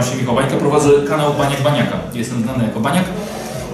Nazywam 0.00 0.18
się 0.18 0.22
Michał 0.22 0.36
Bańka, 0.36 0.56
prowadzę 0.56 0.90
kanał 1.08 1.34
Baniak 1.34 1.62
Baniaka. 1.62 1.98
Jestem 2.14 2.42
znany 2.42 2.64
jako 2.64 2.80
Baniak 2.80 3.04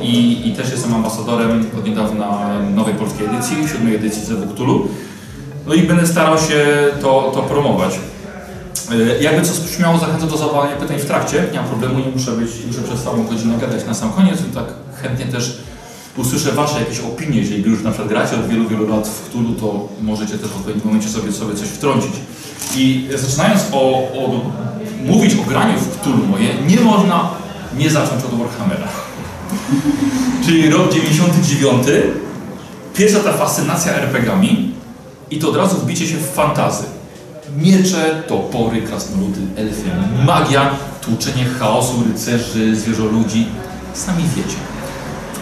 i, 0.01 0.49
i 0.49 0.53
też 0.53 0.71
jestem 0.71 0.95
ambasadorem 0.95 1.67
od 1.79 1.85
niedawna 1.85 2.49
nowej 2.75 2.95
polskiej 2.95 3.27
edycji, 3.27 3.57
siódmej 3.69 3.95
edycji 3.95 4.25
Zewu 4.25 4.55
Cthulhu. 4.55 4.89
No 5.67 5.75
i 5.75 5.83
będę 5.83 6.07
starał 6.07 6.39
się 6.39 6.67
to, 7.03 7.31
to 7.35 7.43
promować. 7.43 7.99
E, 8.93 9.23
Jakby 9.23 9.43
co 9.43 9.69
śmiało 9.69 9.99
zachęcam 9.99 10.29
do 10.29 10.37
zadawania 10.37 10.77
pytań 10.77 10.99
w 10.99 11.05
trakcie, 11.05 11.45
nie 11.53 11.59
mam 11.59 11.69
problemu, 11.69 11.99
nie 11.99 12.11
muszę 12.13 12.33
być, 12.33 12.51
muszę 12.67 12.83
przez 12.83 13.03
całą 13.03 13.25
godzinę 13.25 13.59
gadać 13.59 13.87
na 13.87 13.95
sam 13.95 14.13
koniec 14.13 14.41
i 14.41 14.55
tak 14.55 14.65
chętnie 15.03 15.27
też 15.27 15.59
usłyszę 16.17 16.53
Wasze 16.53 16.81
jakieś 16.81 17.01
opinie, 17.01 17.41
jeżeli 17.41 17.63
już 17.63 17.83
na 17.83 17.91
przykład 17.91 18.09
gracie 18.09 18.37
od 18.37 18.49
wielu, 18.49 18.69
wielu 18.69 18.89
lat 18.89 19.09
w 19.09 19.29
Cthulhu, 19.29 19.53
to 19.53 19.89
możecie 20.03 20.39
też 20.39 20.49
w 20.51 20.57
odpowiednim 20.57 20.87
momencie 20.87 21.09
sobie, 21.09 21.33
sobie 21.33 21.55
coś 21.55 21.69
wtrącić. 21.69 22.13
I 22.77 23.09
zaczynając 23.15 23.63
o, 23.73 23.81
o, 23.93 24.41
mówić 25.05 25.35
o 25.35 25.43
graniu 25.43 25.79
w 25.79 26.01
Cthulhu 26.01 26.27
moje, 26.27 26.49
nie 26.69 26.81
można 26.81 27.31
nie 27.79 27.91
zacząć 27.91 28.25
od 28.25 28.39
Warhammera. 28.39 28.89
Czyli 30.45 30.71
rok 30.71 30.93
99, 30.93 31.87
pierwsza 32.95 33.21
ta 33.21 33.33
fascynacja 33.33 33.93
RPG-ami 33.93 34.73
i 35.31 35.39
to 35.39 35.49
od 35.49 35.57
razu 35.57 35.77
wbicie 35.77 36.07
się 36.07 36.17
w 36.17 36.31
fantazy. 36.31 36.85
Miecze, 37.57 38.23
topory, 38.29 38.83
krasnoludy, 38.83 39.41
elfy, 39.57 39.91
magia, 40.27 40.71
tłuczenie 41.01 41.45
chaosu, 41.45 42.05
rycerzy, 42.13 42.77
zwierzoludzi. 42.77 43.47
Sami 43.95 44.23
wiecie. 44.37 44.57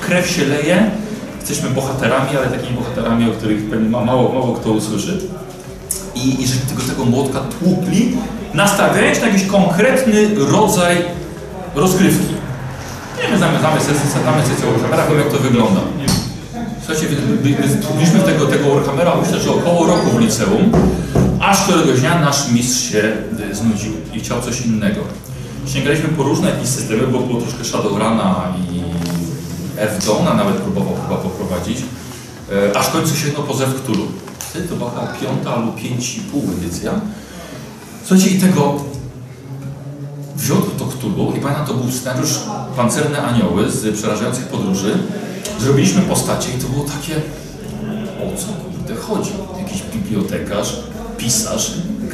Krew 0.00 0.30
się 0.30 0.44
leje, 0.44 0.90
jesteśmy 1.40 1.70
bohaterami, 1.70 2.36
ale 2.36 2.46
takimi 2.46 2.78
bohaterami, 2.78 3.30
o 3.30 3.32
których 3.32 3.90
mało, 3.90 4.32
mało 4.32 4.52
kto 4.54 4.70
usłyszy. 4.70 5.20
I, 6.14 6.42
i 6.42 6.46
żeśmy 6.46 6.66
tego, 6.66 6.82
tego 6.82 7.04
młotka 7.04 7.40
tłukli, 7.40 8.16
nastawiając 8.54 9.20
na 9.20 9.26
jakiś 9.26 9.46
konkretny 9.46 10.34
rodzaj 10.34 10.96
rozgrywki. 11.74 12.34
Nie 13.22 13.28
wiem, 13.28 13.38
znamy 13.38 13.80
sesję, 13.80 14.22
znamy 14.22 14.42
sesję 14.42 14.66
Warhammera, 14.72 15.06
wiem 15.06 15.18
jak 15.18 15.28
to 15.28 15.38
wygląda. 15.38 15.80
Słuchajcie, 16.86 17.16
tłukliśmy 17.82 18.20
tego, 18.20 18.46
tego 18.46 18.74
Warhammera 18.74 19.12
myślę, 19.22 19.40
że 19.40 19.50
około 19.50 19.86
roku 19.86 20.10
w 20.10 20.20
liceum, 20.20 20.72
aż 21.40 21.62
któregoś 21.62 22.00
dnia 22.00 22.20
nasz 22.20 22.48
mistrz 22.48 22.92
się 22.92 23.12
y, 23.50 23.54
znudził 23.54 23.92
i 24.12 24.20
chciał 24.20 24.40
coś 24.40 24.60
innego. 24.60 25.00
Sięgaliśmy 25.66 26.08
po 26.08 26.22
różne 26.22 26.50
jakieś 26.50 26.68
systemy, 26.68 27.06
bo 27.06 27.18
było 27.18 27.40
troszkę 27.40 27.64
Shadowruna 27.64 28.54
i 28.72 28.82
F-Downa 29.76 30.34
nawet 30.34 30.54
próbował 30.54 30.94
chyba 31.02 31.16
poprowadzić, 31.16 31.78
e, 32.52 32.76
aż 32.78 32.86
w 32.86 32.92
końcu 32.92 33.16
się 33.16 33.26
no 33.38 33.42
po 33.42 33.54
Zew. 33.54 33.68
Wtedy 34.38 34.68
to 34.68 34.76
była 34.76 34.90
piąta 34.90 35.56
lub 35.56 35.76
pięć 35.76 36.16
i 36.16 36.20
pół 36.20 36.42
edycja. 36.58 36.92
Słuchajcie, 38.04 38.30
i 38.30 38.40
tego 38.40 38.74
wziął 40.36 40.58
to 40.78 40.84
Cthulhu 40.84 41.32
i 41.36 41.40
pamiętam, 41.40 41.66
to 41.66 41.74
był 41.74 41.92
scenariusz 41.92 42.30
Pancerne 42.76 43.22
Anioły 43.22 43.70
z 43.70 43.98
Przerażających 43.98 44.46
Podróży. 44.46 44.98
Zrobiliśmy 45.60 46.02
postacie 46.02 46.48
i 46.58 46.62
to 46.62 46.68
było 46.68 46.84
takie, 46.84 47.14
o 48.18 48.36
co 48.36 48.46
kurde 48.46 48.96
chodzi? 48.96 49.30
Jakiś 49.58 49.82
bibliotekarz, 49.82 50.76
pisarz, 51.18 51.72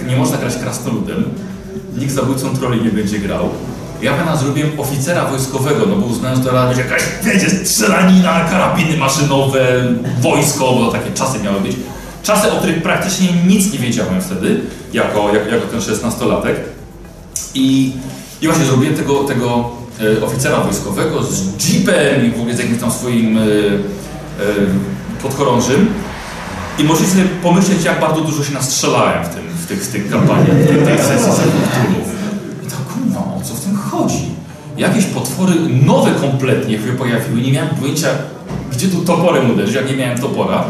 nie 0.08 0.16
można 0.16 0.36
grać 0.36 0.56
krasnoludem, 0.56 1.24
nikt 1.98 2.12
zabójcą 2.12 2.56
troli 2.56 2.82
nie 2.82 2.90
będzie 2.90 3.18
grał. 3.18 3.48
Ja 4.02 4.12
pamiętam, 4.12 4.38
zrobiłem 4.38 4.80
oficera 4.80 5.24
wojskowego, 5.24 5.86
no 5.86 5.96
bo 5.96 6.06
uznałem, 6.06 6.42
że 6.42 6.50
to 6.50 6.68
być 6.68 6.78
jakaś, 6.78 7.02
wiecie, 7.22 7.50
strzelanina, 7.50 8.44
karabiny 8.44 8.96
maszynowe, 8.96 9.60
wojsko, 10.20 10.72
bo 10.72 10.92
takie 10.92 11.10
czasy 11.10 11.38
miały 11.38 11.60
być. 11.60 11.76
Czasy, 12.22 12.52
o 12.52 12.56
których 12.56 12.82
praktycznie 12.82 13.28
nic 13.46 13.72
nie 13.72 13.78
wiedziałem 13.78 14.20
wtedy, 14.22 14.60
jako, 14.92 15.34
jako, 15.34 15.48
jako 15.48 15.66
ten 15.66 15.80
szesnastolatek. 15.80 16.56
I, 17.54 17.92
I 18.42 18.46
właśnie 18.46 18.64
zrobiłem 18.64 18.94
tego, 18.94 19.24
tego 19.24 19.70
e, 20.00 20.24
oficera 20.24 20.60
wojskowego 20.60 21.22
z 21.22 21.68
jeepem 21.68 22.26
i 22.26 22.30
w 22.30 22.40
ogóle 22.40 22.56
z 22.56 22.58
jakimś 22.58 22.80
tam 22.80 22.90
swoim 22.90 23.38
e, 23.38 23.40
e, 23.42 23.46
podchorążym. 25.22 25.88
I 26.78 26.84
możecie 26.84 27.10
sobie 27.10 27.24
pomyśleć, 27.24 27.84
jak 27.84 28.00
bardzo 28.00 28.20
dużo 28.20 28.44
się 28.44 28.54
nastrzelałem 28.54 29.24
w, 29.24 29.28
tym, 29.28 29.42
w, 29.64 29.66
tych, 29.66 29.84
w 29.84 29.92
tych 29.92 30.10
kampaniach, 30.10 30.56
w 30.56 30.66
tych, 30.66 31.00
Cthulhu. 31.00 32.00
I 32.66 32.70
to 32.70 32.76
kurwa, 32.94 33.20
o 33.20 33.40
co 33.44 33.54
w 33.54 33.60
tym 33.60 33.76
chodzi? 33.76 34.24
Jakieś 34.76 35.04
potwory 35.04 35.54
nowe 35.86 36.10
kompletnie 36.10 36.78
się 36.78 36.92
pojawiły, 36.98 37.40
nie 37.40 37.52
miałem 37.52 37.76
pojęcia, 37.76 38.08
gdzie 38.72 38.88
tu 38.88 39.00
toporem 39.00 39.50
uderzyć, 39.50 39.74
jak 39.74 39.90
nie 39.90 39.96
miałem 39.96 40.18
topora. 40.18 40.64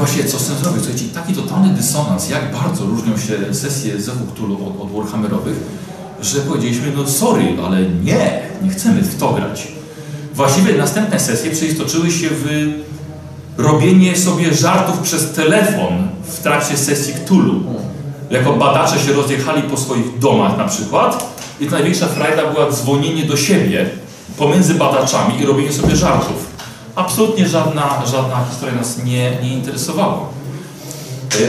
Właśnie 0.00 0.24
co 0.24 0.38
z 0.38 0.46
tym 0.46 0.56
zrobić? 0.56 0.82
Słuchajcie, 0.84 1.06
taki 1.14 1.34
totalny 1.34 1.68
dysonans, 1.68 2.28
jak 2.28 2.52
bardzo 2.52 2.84
różnią 2.84 3.18
się 3.18 3.54
sesje 3.54 4.00
Zewu 4.00 4.26
Cthulhu 4.26 4.68
od, 4.68 4.82
od 4.82 4.92
Warhammerowych, 4.92 5.56
że 6.20 6.40
powiedzieliśmy, 6.40 6.92
no 6.96 7.08
sorry, 7.08 7.44
ale 7.66 7.82
nie, 7.82 8.42
nie 8.62 8.70
chcemy 8.70 9.02
w 9.02 9.18
to 9.18 9.32
grać. 9.32 9.68
Właściwie 10.34 10.74
następne 10.74 11.20
sesje 11.20 11.50
przeistoczyły 11.50 12.10
się 12.10 12.28
w 12.30 12.72
robienie 13.56 14.16
sobie 14.16 14.54
żartów 14.54 14.98
przez 14.98 15.32
telefon 15.32 16.08
w 16.24 16.42
trakcie 16.42 16.76
sesji 16.76 17.14
Cthulhu. 17.14 17.62
Jako 18.30 18.52
badacze 18.52 18.98
się 18.98 19.12
rozjechali 19.12 19.62
po 19.62 19.76
swoich 19.76 20.18
domach 20.18 20.58
na 20.58 20.68
przykład 20.68 21.34
i 21.60 21.66
największa 21.66 22.06
frajda 22.06 22.52
była 22.52 22.70
dzwonienie 22.70 23.24
do 23.24 23.36
siebie 23.36 23.86
pomiędzy 24.38 24.74
badaczami 24.74 25.40
i 25.40 25.46
robienie 25.46 25.72
sobie 25.72 25.96
żartów. 25.96 26.49
Absolutnie 27.00 27.48
żadna, 27.48 28.02
żadna 28.06 28.44
historia 28.50 28.74
nas 28.74 29.04
nie, 29.04 29.30
nie 29.42 29.54
interesowała. 29.54 30.18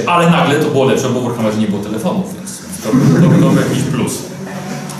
E, 0.06 0.10
Ale 0.10 0.30
nagle 0.30 0.56
to 0.56 0.70
było 0.70 0.86
lepsze, 0.86 1.10
bo 1.10 1.22
w 1.22 1.24
Warhammerze 1.24 1.58
nie 1.58 1.68
było 1.68 1.84
telefonów, 1.84 2.36
więc 2.36 2.58
to, 2.84 2.90
to, 2.90 3.24
to 3.24 3.50
był 3.50 3.56
jakiś 3.56 3.84
plus. 3.84 4.18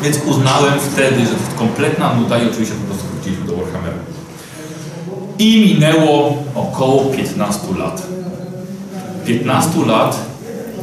Więc 0.04 0.18
uznałem 0.26 0.74
wtedy, 0.80 1.20
że 1.20 1.26
to 1.26 1.32
jest 1.32 1.56
kompletna 1.58 2.14
nuda 2.14 2.38
i 2.38 2.50
oczywiście 2.50 2.76
po 2.76 2.86
prostu 2.86 3.04
wróciliśmy 3.14 3.46
do 3.46 3.56
Warhammera. 3.56 3.98
I 5.40 5.74
minęło 5.74 6.38
około 6.56 7.06
15 7.06 7.60
lat. 7.80 8.02
15 9.26 9.86
lat, 9.86 10.20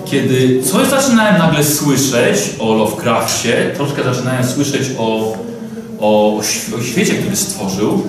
kiedy 0.05 0.63
coś 0.63 0.89
zaczynałem 0.89 1.39
nagle 1.39 1.65
słyszeć 1.65 2.39
o 2.61 2.75
Lovecraftie, 2.75 3.73
troszkę 3.77 4.05
zaczynałem 4.05 4.47
słyszeć 4.47 4.83
o, 4.99 5.33
o, 6.01 6.37
o 6.79 6.83
świecie, 6.83 7.15
który 7.15 7.37
stworzył. 7.37 8.03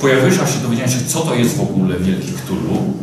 Pojawiły 0.00 0.30
się, 0.30 0.38
dowiedziałem 0.62 0.90
się, 0.90 0.98
co 1.06 1.20
to 1.20 1.34
jest 1.34 1.56
w 1.56 1.60
ogóle 1.60 1.96
Wielki 1.98 2.32
Cthulhu. 2.32 2.94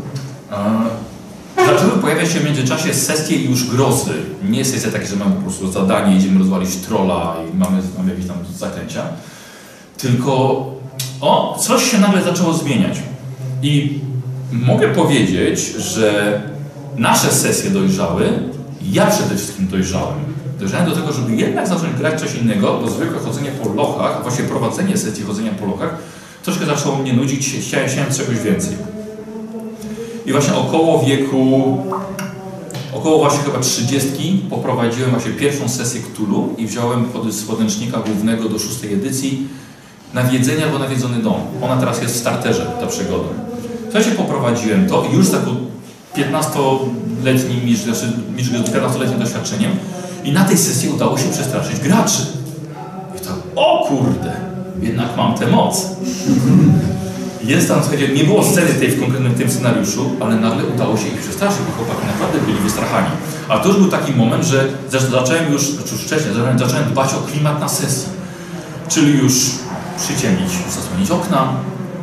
Zaczęły 1.58 1.92
pojawiać 2.02 2.32
się 2.32 2.40
w 2.40 2.46
międzyczasie 2.46 2.94
sesje 2.94 3.38
już 3.38 3.70
grozy. 3.70 4.14
Nie 4.50 4.66
sesje 4.66 4.92
takie, 4.92 5.06
że 5.06 5.16
mamy 5.16 5.36
po 5.36 5.42
prostu 5.42 5.72
zadanie, 5.72 6.18
idziemy 6.18 6.40
rozwalić 6.40 6.76
trolla 6.76 7.36
i 7.54 7.58
mamy, 7.58 7.82
mamy 7.98 8.10
jakieś 8.10 8.28
tam 8.28 8.38
zaklęcia. 8.58 9.04
Tylko 9.98 10.32
o, 11.22 11.58
coś 11.62 11.92
się 11.92 11.98
nagle 11.98 12.24
zaczęło 12.24 12.54
zmieniać. 12.54 12.98
I 13.62 14.00
mogę 14.52 14.88
powiedzieć, 14.88 15.60
że 15.78 16.42
nasze 16.98 17.32
sesje 17.32 17.72
dojrzały, 17.72 18.30
ja 18.92 19.06
przede 19.06 19.36
wszystkim 19.36 19.68
dojrzałem. 19.68 20.20
Dojrzałem 20.60 20.90
do 20.90 20.96
tego, 20.96 21.14
żeby 21.14 21.36
jednak 21.36 21.68
zacząć 21.68 21.98
grać 21.98 22.20
coś 22.20 22.36
innego, 22.36 22.80
bo 22.82 22.90
zwykłe 22.90 23.20
chodzenie 23.20 23.52
po 23.52 23.74
lochach, 23.74 24.22
właśnie 24.24 24.44
prowadzenie 24.44 24.98
sesji 24.98 25.24
chodzenia 25.24 25.52
po 25.52 25.66
lochach, 25.66 25.98
troszkę 26.46 26.66
zaczęło 26.66 26.96
mnie 26.96 27.14
nudzić, 27.14 27.56
chciałem, 27.62 27.90
chciałem 27.90 28.14
czegoś 28.14 28.40
więcej. 28.40 28.78
I 30.26 30.32
właśnie 30.32 30.56
około 30.56 31.06
wieku, 31.06 31.78
około 32.94 33.18
właśnie 33.18 33.40
chyba 33.40 33.60
30 33.60 34.46
poprowadziłem 34.50 35.12
właśnie 35.12 35.32
pierwszą 35.32 35.70
sesję 35.70 36.02
Cthulhu 36.02 36.56
i 36.58 36.68
wziąłem 36.68 37.06
z 37.30 37.44
podręcznika 37.44 38.00
głównego 38.00 38.50
do 38.50 38.60
szóstej 38.60 38.94
edycji 38.94 39.48
Nawiedzenie 40.14 40.66
albo 40.66 40.80
Nawiedzony 40.80 41.24
Dom. 41.24 41.42
Ona 41.62 41.78
teraz 41.78 42.02
jest 42.02 42.16
w 42.16 42.18
starterze, 42.18 42.72
ta 42.80 42.88
przygoda. 42.88 43.30
Słuchajcie, 43.84 44.12
poprowadziłem 44.12 44.90
to 44.90 45.06
i 45.12 45.16
już 45.16 45.26
z 45.26 45.32
taką 45.32 45.56
15-letnim, 46.16 47.66
niż, 47.66 47.80
znaczy, 47.80 48.12
niż 48.38 48.52
14-letnim 48.52 49.20
doświadczeniem 49.20 49.72
i 50.24 50.32
na 50.32 50.44
tej 50.46 50.58
sesji 50.58 50.90
udało 50.90 51.18
się 51.18 51.30
przestraszyć 51.32 51.80
graczy. 51.80 52.22
I 53.18 53.20
tak, 53.20 53.36
o 53.56 53.86
kurde, 53.88 54.45
jednak 54.82 55.18
mam 55.18 55.38
tę 55.38 55.48
moc. 55.48 55.86
Jest 57.44 57.68
tam, 57.68 57.80
słuchajcie, 57.82 58.08
nie 58.08 58.24
było 58.24 58.44
sceny 58.44 58.74
tej 58.74 58.92
w 58.92 59.00
konkretnym 59.00 59.34
tym 59.36 59.52
scenariuszu, 59.52 60.12
ale 60.22 60.36
nagle 60.36 60.64
udało 60.66 60.98
się 60.98 61.08
ich 61.08 61.22
przestraszyć, 61.22 61.60
bo 61.68 61.72
chłopaki 61.84 62.08
naprawdę 62.08 62.40
byli 62.40 62.58
wystrachani. 62.60 63.08
A 63.50 63.58
to 63.58 63.68
już 63.68 63.78
był 63.78 63.88
taki 63.88 64.12
moment, 64.14 64.44
że 64.46 64.68
zac- 64.92 65.12
zacząłem 65.12 65.52
już, 65.54 65.62
znaczy 65.72 65.92
już 65.96 66.02
wcześniej, 66.02 66.34
zacząłem, 66.58 66.86
dbać 66.92 67.14
o 67.14 67.32
klimat 67.32 67.60
na 67.60 67.70
sesji. 67.70 68.10
Czyli 68.90 69.18
już 69.18 69.34
przyciemnić, 70.00 70.50
zasłonić 70.76 71.12
okna, 71.12 71.54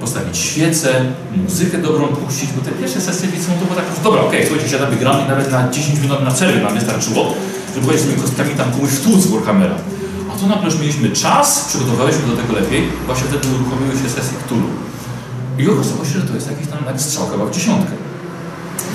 postawić 0.01 0.37
świecę, 0.39 0.89
muzykę 1.37 1.79
dobrą 1.79 2.07
puścić, 2.09 2.51
bo 2.57 2.65
te 2.65 2.71
pierwsze 2.71 3.01
sesje 3.01 3.29
widzą 3.29 3.47
to 3.61 3.65
było 3.65 3.75
tak, 3.77 3.85
że 3.97 4.03
dobra, 4.05 4.21
okej, 4.23 4.47
słuchajcie, 4.47 4.71
siadamy, 4.71 4.97
gramy 4.97 5.29
nawet 5.29 5.53
na 5.53 5.69
10 5.71 6.01
minut 6.01 6.25
na 6.25 6.31
przerwę 6.31 6.61
nam 6.61 6.75
wystarczyło, 6.75 7.35
żeby 7.75 7.99
z 7.99 8.03
tymi 8.03 8.23
kostkami 8.23 8.51
tam 8.55 8.71
komuś 8.73 8.91
wtłuc 8.91 9.27
Warhammera. 9.27 9.75
A 10.43 10.45
tu 10.45 10.51
nagle 10.51 10.71
już 10.71 10.81
mieliśmy 10.81 11.11
czas, 11.11 11.65
przygotowaliśmy 11.69 12.27
do 12.27 12.37
tego 12.37 12.53
lepiej, 12.53 12.89
właśnie 13.07 13.27
wtedy 13.27 13.49
uruchomiły 13.55 13.93
się 13.93 14.09
sesje 14.09 14.39
Cthulhu. 14.45 14.69
I 15.59 15.69
okazało 15.69 16.05
się, 16.05 16.11
że 16.21 16.27
to 16.27 16.35
jest 16.35 16.51
jakiś 16.51 16.67
tam 16.67 16.79
nawet 16.85 17.01
strzał 17.03 17.27
chyba 17.27 17.45
w 17.45 17.51
dziesiątkę. 17.51 17.93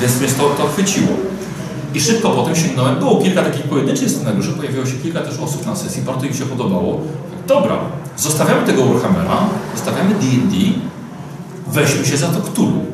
Więc 0.02 0.20
mnie 0.20 0.28
to, 0.28 0.50
to 0.50 0.68
chwyciło. 0.68 1.08
I 1.94 2.02
szybko 2.02 2.30
potem 2.30 2.56
sięgnąłem, 2.56 3.00
było 3.00 3.22
kilka 3.22 3.44
takich 3.44 3.64
pojedynczych 3.64 4.10
scenariuszy, 4.10 4.50
pojawiło 4.52 4.86
się 4.86 4.94
kilka 4.94 5.20
też 5.20 5.40
osób 5.40 5.66
na 5.66 5.76
sesji, 5.76 6.02
bardzo 6.02 6.26
im 6.26 6.34
się 6.34 6.46
podobało. 6.46 7.02
Dobra, 7.48 7.78
zostawiamy 8.18 8.66
tego 8.66 8.86
Warhammera, 8.86 9.38
zostawiamy 9.76 10.10
D&D, 10.10 10.56
weźmy 11.68 12.06
się 12.06 12.18
za 12.18 12.28
to 12.28 12.42
Cthulhu. 12.42 12.86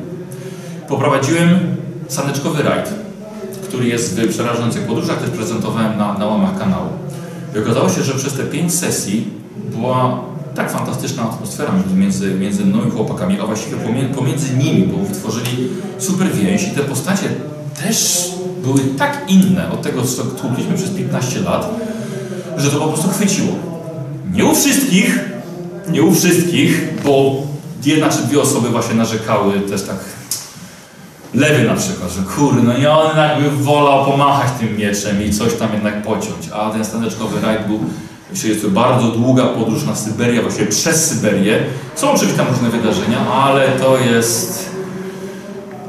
Poprowadziłem 0.88 1.76
saneczkowy 2.08 2.62
rajd, 2.62 2.88
który 3.68 3.88
jest 3.88 4.20
w 4.20 4.28
przerażających 4.28 4.86
podróżach, 4.86 5.18
też 5.18 5.30
prezentowałem 5.30 5.98
na, 5.98 6.18
na 6.18 6.26
łamach 6.26 6.58
kanału. 6.58 7.03
I 7.54 7.58
okazało 7.58 7.88
się, 7.88 8.02
że 8.02 8.14
przez 8.14 8.32
te 8.32 8.42
pięć 8.42 8.74
sesji 8.74 9.28
była 9.70 10.20
tak 10.54 10.70
fantastyczna 10.70 11.22
atmosfera 11.22 11.72
między, 11.96 12.34
między 12.34 12.64
mną 12.64 12.78
i 12.88 12.90
chłopakami, 12.90 13.40
a 13.40 13.46
właściwie 13.46 13.76
pomiędzy, 14.16 14.56
nimi, 14.56 14.86
bo 14.86 15.04
wytworzyli 15.04 15.68
super 15.98 16.28
więź 16.32 16.68
i 16.68 16.70
te 16.70 16.80
postacie 16.80 17.28
też 17.82 18.28
były 18.62 18.80
tak 18.98 19.22
inne 19.28 19.70
od 19.70 19.82
tego, 19.82 20.02
co 20.02 20.22
tłukliśmy 20.22 20.74
przez 20.74 20.90
15 20.90 21.40
lat, 21.40 21.70
że 22.56 22.70
to 22.70 22.80
po 22.80 22.88
prostu 22.88 23.08
chwyciło. 23.08 23.52
Nie 24.32 24.44
u 24.44 24.54
wszystkich, 24.54 25.20
nie 25.88 26.02
u 26.02 26.14
wszystkich, 26.14 26.88
bo 27.04 27.42
jedna 27.84 28.08
czy 28.08 28.22
dwie 28.22 28.40
osoby 28.40 28.68
właśnie 28.68 28.94
narzekały 28.94 29.60
też 29.60 29.82
tak 29.82 29.96
Lewy 31.34 31.64
na 31.64 31.74
przykład, 31.74 32.10
że 32.12 32.22
kurde, 32.22 32.62
no 32.62 32.76
i 32.76 32.86
on 32.86 33.16
jakby 33.16 33.50
wolał 33.50 34.04
pomachać 34.04 34.52
tym 34.60 34.76
mieczem 34.76 35.22
i 35.22 35.32
coś 35.32 35.54
tam 35.54 35.72
jednak 35.72 36.02
pociąć, 36.02 36.48
a 36.54 36.70
ten 36.70 36.84
staneczkowy 36.84 37.40
rajd 37.40 37.66
był 37.66 37.80
Myślę, 38.34 38.50
jest 38.50 38.62
to 38.62 38.68
bardzo 38.68 39.08
długa 39.08 39.46
podróż 39.46 39.84
na 39.84 39.96
Syberię, 39.96 40.42
właściwie 40.42 40.66
przez 40.66 41.04
Syberię. 41.06 41.58
Są 41.94 42.10
oczywiście 42.10 42.38
tam 42.38 42.46
różne 42.48 42.70
wydarzenia, 42.70 43.28
ale 43.28 43.68
to 43.68 43.98
jest... 43.98 44.70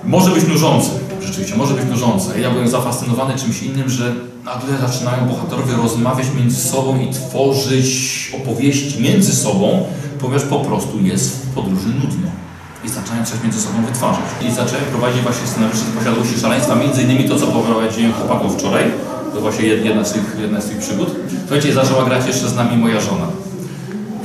Może 0.03 0.31
być 0.31 0.47
nużące, 0.47 0.89
rzeczywiście, 1.21 1.56
może 1.56 1.74
być 1.74 1.86
nużące. 1.86 2.39
Ja 2.39 2.51
byłem 2.51 2.68
zafascynowany 2.68 3.33
czymś 3.39 3.63
innym, 3.63 3.89
że 3.89 4.13
nagle 4.44 4.88
zaczynają 4.88 5.25
bohaterowie 5.25 5.75
rozmawiać 5.75 6.27
między 6.39 6.69
sobą 6.69 7.00
i 7.00 7.13
tworzyć 7.13 8.31
opowieści 8.42 9.01
między 9.01 9.36
sobą, 9.36 9.86
ponieważ 10.19 10.44
po 10.44 10.59
prostu 10.59 11.00
jest 11.01 11.45
w 11.45 11.53
podróży 11.53 11.88
nudno. 11.88 12.27
I 12.86 12.90
zaczynają 12.90 13.26
coś 13.26 13.44
między 13.44 13.62
sobą 13.62 13.86
wytwarzać. 13.86 14.26
I 14.42 14.52
zacząłem 14.52 14.86
prowadzić 14.86 15.22
właśnie 15.22 15.48
scenariusze 15.48 15.82
z 15.82 15.98
posiadłości 15.98 16.40
szaleństwa, 16.40 16.76
między 16.76 17.02
innymi 17.02 17.30
to, 17.30 17.40
co 17.40 17.48
poprowadziłem 17.48 18.14
chłopaków 18.14 18.54
wczoraj, 18.54 18.84
to 19.34 19.42
właśnie 19.42 19.66
jedna 19.68 20.06
z 20.06 20.14
tych, 20.14 20.36
jedna 20.42 20.62
z 20.62 20.66
tych 20.66 20.78
przygód. 20.78 21.16
Słuchajcie, 21.40 21.74
zaczęła 21.74 22.06
grać 22.06 22.28
jeszcze 22.28 22.50
z 22.50 22.56
nami 22.56 22.78
moja 22.78 23.00
żona. 23.02 23.28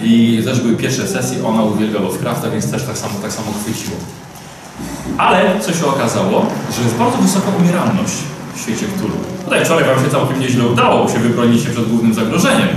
I 0.03 0.43
też 0.45 0.61
były 0.61 0.77
pierwsze 0.77 1.09
sesje, 1.09 1.47
ona 1.47 1.63
uwielbia 1.63 2.01
Lovecrafta, 2.01 2.51
więc 2.51 2.71
też 2.71 2.83
tak 2.83 2.99
samo, 2.99 3.15
tak 3.23 3.33
samo 3.33 3.49
chwyciło. 3.63 3.97
Ale 5.19 5.61
co 5.61 5.73
się 5.73 5.87
okazało, 5.87 6.47
że 6.77 6.83
jest 6.83 6.95
bardzo 6.95 7.19
wysoka 7.19 7.47
umieralność 7.61 8.15
w 8.55 8.61
świecie 8.61 8.87
Cthulhu. 8.97 9.17
Tutaj 9.45 9.65
wczoraj 9.65 9.85
Wam 9.85 10.05
się 10.05 10.11
całkiem 10.11 10.41
nieźle 10.41 10.67
udało, 10.67 11.09
się 11.09 11.19
wybronić 11.19 11.63
się 11.63 11.71
przed 11.71 11.89
głównym 11.89 12.15
zagrożeniem. 12.15 12.69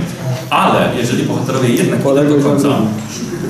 Ale 0.50 0.90
jeżeli 0.96 1.22
bohaterowie 1.22 1.68
jednak 1.68 2.00
idą 2.00 2.38
do 2.38 2.48
końca, 2.48 2.68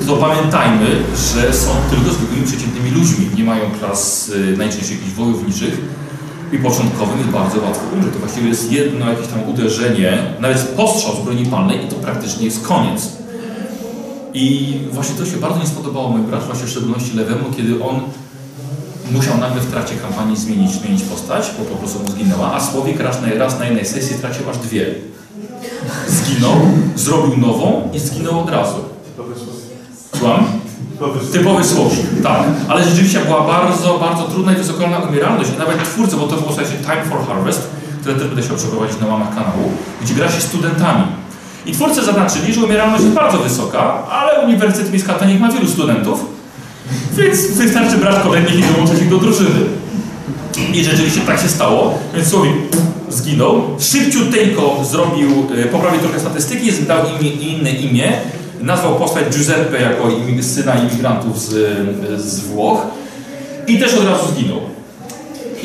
to 0.07 0.17
pamiętajmy, 0.17 0.85
że 1.33 1.53
są 1.53 1.69
tylko 1.89 2.09
zwykłymi 2.09 2.43
przeciętnymi 2.43 2.91
ludźmi. 2.91 3.29
Nie 3.37 3.43
mają 3.43 3.61
klas 3.79 4.29
y, 4.29 4.57
najczęściej 4.57 4.97
jakichś 4.97 5.13
wojowniczych 5.13 5.81
i 6.51 6.57
początkowym 6.57 7.17
jest 7.17 7.29
bardzo 7.29 7.61
łatwo 7.61 7.81
umrzeć. 7.93 8.13
To 8.13 8.19
właściwie 8.19 8.47
jest 8.47 8.71
jedno 8.71 9.09
jakieś 9.09 9.27
tam 9.27 9.49
uderzenie, 9.49 10.17
nawet 10.39 10.57
postrzał 10.61 11.15
z 11.15 11.25
broni 11.25 11.45
palnej 11.45 11.85
i 11.85 11.87
to 11.87 11.95
praktycznie 11.95 12.45
jest 12.45 12.67
koniec. 12.67 13.11
I 14.33 14.77
właśnie 14.91 15.15
to 15.15 15.25
się 15.25 15.37
bardzo 15.37 15.59
nie 15.59 15.67
spodobało 15.67 16.09
mojemu 16.09 16.27
bratu, 16.27 16.45
właśnie 16.45 16.65
w 16.65 16.69
szczególności 16.69 17.17
lewemu, 17.17 17.53
kiedy 17.57 17.83
on 17.83 17.99
musiał 19.11 19.37
nagle 19.37 19.61
w 19.61 19.71
trakcie 19.71 19.95
kampanii 19.95 20.37
zmienić, 20.37 20.71
zmienić 20.71 21.01
postać, 21.01 21.51
bo 21.59 21.65
po 21.65 21.75
prostu 21.75 21.99
mu 21.99 22.07
zginęła, 22.07 22.53
a 22.53 22.59
Słowik 22.59 22.99
raz 22.99 23.21
na, 23.21 23.27
raz 23.37 23.59
na 23.59 23.65
jednej 23.65 23.85
sesji 23.85 24.17
stracił 24.17 24.49
aż 24.49 24.57
dwie. 24.57 24.95
Zginął, 26.07 26.55
zrobił 26.95 27.37
nową 27.37 27.89
i 27.93 27.99
zginął 27.99 28.39
od 28.39 28.49
razu. 28.49 28.75
Słucham? 30.15 30.45
Typowy 31.31 31.63
słowik, 31.63 32.05
tak. 32.23 32.41
Ale 32.67 32.83
rzeczywiście 32.83 33.19
była 33.19 33.41
bardzo, 33.41 33.97
bardzo 33.99 34.23
trudna 34.23 34.53
i 34.53 34.55
wysoka 34.55 34.85
umieralność. 35.09 35.49
I 35.55 35.59
nawet 35.59 35.83
twórcy, 35.83 36.15
bo 36.15 36.27
to 36.27 36.35
było 36.35 36.47
słuchajcie, 36.47 36.71
Time 36.71 37.03
for 37.09 37.27
Harvest, 37.27 37.61
które 38.01 38.15
też 38.15 38.27
będę 38.27 38.41
chciał 38.41 38.57
przeprowadzić 38.57 38.99
na 39.01 39.07
łamach 39.07 39.29
kanału, 39.29 39.71
gdzie 40.01 40.13
gra 40.13 40.31
się 40.31 40.41
studentami. 40.41 41.03
I 41.65 41.71
twórcy 41.71 42.05
zaznaczyli, 42.05 42.53
że 42.53 42.63
umieralność 42.63 43.03
jest 43.03 43.15
bardzo 43.15 43.37
wysoka, 43.37 44.07
ale 44.07 44.45
Uniwersytet 44.45 44.93
Miskatonic 44.93 45.41
ma 45.41 45.51
wielu 45.51 45.67
studentów, 45.67 46.25
więc 47.17 47.47
wystarczy 47.47 47.97
brać 47.97 48.23
kolejnych 48.23 48.59
i 48.59 48.63
dołączyć 48.63 49.01
ich 49.01 49.09
do 49.09 49.17
drużyny. 49.17 49.59
I 50.73 50.83
rzeczywiście 50.83 51.21
tak 51.21 51.39
się 51.39 51.47
stało, 51.47 51.97
więc 52.15 52.27
Słowik 52.27 52.53
zginął. 53.09 53.61
Szybciuteńko 53.79 54.79
zrobił, 54.83 55.29
e, 55.57 55.65
poprawił 55.65 55.99
trochę 55.99 56.19
statystyki, 56.19 56.71
dał 56.71 56.99
im 57.21 57.41
inne 57.41 57.71
imię, 57.71 58.11
nazwał 58.61 58.95
postać 58.95 59.35
Giuseppe 59.35 59.81
jako 59.81 60.11
syna 60.41 60.75
imigrantów 60.75 61.39
z, 61.39 61.51
z 62.21 62.39
Włoch 62.39 62.79
i 63.67 63.79
też 63.79 63.93
od 63.93 64.05
razu 64.05 64.23
zginął. 64.33 64.59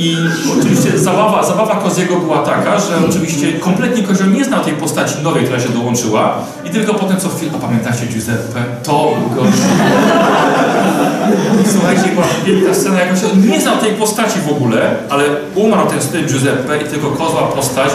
I 0.00 0.16
oczywiście 0.58 0.98
zabawa, 0.98 1.42
zabawa 1.42 1.76
Koziego 1.76 2.16
była 2.16 2.38
taka, 2.38 2.78
że 2.78 2.92
oczywiście 3.08 3.52
kompletnie 3.52 4.02
Kozio 4.02 4.26
nie 4.26 4.44
znał 4.44 4.64
tej 4.64 4.72
postaci 4.72 5.14
nowej, 5.22 5.44
która 5.44 5.60
się 5.60 5.68
dołączyła 5.68 6.34
i 6.64 6.70
tylko 6.70 6.94
potem 6.94 7.20
co 7.20 7.28
chwilę, 7.28 7.52
a 7.56 7.58
pamiętacie 7.58 8.06
Giuseppe? 8.06 8.64
To 8.82 9.12
był. 9.34 9.44
Słuchajcie, 11.72 12.02
była 12.14 12.26
piękna 12.46 12.74
scena, 12.74 13.00
jakoś 13.00 13.24
on 13.24 13.48
nie 13.48 13.60
znał 13.60 13.76
tej 13.76 13.92
postaci 13.92 14.40
w 14.40 14.50
ogóle, 14.50 14.96
ale 15.10 15.24
umarł 15.54 15.88
ten 15.88 16.02
styl 16.02 16.26
Giuseppe 16.26 16.82
i 16.82 16.84
tylko 16.84 17.10
kozła 17.10 17.42
postać 17.42 17.90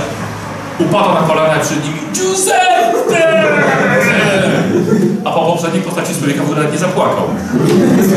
upadła 0.79 1.21
na 1.21 1.27
kolana 1.27 1.59
przed 1.59 1.83
nimi 1.85 1.99
Giuseppe! 2.13 3.43
A 5.25 5.31
po 5.31 5.45
poprzedniej 5.45 5.83
postaci 5.83 6.13
Słowika 6.13 6.43
w 6.43 6.51
ogóle 6.51 6.71
nie 6.71 6.77
zapłakał. 6.77 7.27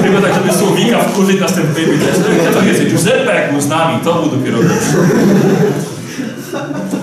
Tylko 0.02 0.20
tak, 0.22 0.34
żeby 0.34 0.58
Słowika 0.58 0.98
wkurzyć 0.98 1.40
następnymi 1.40 1.98
też. 1.98 2.16
No 2.44 2.60
to 2.60 2.66
jest 2.66 2.84
Giuseppe, 2.84 3.34
jak 3.34 3.52
był 3.52 3.60
z 3.60 3.68
nami, 3.68 3.98
to 4.04 4.14
był 4.14 4.38
dopiero 4.38 4.58
lepszy. 4.58 4.96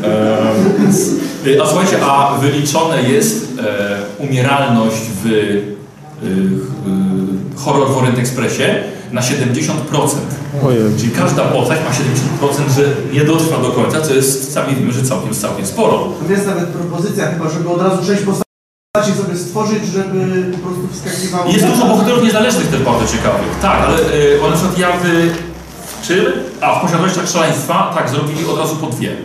Ehm, 0.04 1.62
a 1.64 1.68
słuchajcie, 1.68 1.98
a 2.06 2.38
wyliczone 2.42 3.04
jest 3.04 3.60
e, 3.60 4.24
umieralność 4.24 5.02
w 5.24 5.28
e, 5.28 5.76
Horror 7.56 7.90
w 7.90 7.98
Orient 7.98 8.20
Expressie 8.20 8.64
na 9.16 9.22
70%. 9.22 9.74
Ojej. 10.66 10.82
Czyli 10.98 11.12
każda 11.12 11.44
postać 11.44 11.80
ma 11.86 11.92
70%, 12.48 12.76
że 12.76 12.84
nie 13.14 13.26
dotrwa 13.26 13.58
do 13.58 13.70
końca, 13.72 14.02
co 14.02 14.14
jest, 14.14 14.54
sami 14.54 14.76
wiemy, 14.76 14.92
że 14.92 15.04
całkiem, 15.04 15.34
całkiem 15.34 15.66
sporo. 15.66 16.08
To 16.28 16.34
jest 16.34 16.48
nawet 16.48 16.70
propozycja 16.70 17.28
chyba, 17.28 17.50
żeby 17.50 17.70
od 17.70 17.82
razu 17.82 18.06
6 18.06 18.22
postaci 18.22 19.22
sobie 19.22 19.38
stworzyć, 19.38 19.86
żeby 19.86 20.52
po 20.52 20.58
prostu 20.58 20.88
wskakiwało... 20.94 21.52
Jest 21.52 21.66
dużo 21.66 21.86
bohaterów 21.86 22.24
niezależnych 22.24 22.68
też 22.68 22.82
bardzo 22.82 23.18
ciekawych. 23.18 23.60
Tak, 23.62 23.82
ale 23.82 23.98
y, 24.00 24.42
one 24.42 24.50
na 24.50 24.56
przykład 24.56 24.80
ja 24.80 24.88
w, 24.92 26.08
czym? 26.08 26.26
A, 26.62 26.80
w 26.80 26.82
posiadłościach 26.82 27.30
szaleństwa, 27.30 27.92
tak, 27.96 28.10
zrobili 28.10 28.46
od 28.46 28.60
razu 28.60 28.76
po 28.76 28.88
dwie. 28.88 29.16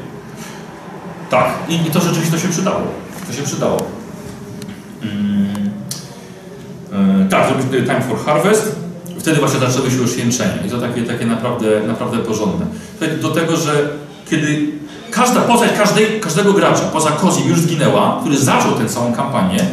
Tak, 1.31 1.47
i, 1.69 1.75
i 1.75 1.91
to 1.91 2.01
rzeczywiście 2.01 2.33
to 2.33 2.39
się 2.39 2.49
przydało. 2.49 2.81
To 3.27 3.33
się 3.33 3.43
przydało. 3.43 3.79
Mm. 5.03 5.71
Y, 7.27 7.29
tak, 7.31 7.47
zrobić 7.47 7.87
Time 7.87 8.03
for 8.03 8.19
Harvest. 8.25 8.90
Wtedy 9.21 9.41
właśnie 9.41 9.61
zaczęły 9.61 9.91
się 9.91 9.97
już 9.97 10.17
jęczenia 10.17 10.59
i 10.67 10.71
to 10.71 10.81
takie, 10.81 11.03
takie 11.03 11.27
naprawdę, 11.27 11.81
naprawdę 11.87 12.19
porządne. 12.19 12.67
Do 13.23 13.31
tego, 13.31 13.57
że 13.57 13.89
kiedy 14.31 14.69
każda 15.11 15.41
postać 15.41 15.71
każdej, 15.79 16.21
każdego 16.21 16.53
gracza, 16.53 16.83
poza 16.83 17.11
Kozim 17.11 17.49
już 17.49 17.61
zginęła, 17.61 18.19
który 18.21 18.39
zaczął 18.39 18.73
tę 18.73 18.89
całą 18.89 19.13
kampanię, 19.13 19.67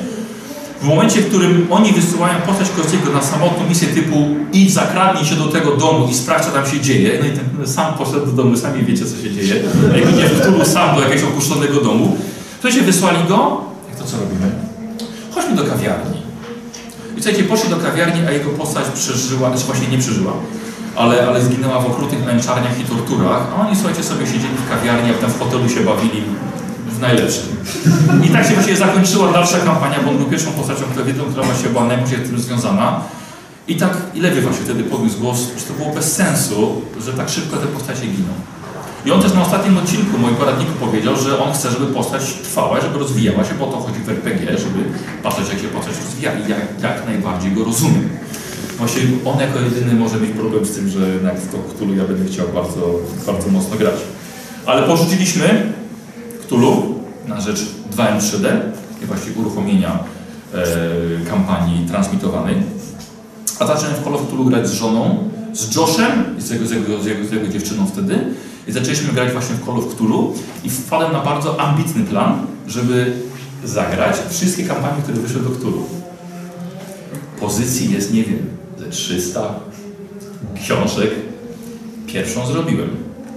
w 0.81 0.83
momencie, 0.83 1.21
w 1.21 1.27
którym 1.27 1.67
oni 1.69 1.93
wysyłają 1.93 2.41
postać 2.41 2.67
Koziego 2.69 3.11
na 3.13 3.21
samotną 3.21 3.69
misję 3.69 3.87
typu 3.87 4.27
idź, 4.53 4.73
zakradnij 4.73 5.25
się 5.25 5.35
do 5.35 5.47
tego 5.47 5.75
domu 5.75 6.07
i 6.11 6.13
sprawdź, 6.13 6.45
co 6.45 6.51
tam 6.51 6.65
się 6.65 6.81
dzieje, 6.81 7.19
no 7.19 7.25
i 7.25 7.29
ten 7.29 7.67
sam 7.67 7.93
poszedł 7.93 8.25
do 8.25 8.31
domu, 8.31 8.57
sami 8.57 8.85
wiecie, 8.85 9.05
co 9.05 9.23
się 9.23 9.31
dzieje, 9.31 9.63
jak 9.95 10.13
idzie 10.13 10.29
w 10.63 10.67
sam 10.67 10.95
do 10.95 11.01
jakiegoś 11.01 11.23
opuszczonego 11.23 11.81
domu, 11.81 12.17
to 12.61 12.71
się 12.71 12.81
wysłali 12.81 13.17
go, 13.27 13.61
jak 13.89 13.99
to 13.99 14.05
co 14.05 14.17
robimy? 14.17 14.51
Chodźmy 15.35 15.55
do 15.55 15.63
kawiarni. 15.63 16.16
I 17.17 17.23
słuchajcie, 17.23 17.43
poszli 17.43 17.69
do 17.69 17.77
kawiarni, 17.77 18.21
a 18.27 18.31
jego 18.31 18.49
postać 18.49 18.85
przeżyła, 18.95 19.49
znaczy 19.49 19.65
właśnie 19.65 19.87
nie 19.87 19.97
przeżyła, 19.97 20.33
ale, 20.95 21.27
ale 21.27 21.43
zginęła 21.43 21.79
w 21.81 21.85
okrutnych 21.85 22.25
męczarniach 22.25 22.79
i 22.79 22.83
torturach, 22.83 23.47
a 23.53 23.67
oni 23.67 23.75
słuchajcie 23.75 24.03
sobie 24.03 24.25
siedzieli 24.25 24.55
w 24.65 24.69
kawiarni, 24.69 25.09
a 25.11 25.13
potem 25.13 25.31
w 25.31 25.39
hotelu 25.39 25.69
się 25.69 25.79
bawili 25.79 26.23
w 26.89 27.01
najlepszym. 27.01 27.43
I 28.25 28.29
tak 28.29 28.45
się 28.47 28.53
właściwie 28.53 28.77
zakończyła 28.77 29.31
dalsza 29.31 29.59
kampania, 29.59 29.99
bo 30.05 30.11
on 30.11 30.17
był 30.17 30.27
pierwszą 30.27 30.51
postacią 30.51 30.83
kobietą, 30.97 31.23
która 31.23 31.43
właśnie 31.43 31.69
była 31.69 31.85
najbardziej 31.85 32.19
tym 32.19 32.39
związana. 32.39 33.01
I 33.67 33.75
tak, 33.75 33.97
ile 34.13 34.31
wie 34.31 34.41
właśnie 34.41 34.65
wtedy 34.65 34.83
podniósł 34.83 35.19
głos, 35.19 35.37
że 35.57 35.65
to 35.65 35.73
było 35.73 35.95
bez 35.95 36.15
sensu, 36.15 36.81
że 37.05 37.13
tak 37.13 37.29
szybko 37.29 37.57
te 37.57 37.67
postacie 37.67 38.01
giną. 38.01 38.33
I 39.05 39.11
on 39.11 39.21
też 39.21 39.33
na 39.33 39.41
ostatnim 39.41 39.77
odcinku 39.77 40.17
moim 40.17 40.35
poradniku 40.35 40.71
powiedział, 40.79 41.15
że 41.15 41.43
on 41.43 41.53
chce, 41.53 41.71
żeby 41.71 41.85
postać 41.85 42.33
trwała, 42.33 42.81
żeby 42.81 42.99
rozwijała 42.99 43.43
się, 43.43 43.53
bo 43.59 43.65
to 43.65 43.77
chodzi 43.77 43.99
w 43.99 44.09
RPG, 44.09 44.57
żeby 44.57 44.83
patrzeć 45.23 45.49
jak 45.49 45.59
się 45.59 45.67
postać 45.67 45.95
rozwija 46.05 46.33
i 46.33 46.49
jak, 46.49 46.59
jak 46.83 47.05
najbardziej 47.05 47.51
go 47.51 47.63
rozumiem. 47.63 48.09
Właśnie 48.77 49.01
on 49.25 49.39
jako 49.39 49.59
jedyny 49.59 49.93
może 49.93 50.19
mieć 50.19 50.31
problem 50.31 50.65
z 50.65 50.75
tym, 50.75 50.89
że 50.89 51.09
jednak 51.09 51.39
w 51.39 51.51
to 51.51 51.57
Cthulhu 51.57 51.95
ja 51.95 52.03
będę 52.03 52.25
chciał 52.25 52.47
bardzo, 52.47 52.99
bardzo 53.25 53.49
mocno 53.49 53.77
grać. 53.77 53.95
Ale 54.65 54.87
porzuciliśmy 54.87 55.73
Cthulhu 56.41 56.95
na 57.27 57.41
rzecz 57.41 57.59
2M3D 57.95 58.47
i 59.03 59.05
właściwie 59.05 59.41
uruchomienia 59.41 59.99
e, 60.53 61.29
kampanii 61.29 61.87
transmitowanej. 61.87 62.55
A 63.59 63.67
zacząłem 63.67 63.95
w 63.95 64.03
Call 64.03 64.15
of 64.15 64.21
Cthulhu 64.27 64.45
grać 64.45 64.67
z 64.67 64.73
żoną, 64.73 65.29
z 65.53 65.75
Joshem 65.75 66.11
z 66.37 66.49
jego, 66.49 66.65
z 66.65 66.71
jego, 66.71 67.03
z 67.03 67.05
jego, 67.05 67.27
z 67.27 67.31
jego 67.31 67.47
dziewczyną 67.47 67.85
wtedy. 67.85 68.19
I 68.67 68.71
zaczęliśmy 68.71 69.13
grać 69.13 69.31
właśnie 69.31 69.55
w 69.55 69.65
Call 69.65 69.77
of 69.77 69.95
Cthulhu 69.95 70.33
i 70.63 70.69
wpadłem 70.69 71.11
na 71.11 71.19
bardzo 71.19 71.59
ambitny 71.59 72.03
plan, 72.03 72.47
żeby 72.67 73.13
zagrać 73.63 74.15
wszystkie 74.29 74.63
kampanie, 74.63 75.03
które 75.03 75.17
wyszły 75.17 75.41
do 75.41 75.49
Cthulhu. 75.49 75.85
Pozycji 77.39 77.91
jest, 77.91 78.13
nie 78.13 78.23
wiem, 78.23 78.39
ze 78.79 78.89
300 78.89 79.59
książek. 80.55 81.11
Pierwszą 82.07 82.47
zrobiłem. 82.47 82.89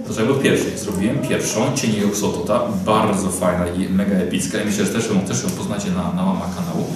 Dlaczego 0.06 0.34
pierwszej? 0.34 0.78
Zrobiłem 0.78 1.18
pierwszą, 1.18 1.76
Cienie 1.76 1.98
Joksotota, 1.98 2.60
bardzo 2.86 3.30
fajna 3.30 3.68
i 3.68 3.88
mega 3.88 4.16
epicka 4.16 4.62
i 4.62 4.66
myślę, 4.66 4.86
że 4.86 4.92
też 4.92 5.10
ją, 5.10 5.20
też 5.20 5.42
ją 5.42 5.50
poznacie 5.50 5.90
na, 5.90 6.12
na 6.12 6.24
łamach 6.24 6.56
kanału, 6.56 6.86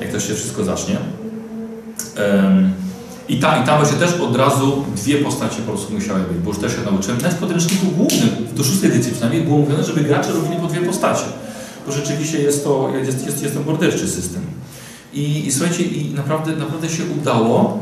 jak 0.00 0.12
to 0.12 0.20
się 0.20 0.34
wszystko 0.34 0.64
zacznie. 0.64 0.96
Um, 2.16 2.72
i, 3.30 3.36
ta, 3.36 3.62
I 3.62 3.66
tam 3.66 3.78
właśnie 3.78 3.98
też 3.98 4.20
od 4.20 4.36
razu 4.36 4.84
dwie 4.96 5.18
postacie 5.18 5.56
po 5.56 5.72
prostu 5.72 5.92
musiały 5.92 6.20
być, 6.20 6.38
bo 6.38 6.50
już 6.50 6.58
też 6.58 6.72
się 6.72 6.82
nauczyłem. 6.90 7.16
Nawet 7.16 7.36
w 7.36 7.40
podręczniku 7.40 7.86
głównym, 7.86 8.28
do 8.52 8.64
szóstej 8.64 8.90
edycji 8.90 9.12
przynajmniej, 9.12 9.42
było 9.42 9.58
mówione, 9.58 9.84
żeby 9.84 10.00
gracze 10.00 10.32
robili 10.32 10.56
po 10.56 10.66
dwie 10.66 10.80
postacie. 10.80 11.24
Bo 11.86 11.92
rzeczywiście 11.92 12.42
jest 12.42 12.64
to, 12.64 12.92
jest, 13.04 13.26
jest, 13.26 13.42
jest 13.42 13.54
to 13.54 13.62
morderczy 13.62 14.08
system. 14.08 14.42
I, 15.12 15.46
i 15.46 15.52
słuchajcie, 15.52 15.82
i 15.82 16.14
naprawdę, 16.14 16.56
naprawdę 16.56 16.88
się 16.88 17.02
udało. 17.20 17.80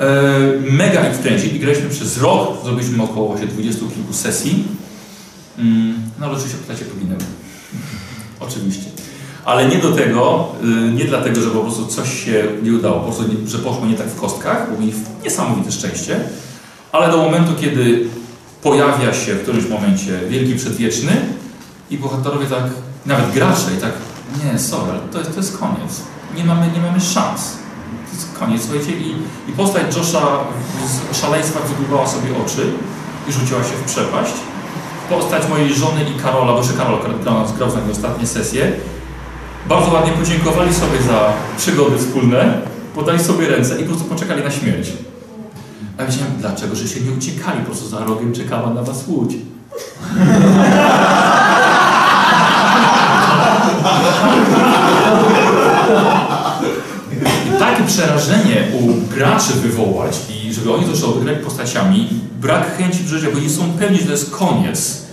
E, 0.00 0.04
mega 0.70 1.08
ich 1.08 1.16
wkręcić 1.16 1.52
i 1.52 1.60
graliśmy 1.60 1.90
przez 1.90 2.22
rok, 2.22 2.64
zrobiliśmy 2.64 3.02
około 3.02 3.28
właśnie 3.28 3.46
20 3.46 3.80
kilku 3.94 4.12
sesji. 4.12 4.64
Mm, 5.58 5.94
no 6.20 6.26
ale 6.26 6.34
oczywiście 6.34 6.58
postacie 6.58 6.84
poginęły. 6.84 7.24
oczywiście. 8.40 8.93
Ale 9.44 9.68
nie 9.68 9.78
do 9.78 9.92
tego, 9.92 10.48
y, 10.88 10.92
nie 10.92 11.04
dlatego, 11.04 11.40
że 11.40 11.50
po 11.50 11.60
prostu 11.60 11.86
coś 11.86 12.24
się 12.24 12.44
nie 12.62 12.72
udało, 12.72 13.00
po 13.00 13.04
prostu, 13.04 13.24
że 13.46 13.58
poszło 13.58 13.86
nie 13.86 13.94
tak 13.94 14.06
w 14.06 14.20
kostkach, 14.20 14.70
bo 14.70 14.80
mieli 14.80 14.94
niesamowite 15.24 15.72
szczęście, 15.72 16.20
ale 16.92 17.10
do 17.10 17.16
momentu, 17.16 17.52
kiedy 17.60 18.06
pojawia 18.62 19.14
się 19.14 19.34
w 19.34 19.42
którymś 19.42 19.68
momencie 19.68 20.20
Wielki 20.28 20.54
Przedwieczny 20.54 21.12
i 21.90 21.98
bohaterowie 21.98 22.46
tak, 22.46 22.64
nawet 23.06 23.30
gracze 23.30 23.74
i 23.78 23.80
tak, 23.80 23.92
nie, 24.44 24.58
sorry, 24.58 24.98
to 25.12 25.18
jest, 25.18 25.30
to 25.30 25.36
jest 25.36 25.58
koniec. 25.58 26.00
Nie 26.36 26.44
mamy, 26.44 26.66
nie 26.74 26.80
mamy 26.80 27.00
szans. 27.00 27.56
To 28.06 28.16
jest 28.16 28.38
koniec, 28.38 28.62
słuchajcie, 28.62 28.92
i, 28.92 29.14
i 29.50 29.52
postać 29.52 29.96
Josha 29.96 30.44
z 31.12 31.20
szaleństwa 31.20 31.60
wydłubała 31.60 32.06
sobie 32.06 32.30
oczy 32.46 32.72
i 33.28 33.32
rzuciła 33.32 33.60
się 33.60 33.70
w 33.70 33.92
przepaść. 33.92 34.32
Postać 35.10 35.48
mojej 35.48 35.74
żony 35.74 36.00
i 36.16 36.20
Karola, 36.22 36.52
bo 36.52 36.58
jeszcze 36.58 36.74
Karol 36.74 36.98
grał 37.56 37.70
z 37.70 37.74
nami 37.74 37.90
ostatnie 37.92 38.26
sesje, 38.26 38.72
bardzo 39.68 39.92
ładnie 39.92 40.12
podziękowali 40.12 40.74
sobie 40.74 41.02
za 41.02 41.32
przygody 41.58 41.98
wspólne, 41.98 42.60
podali 42.94 43.18
sobie 43.18 43.48
ręce 43.48 43.80
i 43.80 43.82
po 43.82 43.88
prostu 43.88 44.04
poczekali 44.04 44.44
na 44.44 44.50
śmierć. 44.50 44.92
A 45.98 46.02
ja 46.02 46.08
wiedziałem, 46.08 46.32
dlaczego, 46.38 46.74
że 46.74 46.88
się 46.88 47.00
nie 47.00 47.10
uciekali, 47.10 47.60
po 47.60 47.66
prostu 47.66 47.88
za 47.88 47.98
rogiem 47.98 48.32
czekała 48.32 48.70
na 48.70 48.82
was 48.82 49.08
łódź. 49.08 49.32
I 57.46 57.58
takie 57.58 57.84
przerażenie 57.86 58.68
u 58.80 59.14
graczy 59.14 59.52
wywołać 59.52 60.16
i 60.30 60.54
żeby 60.54 60.74
oni 60.74 60.96
zaczęli 60.96 61.24
grać 61.24 61.38
postaciami, 61.44 62.08
brak 62.40 62.76
chęci 62.76 63.08
życiu, 63.08 63.26
bo 63.32 63.38
oni 63.38 63.50
są 63.50 63.72
pewni, 63.78 63.98
że 63.98 64.04
to 64.04 64.10
jest 64.10 64.30
koniec. 64.30 65.04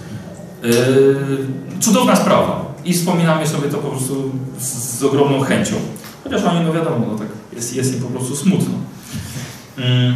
Yy, 0.63 1.17
cudowna 1.79 2.15
sprawa 2.15 2.70
i 2.85 2.93
wspominamy 2.93 3.47
sobie 3.47 3.69
to 3.69 3.77
po 3.77 3.89
prostu 3.89 4.31
z, 4.59 4.99
z 4.99 5.03
ogromną 5.03 5.41
chęcią. 5.41 5.75
Chociaż 6.23 6.43
oni, 6.43 6.65
no 6.65 6.73
wiadomo, 6.73 7.05
no 7.11 7.17
tak, 7.17 7.27
jest, 7.53 7.75
jest 7.75 7.93
im 7.95 8.01
po 8.01 8.07
prostu 8.07 8.35
smutno. 8.35 8.75
Mm, 9.77 10.13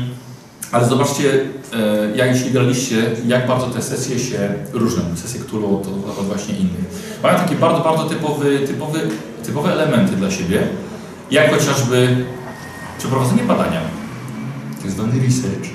ale 0.72 0.88
zobaczcie, 0.88 1.46
e, 1.74 2.18
jak 2.18 2.30
jeśli 2.30 2.52
graliście, 2.52 3.12
jak 3.28 3.48
bardzo 3.48 3.68
te 3.68 3.82
sesje 3.82 4.20
się 4.20 4.54
różnią, 4.74 5.02
sesje 5.16 5.40
Cthulhu 5.40 5.78
od, 5.78 5.88
od 6.20 6.26
właśnie 6.26 6.56
innych. 6.56 7.20
Mają 7.24 7.38
takie 7.38 7.56
bardzo, 7.56 7.84
bardzo 7.84 8.04
typowy, 8.04 8.60
typowy, 8.60 9.00
typowe 9.46 9.74
elementy 9.74 10.16
dla 10.16 10.32
siebie, 10.32 10.68
jak 11.32 11.52
chociażby 11.52 12.26
przeprowadzenie 12.98 13.44
badania, 13.44 13.82
tak 14.82 14.92
zwany 14.92 15.14
research. 15.26 15.70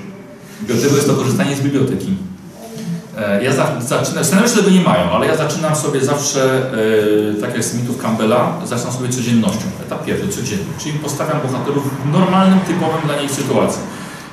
Od 0.63 0.83
tego 0.83 0.97
jest 0.97 1.07
to 1.07 1.15
korzystanie 1.15 1.57
z 1.57 1.61
biblioteki. 1.61 2.17
E, 3.21 3.45
ja 3.45 3.53
zaczynam, 3.53 4.25
scenariusze 4.25 4.57
tego 4.57 4.71
nie 4.71 4.81
mają, 4.81 5.11
ale 5.11 5.27
ja 5.27 5.37
zaczynam 5.37 5.77
sobie 5.77 6.01
zawsze, 6.01 6.73
e, 7.33 7.41
tak 7.41 7.55
jak 7.55 7.65
z 7.65 7.75
mitów 7.75 8.03
Campbella, 8.03 8.61
zaczynam 8.65 8.93
sobie 8.93 9.09
codziennością, 9.09 9.65
etap 9.87 10.05
pierwszy, 10.05 10.29
codzienny. 10.29 10.65
Czyli 10.79 10.99
postawiam 10.99 11.41
bohaterów 11.41 12.05
w 12.05 12.13
normalnym, 12.13 12.61
typowym 12.61 13.01
dla 13.07 13.23
nich 13.23 13.31
sytuacji. 13.31 13.83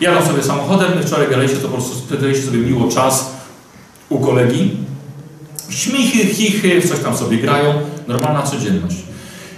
Jadą 0.02 0.28
sobie 0.28 0.44
samochodem, 0.44 0.92
wczoraj 1.06 1.28
graliście, 1.28 1.58
to 1.58 1.68
po 1.68 1.78
prostu 1.78 2.16
sobie 2.46 2.58
miło 2.58 2.92
czas 2.92 3.32
u 4.10 4.20
kolegi. 4.20 4.78
Śmichy, 5.70 6.26
chichy, 6.26 6.82
coś 6.88 7.00
tam 7.00 7.18
sobie 7.18 7.38
grają, 7.38 7.74
normalna 8.08 8.42
codzienność. 8.42 8.98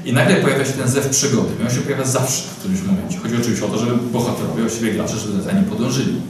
I 0.06 0.14
nagle 0.14 0.36
pojawia 0.36 0.66
się 0.66 0.72
ten 0.72 0.88
zew 0.88 1.10
przygody. 1.10 1.50
On 1.64 1.76
się 1.76 1.82
pojawia 1.82 2.06
zawsze 2.06 2.44
w 2.44 2.60
którymś 2.60 2.82
momencie. 2.82 3.18
Chodzi 3.18 3.36
oczywiście 3.36 3.66
o 3.66 3.70
to, 3.70 3.78
żeby 3.78 3.96
bohaterowie, 3.96 4.62
właściwie 4.62 4.94
gracze, 4.94 5.18
żeby 5.18 5.42
za 5.42 5.52
nim 5.52 5.66
podążyli. 5.66 6.22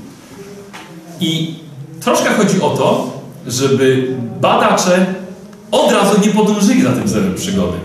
I 1.20 1.60
Troszkę 2.10 2.34
chodzi 2.34 2.62
o 2.62 2.70
to, 2.70 3.12
żeby 3.48 4.08
badacze 4.42 5.06
od 5.72 5.92
razu 5.92 6.22
nie 6.22 6.30
podążyli 6.30 6.82
za 6.82 6.92
tym 6.92 7.08
zerem 7.08 7.36
przygody. 7.36 7.78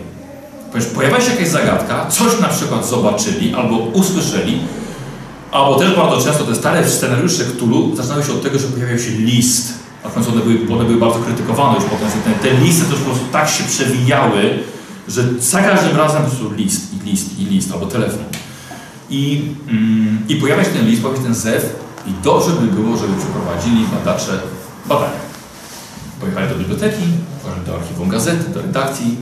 Pojawia 0.95 1.21
się 1.21 1.31
jakaś 1.31 1.49
zagadka, 1.49 2.07
coś 2.07 2.40
na 2.40 2.49
przykład 2.49 2.88
zobaczyli 2.88 3.54
albo 3.54 3.76
usłyszeli, 3.76 4.59
albo 5.52 5.75
też 5.75 5.97
bardzo 5.97 6.25
często 6.25 6.45
te 6.45 6.54
stare 6.54 6.90
scenariusze 6.90 7.45
Cthulhu 7.45 7.97
zaczynały 7.97 8.25
się 8.25 8.33
od 8.33 8.43
tego, 8.43 8.59
że 8.59 8.69
pojawiał 8.69 8.99
się 8.99 9.11
list. 9.11 9.75
A 10.04 10.09
w 10.09 10.14
końcu 10.14 10.31
one 10.31 10.40
były, 10.40 10.78
one 10.78 10.85
były 10.85 11.00
bardzo 11.00 11.19
krytykowane 11.19 11.75
już 11.75 11.85
potem. 11.85 12.09
Te, 12.09 12.49
te 12.49 12.54
listy 12.54 12.85
też 12.85 12.99
po 12.99 13.04
prostu 13.04 13.25
tak 13.33 13.49
się 13.49 13.64
przewijały, 13.64 14.59
że 15.09 15.23
za 15.38 15.62
każdym 15.62 15.97
razem 15.97 16.23
po 16.23 16.28
prostu 16.28 16.54
list 16.54 16.95
i 16.95 17.11
list 17.11 17.38
i 17.38 17.45
list, 17.45 17.73
albo 17.73 17.87
telefon. 17.87 18.25
I, 19.11 19.43
mm, 19.69 20.19
i 20.28 20.37
pojawia 20.37 20.64
się 20.64 20.71
ten 20.71 20.87
list, 20.87 21.02
pojawia 21.02 21.21
się 21.21 21.25
ten 21.25 21.35
zew 21.35 21.85
i 22.06 22.12
dobrze 22.25 22.50
by 22.50 22.66
było, 22.66 22.96
żeby 22.96 23.12
przeprowadzili 23.18 23.87
badacze 23.87 24.32
badania. 24.87 25.25
Pojechali 26.20 26.49
do 26.49 26.54
biblioteki, 26.54 27.02
do 27.66 27.75
archiwum 27.75 28.08
gazety, 28.08 28.50
do 28.54 28.62
redakcji, 28.62 29.16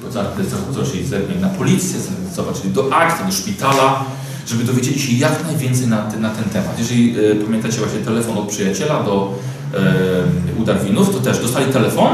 zobaczyli 0.70 1.06
zerknęli 1.06 1.40
na 1.40 1.48
policję, 1.48 2.00
zobaczyli 2.34 2.70
do 2.70 2.94
akt, 2.94 3.26
do 3.26 3.32
szpitala, 3.32 4.04
żeby 4.46 4.64
dowiedzieli 4.64 4.98
się 5.00 5.12
jak 5.12 5.46
najwięcej 5.46 5.86
na, 5.86 5.96
na 6.20 6.30
ten 6.30 6.44
temat. 6.44 6.78
Jeżeli 6.78 7.16
e, 7.18 7.34
pamiętacie 7.34 7.78
właśnie 7.78 7.98
telefon 7.98 8.38
od 8.38 8.48
przyjaciela 8.48 9.02
do 9.02 9.34
e, 9.74 10.60
u 10.60 10.64
Darwinów, 10.64 11.10
to 11.10 11.20
też 11.20 11.38
dostali 11.38 11.72
telefon 11.72 12.12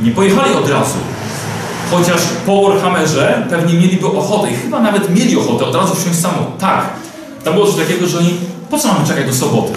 i 0.00 0.02
nie 0.02 0.10
pojechali 0.10 0.54
od 0.54 0.70
razu. 0.70 0.96
Chociaż 1.90 2.20
po 2.46 2.68
Warhammerze 2.68 3.46
pewnie 3.50 3.74
mieliby 3.74 4.06
ochotę 4.06 4.50
i 4.50 4.54
chyba 4.54 4.80
nawet 4.80 5.16
mieli 5.16 5.36
ochotę 5.36 5.64
od 5.64 5.74
razu 5.74 5.94
wsiąść 5.94 6.18
samo. 6.18 6.52
Tak, 6.58 6.88
tam 7.44 7.54
było 7.54 7.66
coś 7.66 7.76
takiego, 7.76 8.06
że 8.06 8.18
oni 8.18 8.34
po 8.72 8.78
co 8.78 8.88
mamy 8.88 9.06
czekać 9.06 9.26
do 9.26 9.34
soboty? 9.34 9.72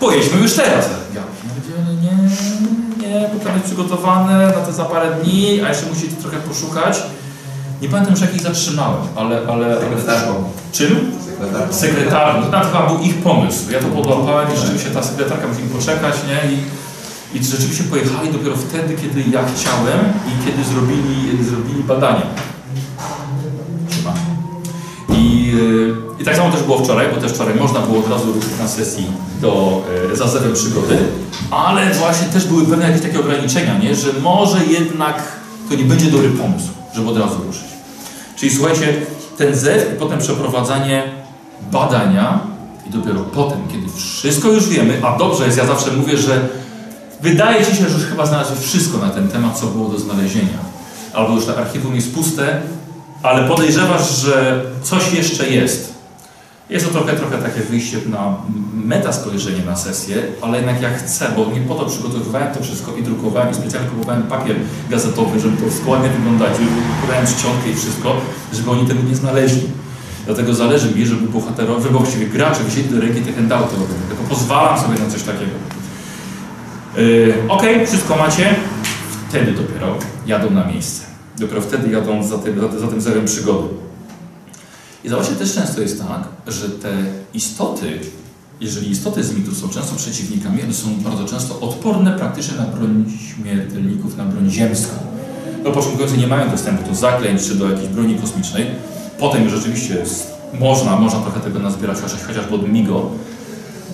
Pojedźmy 0.00 0.40
już 0.40 0.52
teraz. 0.52 0.84
Ja 1.14 1.22
nie, 1.68 1.94
nie, 2.02 3.08
nie, 3.08 3.28
bo 3.34 3.44
to 3.44 3.52
jest 3.52 3.64
przygotowane 3.64 4.46
na 4.46 4.52
te 4.52 4.72
za 4.72 4.84
parę 4.84 5.10
dni, 5.22 5.60
a 5.60 5.68
jeszcze 5.68 5.86
musicie 5.86 6.16
trochę 6.16 6.36
poszukać. 6.36 7.02
Nie 7.82 7.88
pamiętam, 7.88 8.16
że 8.16 8.24
jak 8.24 8.34
ich 8.34 8.42
zatrzymałem, 8.42 9.02
ale... 9.16 9.36
ale, 9.36 9.66
ale 9.66 10.24
Czym? 10.72 11.12
Sekretarką. 11.26 11.74
Sekretarką. 11.74 12.50
To 12.50 12.60
chyba 12.60 12.86
był 12.86 12.98
ich 12.98 13.14
pomysł. 13.14 13.70
Ja 13.70 13.78
to 13.78 13.86
podłapałem 13.86 14.54
i 14.54 14.56
rzeczywiście 14.56 14.90
ta 14.90 15.02
sekretarka 15.02 15.48
musi 15.48 15.62
poczekać, 15.62 16.14
nie? 16.28 16.52
I, 16.52 16.58
I 17.38 17.44
rzeczywiście 17.44 17.84
pojechali 17.84 18.32
dopiero 18.32 18.56
wtedy, 18.56 18.96
kiedy 18.96 19.20
ja 19.30 19.40
chciałem 19.54 20.00
i 20.28 20.46
kiedy 20.46 20.64
zrobili, 20.64 21.44
zrobili 21.44 21.84
badania. 21.84 22.26
I, 25.08 25.52
e, 26.00 26.03
I 26.24 26.26
tak 26.26 26.36
samo 26.36 26.50
też 26.50 26.62
było 26.62 26.78
wczoraj, 26.78 27.06
bo 27.14 27.20
też 27.20 27.32
wczoraj 27.32 27.54
można 27.54 27.80
było 27.80 27.98
od 27.98 28.10
razu 28.10 28.32
ruszyć 28.32 28.50
na 28.58 28.68
sesji 28.68 29.06
do, 29.40 29.82
e, 30.50 30.52
przygody, 30.52 30.98
ale 31.50 31.94
właśnie 31.94 32.26
też 32.26 32.46
były 32.46 32.66
pewne 32.66 32.86
jakieś 32.86 33.02
takie 33.02 33.20
ograniczenia, 33.20 33.78
nie? 33.78 33.94
że 33.94 34.08
może 34.22 34.64
jednak 34.64 35.22
to 35.68 35.74
nie 35.74 35.84
będzie 35.84 36.06
dobry 36.06 36.28
pomysł, 36.28 36.68
żeby 36.94 37.10
od 37.10 37.18
razu 37.18 37.34
ruszyć. 37.46 37.68
Czyli 38.36 38.56
słuchajcie, 38.56 38.94
ten 39.38 39.56
zew 39.56 39.92
i 39.96 39.98
potem 39.98 40.18
przeprowadzanie 40.18 41.02
badania 41.72 42.40
i 42.86 42.90
dopiero 42.90 43.20
potem, 43.20 43.58
kiedy 43.72 43.86
wszystko 43.96 44.48
już 44.48 44.68
wiemy, 44.68 45.00
a 45.06 45.18
dobrze 45.18 45.46
jest, 45.46 45.58
ja 45.58 45.66
zawsze 45.66 45.92
mówię, 45.92 46.16
że 46.18 46.48
wydaje 47.20 47.66
Ci 47.66 47.76
się, 47.76 47.88
że 47.88 47.98
już 47.98 48.06
chyba 48.06 48.26
znalazłeś 48.26 48.58
wszystko 48.60 48.98
na 48.98 49.08
ten 49.08 49.28
temat, 49.28 49.58
co 49.58 49.66
było 49.66 49.88
do 49.88 49.98
znalezienia. 49.98 50.58
Albo 51.12 51.34
już 51.34 51.46
to 51.46 51.58
archiwum 51.58 51.94
jest 51.94 52.14
puste, 52.14 52.60
ale 53.22 53.48
podejrzewasz, 53.48 54.16
że 54.16 54.62
coś 54.82 55.12
jeszcze 55.12 55.50
jest. 55.50 55.93
Jest 56.70 56.86
to 56.86 56.92
trochę, 56.92 57.16
trochę 57.16 57.38
takie 57.38 57.60
wyjście 57.60 57.96
na 58.10 58.36
meta 58.74 59.12
spojrzenie 59.12 59.64
na 59.64 59.76
sesję, 59.76 60.16
ale 60.42 60.58
jednak 60.58 60.82
ja 60.82 60.98
chcę, 60.98 61.28
bo 61.36 61.46
nie 61.54 61.60
po 61.60 61.74
to 61.74 61.86
przygotowywałem 61.86 62.54
to 62.54 62.62
wszystko 62.62 62.96
i 62.96 63.02
drukowałem 63.02 63.50
i 63.50 63.54
specjalnie 63.54 63.88
kupowałem 63.88 64.22
papier 64.22 64.56
gazetowy, 64.90 65.40
żeby 65.40 65.56
to 65.56 65.72
składnie 65.72 66.08
wyglądać, 66.08 66.52
kupowałem 67.00 67.26
czcionkę 67.26 67.70
i 67.70 67.74
wszystko, 67.74 68.16
żeby 68.52 68.70
oni 68.70 68.86
tego 68.86 69.02
nie 69.08 69.16
znaleźli. 69.16 69.62
Dlatego 70.26 70.54
zależy 70.54 70.94
mi, 70.94 71.06
żeby 71.06 71.28
bohaterowie, 71.28 71.82
żeby 71.82 71.98
właściwie 71.98 72.26
gracze 72.26 72.64
wzięli 72.64 72.88
do 72.88 73.00
ręki 73.00 73.20
te 73.20 73.32
handouty, 73.32 73.74
tylko 74.08 74.24
pozwalam 74.28 74.78
sobie 74.80 74.98
na 74.98 75.10
coś 75.10 75.22
takiego. 75.22 75.52
Yy, 76.96 77.34
ok, 77.48 77.62
wszystko 77.86 78.16
macie, 78.16 78.54
wtedy 79.28 79.52
dopiero 79.52 79.96
jadą 80.26 80.50
na 80.50 80.64
miejsce. 80.66 81.02
Dopiero 81.38 81.60
wtedy 81.60 81.90
jadą 81.90 82.22
za 82.22 82.38
tym, 82.38 82.60
za 82.80 82.86
tym 82.86 83.00
zerem 83.00 83.24
przygody. 83.24 83.83
I 85.04 85.08
zobaczcie, 85.08 85.34
też 85.34 85.54
często 85.54 85.80
jest 85.80 86.02
tak, 86.08 86.52
że 86.54 86.68
te 86.68 86.92
istoty, 87.34 88.00
jeżeli 88.60 88.90
istoty 88.90 89.24
z 89.24 89.36
mitu 89.36 89.54
są 89.54 89.68
często 89.68 89.96
przeciwnikami, 89.96 90.62
one 90.62 90.74
są 90.74 90.94
bardzo 90.94 91.24
często 91.24 91.60
odporne 91.60 92.18
praktycznie 92.18 92.56
na 92.56 92.64
broń 92.64 93.04
śmiertelników, 93.18 94.16
na 94.16 94.24
broń 94.24 94.50
ziemską. 94.50 94.92
No 95.64 95.70
początkujący 95.70 96.18
nie 96.18 96.26
mają 96.26 96.50
dostępu 96.50 96.90
do 96.90 96.94
zaklęć 96.94 97.42
czy 97.42 97.54
do 97.54 97.70
jakiejś 97.70 97.88
broni 97.88 98.14
kosmicznej. 98.14 98.66
Potem 99.18 99.48
rzeczywiście 99.48 99.94
jest, 99.94 100.34
można, 100.60 100.96
można 100.96 101.20
trochę 101.20 101.40
tego 101.40 101.58
nazbierać, 101.58 101.98
chociaż, 102.00 102.22
chociażby 102.22 102.54
od 102.54 102.68
Migo. 102.68 103.10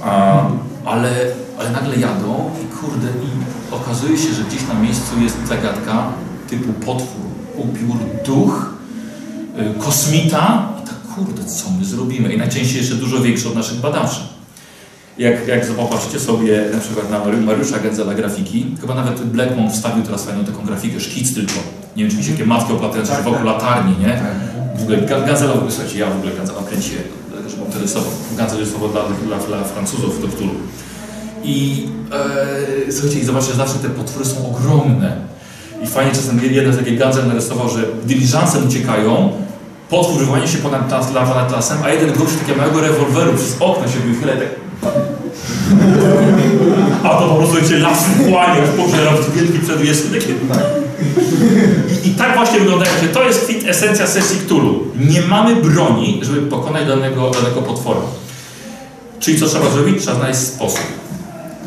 A, 0.05 0.43
ale, 0.85 1.11
ale 1.59 1.71
nagle 1.71 1.97
jadą 1.97 2.51
i 2.65 2.77
kurde, 2.77 3.09
i 3.09 3.75
okazuje 3.75 4.19
się, 4.19 4.33
że 4.33 4.45
gdzieś 4.45 4.69
na 4.69 4.75
miejscu 4.75 5.21
jest 5.21 5.37
zagadka 5.49 6.13
typu 6.51 6.73
potwór, 6.73 7.27
upiór, 7.57 7.97
duch, 8.27 8.75
y, 9.59 9.79
kosmita 9.79 10.69
kurde, 11.15 11.45
co 11.45 11.71
my 11.79 11.85
zrobimy? 11.85 12.35
I 12.35 12.39
najczęściej 12.39 12.77
jeszcze 12.77 12.95
dużo 12.95 13.21
większe 13.21 13.49
od 13.49 13.55
naszych 13.55 13.81
badaczy. 13.81 14.21
Jak, 15.19 15.49
jak 15.49 15.65
zobaczycie 15.65 16.21
sobie 16.21 16.65
na 16.73 16.79
przykład 16.79 17.11
na 17.11 17.25
Mariusza 17.47 17.79
Gędzela 17.79 18.15
grafiki, 18.15 18.67
chyba 18.81 18.95
nawet 18.95 19.23
Blackmon 19.23 19.71
wstawił 19.71 20.05
teraz 20.05 20.25
fajną 20.25 20.45
taką 20.45 20.65
grafikę, 20.65 21.01
szkic 21.01 21.35
tylko. 21.35 21.55
Nie 21.97 22.03
wiem, 22.03 22.11
czy 22.11 22.17
widzicie, 22.17 22.33
jakie 22.33 22.47
matki 22.47 22.73
oplatające 22.73 23.17
się 23.17 23.23
wokół 23.23 23.45
latarni, 23.45 23.95
nie? 24.01 24.23
W 24.79 24.83
ogóle 24.83 24.99
Gazela, 25.27 25.55
słuchajcie, 25.69 25.99
ja 25.99 26.11
w 26.11 26.17
ogóle 26.17 26.33
Gazela 26.33 26.63
kręciłem, 26.69 27.05
że 27.49 27.57
mam 27.57 27.83
rysował. 27.83 28.11
Gazel 28.37 28.59
rysował 28.59 28.89
dla, 28.89 29.03
dla, 29.27 29.39
dla 29.39 29.65
Francuzów 29.65 30.23
do 30.23 30.29
Cthulhu. 30.29 30.55
I 31.45 31.87
e, 32.89 32.93
słuchajcie, 32.93 33.21
i 33.21 33.25
zobaczcie, 33.25 33.55
zawsze 33.55 33.79
te 33.79 33.89
potwory 33.89 34.25
są 34.25 34.57
ogromne. 34.57 35.17
I 35.83 35.87
fajnie 35.87 36.13
czasem 36.13 36.41
jeden 36.51 36.73
z 36.73 36.77
takich 36.77 36.99
Gazel 36.99 37.29
narysował, 37.29 37.69
że 37.69 37.85
dyliżansem 38.05 38.69
uciekają, 38.69 39.33
potwór 39.91 40.49
się 40.49 40.59
ponad, 40.59 40.93
las, 40.93 41.07
ponad 41.07 41.53
lasem, 41.53 41.79
a 41.85 41.91
jeden 41.91 42.13
gość 42.13 42.37
takiego 42.41 42.59
małego 42.59 42.81
rewolweru 42.81 43.35
przez 43.35 43.57
okno 43.61 43.89
się 43.89 43.99
wychyla 43.99 44.35
i 44.35 44.37
tak... 44.37 44.49
A 47.05 47.09
to 47.09 47.29
po 47.29 47.35
prostu 47.35 47.69
cię 47.69 47.77
las 47.77 47.99
wchłania, 48.05 48.63
pożera 48.77 49.11
w 49.13 49.35
wielki 49.35 49.59
przedwieszny. 49.59 50.21
Takie... 50.21 50.33
I, 52.05 52.09
I 52.09 52.15
tak 52.15 52.35
właśnie 52.37 52.61
wyglądają 52.61 52.93
się. 53.01 53.09
To 53.09 53.23
jest 53.23 53.45
kwit 53.45 53.69
esencja 53.69 54.07
sesji 54.07 54.39
Cthulhu. 54.39 54.85
Nie 55.11 55.23
mamy 55.23 55.57
broni, 55.57 56.21
żeby 56.23 56.43
pokonać 56.43 56.89
danego, 56.89 57.31
danego 57.31 57.63
potwora. 57.63 58.01
Czyli 59.21 59.41
co 59.41 59.47
trzeba 59.47 59.71
zrobić? 59.71 60.03
Trzeba 60.03 60.17
znaleźć 60.17 60.41
sposób. 60.41 60.81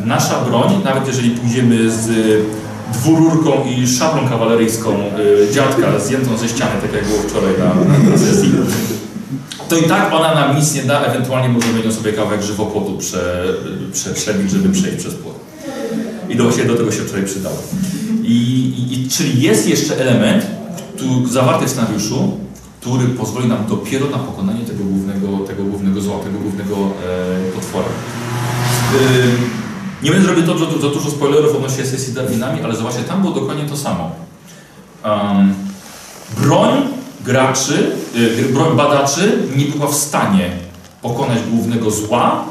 Nasza 0.06 0.40
broń, 0.40 0.82
nawet 0.84 1.08
jeżeli 1.08 1.30
pójdziemy 1.30 1.92
z 1.92 2.08
dwururką 2.94 3.52
i 3.78 3.88
szablą 3.88 4.30
kawaleryjską 4.30 4.90
y, 5.50 5.54
dziadka 5.54 6.00
zdjętą 6.00 6.38
ze 6.38 6.50
ściany, 6.50 6.82
tak 6.82 6.94
jak 6.94 7.06
było 7.06 7.20
wczoraj 7.20 7.54
na, 7.60 8.10
na, 8.12 8.18
sesji, 8.18 8.52
to 9.70 9.78
i 9.78 9.84
tak 9.84 10.14
ona 10.14 10.36
nam 10.36 10.56
nic 10.58 10.76
nie 10.76 10.84
da, 10.84 11.02
ewentualnie 11.02 11.50
możemy 11.50 11.86
ją 11.86 11.92
sobie 11.92 12.14
kawałek 12.14 12.42
żywopłotu 12.44 12.98
prze, 12.98 13.44
prze, 13.94 14.14
przebić, 14.14 14.52
żeby 14.52 14.70
przejść 14.70 14.98
przez 14.98 15.14
płot. 15.14 15.36
I 16.30 16.36
do, 16.36 16.44
do 16.44 16.76
tego 16.76 16.92
się 16.92 17.02
wczoraj 17.02 17.26
przydało. 17.26 17.58
I, 18.24 18.74
i, 18.92 19.10
czyli 19.10 19.42
jest 19.42 19.70
jeszcze 19.70 19.98
element 19.98 20.46
tu, 20.98 21.28
zawarty 21.28 21.66
w 21.66 21.70
scenariuszu, 21.70 22.38
który 22.82 23.08
pozwoli 23.08 23.48
nam 23.48 23.66
dopiero 23.70 24.10
na 24.10 24.18
pokonanie 24.18 24.66
tego 24.66 24.84
głównego, 24.84 25.28
tego 25.48 25.64
głównego 25.64 26.02
zła, 26.02 26.20
tego 26.20 26.40
głównego 26.40 26.76
e, 26.76 27.52
potwora. 27.56 27.88
Y, 28.96 29.63
nie 30.04 30.12
będę 30.12 30.26
zrobił 30.26 30.46
to, 30.46 30.58
za, 30.58 30.66
za 30.66 30.90
dużo 30.90 31.12
spoilerów 31.12 31.56
odnośnie 31.56 31.86
sesji 31.86 32.14
Darwinami, 32.14 32.62
ale 32.62 32.76
zobaczcie, 32.76 33.04
tam 33.04 33.22
było 33.22 33.34
dokładnie 33.34 33.66
to 33.66 33.78
samo. 33.78 34.12
Um, 35.06 35.54
broń 36.38 36.72
graczy, 37.26 37.96
yy, 38.16 38.54
broń 38.54 38.78
badaczy 38.78 39.38
nie 39.56 39.66
była 39.66 39.88
w 39.88 39.96
stanie 39.96 40.52
pokonać 41.02 41.40
głównego 41.52 41.92
zła, 41.92 42.46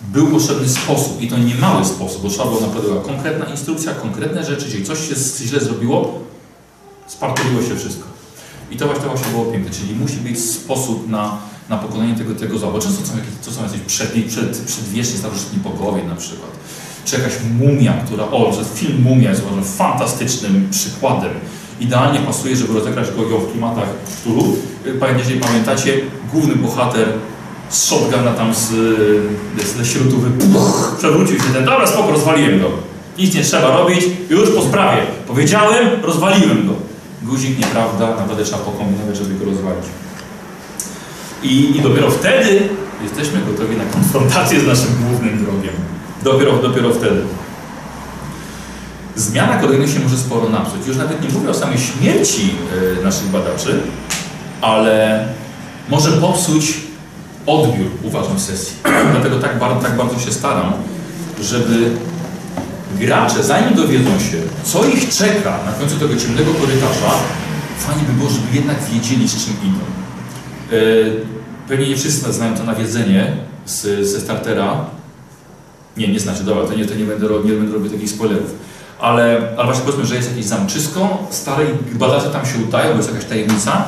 był 0.00 0.26
potrzebny 0.26 0.68
sposób 0.68 1.22
i 1.22 1.28
to 1.28 1.38
nie 1.38 1.54
mały 1.54 1.84
sposób, 1.84 2.22
bo 2.22 2.28
trzeba 2.28 2.44
było 2.44 2.60
naprawdę 2.60 2.88
była 2.88 3.02
konkretna 3.02 3.44
instrukcja, 3.44 3.94
konkretne 3.94 4.44
rzeczy, 4.44 4.64
jeżeli 4.64 4.84
coś 4.84 5.08
się 5.08 5.14
źle 5.46 5.60
zrobiło, 5.60 6.20
spartoliło 7.06 7.62
się 7.62 7.76
wszystko. 7.76 8.04
I 8.70 8.76
to 8.76 8.86
właśnie, 8.86 9.04
to 9.04 9.10
właśnie 9.10 9.32
było 9.32 9.44
piękne, 9.44 9.70
czyli 9.70 9.94
musi 9.94 10.16
być 10.16 10.44
sposób 10.44 11.08
na, 11.08 11.38
na 11.68 11.78
pokonanie 11.78 12.14
tego, 12.14 12.34
tego 12.34 12.58
zła, 12.58 12.70
bo 12.70 12.78
często 12.78 13.02
to 13.02 13.08
są, 13.08 13.16
jakieś, 13.16 13.32
to 13.44 13.52
są 13.52 13.62
jacyś 13.62 13.80
przed, 13.80 14.10
przed, 14.28 14.58
przedwieczni 14.58 15.18
starożytni 15.18 15.58
bogowie 15.58 16.04
na 16.04 16.14
przykład 16.14 16.50
czy 17.06 17.16
jakaś 17.16 17.32
mumia, 17.60 17.92
która, 18.06 18.24
o, 18.24 18.52
że 18.52 18.64
film 18.64 19.02
Mumia 19.02 19.30
jest 19.30 19.42
uważam 19.42 19.64
fantastycznym 19.64 20.68
przykładem. 20.70 21.30
Idealnie 21.80 22.20
pasuje, 22.20 22.56
żeby 22.56 22.74
rozegrać 22.74 23.06
go 23.30 23.38
w 23.38 23.52
klimatach 23.52 23.88
Cthulhu. 24.06 24.56
Jeżeli 25.18 25.40
pamiętacie, 25.40 25.92
główny 26.32 26.56
bohater 26.56 27.08
z 27.68 27.84
shotguna 27.84 28.32
tam 28.32 28.54
z, 28.54 28.68
ze 29.76 29.84
śrutowy 29.84 30.30
przewrócił 30.98 31.36
się 31.36 31.44
ten, 31.54 31.64
dobra 31.64 31.86
spoko, 31.86 32.10
rozwaliłem 32.10 32.60
go. 32.60 32.68
Nic 33.18 33.34
nie 33.34 33.42
trzeba 33.42 33.76
robić, 33.76 34.00
już 34.30 34.50
po 34.50 34.62
sprawie. 34.62 35.02
Powiedziałem, 35.26 35.88
rozwaliłem 36.02 36.66
go. 36.66 36.74
Guzik 37.22 37.58
nieprawda, 37.58 38.16
naprawdę 38.16 38.44
trzeba 38.44 38.58
pokombinować, 38.58 39.16
żeby 39.16 39.34
go 39.34 39.44
rozwalić. 39.44 39.84
I, 41.42 41.76
I 41.76 41.80
dopiero 41.80 42.10
wtedy 42.10 42.68
jesteśmy 43.02 43.40
gotowi 43.40 43.76
na 43.76 43.84
konfrontację 43.84 44.60
z 44.60 44.66
naszym 44.66 44.94
głównym. 45.00 45.15
Dopiero, 46.26 46.58
dopiero 46.58 46.92
wtedy. 46.92 47.22
Zmiana 49.16 49.58
kolejności 49.58 50.00
może 50.00 50.18
sporo 50.18 50.48
napsuć. 50.48 50.86
Już 50.86 50.96
nawet 50.96 51.22
nie 51.22 51.28
mówię 51.28 51.50
o 51.50 51.54
samej 51.54 51.78
śmierci 51.78 52.54
y, 53.00 53.04
naszych 53.04 53.26
badaczy, 53.26 53.80
ale 54.60 55.26
może 55.88 56.12
popsuć 56.12 56.74
odbiór, 57.46 57.86
uważam, 58.02 58.38
sesji. 58.38 58.76
Dlatego 59.12 59.38
tak 59.38 59.58
bardzo, 59.58 59.80
tak 59.80 59.96
bardzo 59.96 60.18
się 60.18 60.32
staram, 60.32 60.72
żeby 61.42 61.90
gracze, 62.98 63.42
zanim 63.42 63.74
dowiedzą 63.74 64.10
się, 64.10 64.36
co 64.64 64.84
ich 64.84 65.08
czeka 65.08 65.58
na 65.66 65.72
końcu 65.72 65.96
tego 65.96 66.16
ciemnego 66.16 66.54
korytarza, 66.54 67.10
fajnie 67.78 68.02
by 68.02 68.12
było, 68.12 68.30
żeby 68.30 68.56
jednak 68.56 68.76
wiedzieli, 68.92 69.28
z 69.28 69.44
czym 69.44 69.54
idą. 69.64 69.84
Yy, 70.70 71.20
pewnie 71.68 71.88
nie 71.88 71.96
wszyscy 71.96 72.32
znają 72.32 72.56
to 72.56 72.64
nawiedzenie 72.64 73.36
z, 73.66 74.08
ze 74.08 74.20
startera, 74.20 74.86
nie, 75.96 76.08
nie 76.08 76.20
znacie, 76.20 76.44
dobra, 76.44 76.66
to 76.66 76.74
nie, 76.74 76.86
to 76.86 76.94
nie 76.94 77.04
będę, 77.04 77.26
nie 77.44 77.52
będę 77.52 77.72
robił 77.72 77.90
takich 77.90 78.10
spoilerów. 78.10 78.54
Ale, 78.98 79.48
ale 79.56 79.64
właśnie 79.64 79.84
powiedzmy, 79.84 80.06
że 80.06 80.16
jest 80.16 80.30
jakieś 80.30 80.44
zamczysko, 80.44 81.26
stare 81.30 81.64
i 81.92 81.94
badacze 81.94 82.30
tam 82.30 82.46
się 82.46 82.58
udają, 82.68 82.90
bo 82.90 82.96
jest 82.96 83.10
jakaś 83.10 83.24
tajemnica 83.24 83.84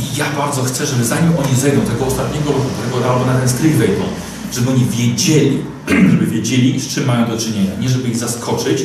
i 0.00 0.16
ja 0.16 0.24
bardzo 0.36 0.62
chcę, 0.62 0.86
żeby 0.86 1.04
zanim 1.04 1.32
oni 1.38 1.56
zejdą 1.56 1.80
tego 1.80 2.06
ostatniego, 2.06 2.50
tego, 2.84 3.12
albo 3.12 3.26
na 3.26 3.38
ten 3.38 3.48
strych 3.48 3.76
wejdą, 3.76 4.02
żeby 4.52 4.70
oni 4.70 4.84
wiedzieli, 4.84 5.62
żeby 6.10 6.26
wiedzieli, 6.26 6.80
z 6.80 6.88
czym 6.88 7.06
mają 7.06 7.28
do 7.30 7.38
czynienia. 7.38 7.70
Nie 7.80 7.88
żeby 7.88 8.08
ich 8.08 8.16
zaskoczyć, 8.16 8.82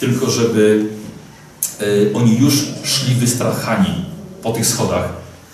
tylko 0.00 0.30
żeby 0.30 0.84
y, 1.82 2.10
oni 2.14 2.38
już 2.38 2.54
szli 2.84 3.14
wystrachani 3.14 4.04
po 4.42 4.52
tych 4.52 4.66
schodach, 4.66 5.08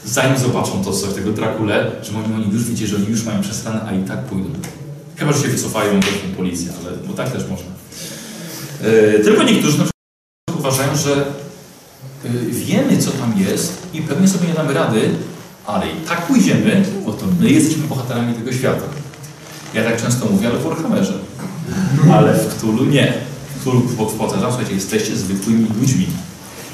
zanim 0.04 0.38
zobaczą 0.38 0.84
to 0.84 0.92
coś, 0.92 1.14
tego 1.14 1.32
Drakule, 1.32 1.90
żeby 2.02 2.18
oni, 2.18 2.34
oni 2.34 2.52
już 2.52 2.64
wiedzieli, 2.64 2.90
że 2.90 2.96
oni 2.96 3.06
już 3.06 3.24
mają 3.24 3.40
przestranę, 3.40 3.80
a 3.88 3.92
i 3.92 4.02
tak 4.02 4.24
pójdą. 4.24 4.48
Chyba, 5.18 5.32
że 5.32 5.42
się 5.42 5.48
wycofają 5.48 6.00
do 6.00 6.06
policję, 6.36 6.72
ale 6.80 6.96
bo 6.96 7.12
tak 7.14 7.32
też 7.32 7.42
można. 7.50 7.70
Yy, 8.82 9.20
tylko 9.24 9.42
niektórzy 9.42 9.78
na 9.78 9.84
przykład 9.84 10.58
uważają, 10.58 10.96
że 10.96 11.26
yy, 12.24 12.50
wiemy, 12.50 12.98
co 12.98 13.10
tam 13.10 13.34
jest 13.48 13.78
i 13.94 14.02
pewnie 14.02 14.28
sobie 14.28 14.48
nie 14.48 14.54
damy 14.54 14.74
rady, 14.74 15.10
ale 15.66 15.86
i 15.86 15.96
tak 16.08 16.26
pójdziemy, 16.26 16.84
bo 17.06 17.12
to 17.12 17.26
my 17.40 17.50
jesteśmy 17.50 17.82
bohaterami 17.86 18.34
tego 18.34 18.52
świata. 18.52 18.84
Ja 19.74 19.84
tak 19.84 20.02
często 20.02 20.26
mówię, 20.26 20.48
ale 20.48 20.58
w 20.58 20.62
Warhammerze. 20.62 21.14
Ale 22.12 22.34
w 22.34 22.54
Cthulhu 22.54 22.84
nie. 22.84 23.14
W 23.56 23.60
Cthulhu 23.60 23.82
powtarzam, 24.18 24.50
słuchajcie, 24.50 24.74
jesteście 24.74 25.16
zwykłymi 25.16 25.66
ludźmi. 25.80 26.06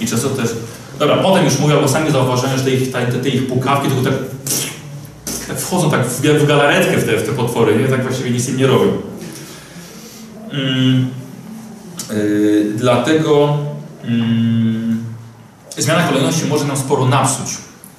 I 0.00 0.06
często 0.06 0.30
też... 0.30 0.50
Dobra, 0.98 1.16
potem 1.16 1.44
już 1.44 1.58
mówię, 1.58 1.74
bo 1.80 1.88
sami 1.88 2.10
zauważają, 2.10 2.58
że 2.58 2.64
te 2.64 2.70
ich, 2.70 2.92
te, 2.92 3.06
te 3.06 3.28
ich 3.28 3.46
pukawki 3.46 3.88
tylko 3.88 4.02
tak 4.10 4.14
tak 4.14 4.73
wchodzą 5.56 5.90
tak 5.90 6.06
w, 6.06 6.20
w 6.20 6.46
galaretkę 6.46 6.96
w 6.96 7.06
te, 7.06 7.16
w 7.16 7.26
te 7.26 7.32
potwory, 7.32 7.76
nie? 7.76 7.88
Tak 7.88 8.02
właściwie 8.02 8.30
nic 8.30 8.48
im 8.48 8.56
nie 8.56 8.66
robią. 8.66 8.92
Yy, 10.52 11.04
dlatego 12.76 13.58
mm, 14.04 15.04
zmiana 15.78 16.08
kolejności 16.08 16.46
może 16.46 16.64
nam 16.64 16.76
sporo 16.76 17.06
napsuć 17.06 17.48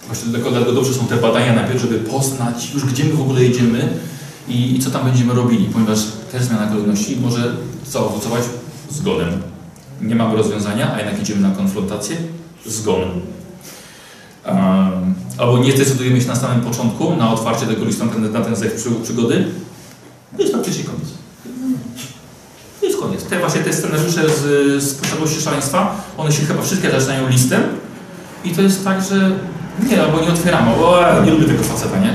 Właśnie 0.08 0.30
dlatego 0.30 0.72
dobrze 0.72 0.94
są 0.94 1.08
te 1.08 1.16
badania 1.16 1.54
najpierw, 1.54 1.82
żeby 1.82 2.00
poznać 2.00 2.72
już 2.74 2.86
gdzie 2.86 3.04
my 3.04 3.14
w 3.14 3.22
ogóle 3.22 3.44
jedziemy 3.44 3.90
i, 4.48 4.76
i 4.76 4.80
co 4.80 4.92
tam 4.92 5.06
będziemy 5.06 5.34
robili, 5.34 5.66
ponieważ 5.66 6.00
też 6.32 6.44
zmiana 6.44 6.68
kolejności 6.68 7.18
może 7.18 7.56
zaowocować 7.88 8.44
zgonem. 8.90 9.42
Nie 10.02 10.16
mamy 10.16 10.36
rozwiązania, 10.36 10.94
a 10.94 10.98
jednak 10.98 11.22
idziemy 11.22 11.42
na 11.42 11.56
konfrontację, 11.56 12.18
zgon. 12.66 13.02
Um, 14.46 14.56
albo 15.38 15.58
nie 15.58 15.72
zdecydujemy 15.72 16.22
się 16.22 16.28
na 16.28 16.36
samym 16.36 16.62
początku 16.62 17.16
na 17.16 17.34
otwarcie 17.34 17.66
tego 17.66 17.86
listu 17.86 18.06
na 18.06 18.42
ten, 18.42 18.56
zech 18.56 18.76
przy, 18.76 18.90
przygody, 19.04 19.46
to 20.36 20.42
jest 20.42 20.54
praktycznie 20.54 20.84
koniec. 20.84 21.08
To 22.80 22.86
jest 22.86 23.00
koniec. 23.00 23.24
Te 23.24 23.40
właśnie 23.40 23.62
te 23.62 23.74
scenariusze 23.74 24.30
z, 24.30 24.84
z 24.84 24.94
posiadłości 24.94 25.42
szaleństwa, 25.42 25.96
one 26.18 26.32
się 26.32 26.46
chyba 26.46 26.62
wszystkie 26.62 26.92
zaczynają 26.92 27.30
listem 27.30 27.64
i 28.46 28.52
to 28.52 28.62
jest 28.62 28.84
tak, 28.84 29.04
że 29.10 29.32
nie, 29.90 30.04
albo 30.04 30.20
nie 30.22 30.28
otwieramy, 30.28 30.72
bo 30.80 31.10
e, 31.10 31.26
nie 31.26 31.32
lubię 31.32 31.46
tego 31.46 31.64
faceta, 31.64 32.00
nie? 32.00 32.14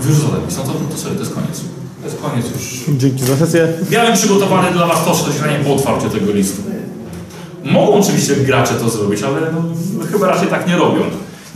Wyrzucę 0.00 0.26
list, 0.46 0.58
no 0.58 0.64
to, 0.64 0.78
to 0.90 0.96
sobie, 0.98 1.14
to 1.14 1.20
jest 1.20 1.34
koniec. 1.34 1.60
To 2.00 2.04
jest 2.04 2.22
koniec 2.22 2.46
już. 2.56 2.96
Dzięki 2.98 3.24
za 3.24 3.36
sesję. 3.36 3.68
Miałem 3.90 4.14
przygotowany 4.14 4.72
dla 4.72 4.86
Was 4.86 5.04
to, 5.04 5.10
to 5.10 5.32
się 5.32 5.58
nie 5.58 5.64
po 5.64 5.74
otwarciu 5.74 6.10
tego 6.10 6.32
listu. 6.32 6.62
Mogą 7.64 7.94
oczywiście 7.94 8.36
gracze 8.36 8.74
to 8.74 8.88
zrobić, 8.88 9.22
ale 9.22 9.40
no, 9.40 9.62
chyba 10.12 10.26
raczej 10.26 10.48
tak 10.48 10.68
nie 10.68 10.76
robią. 10.76 11.00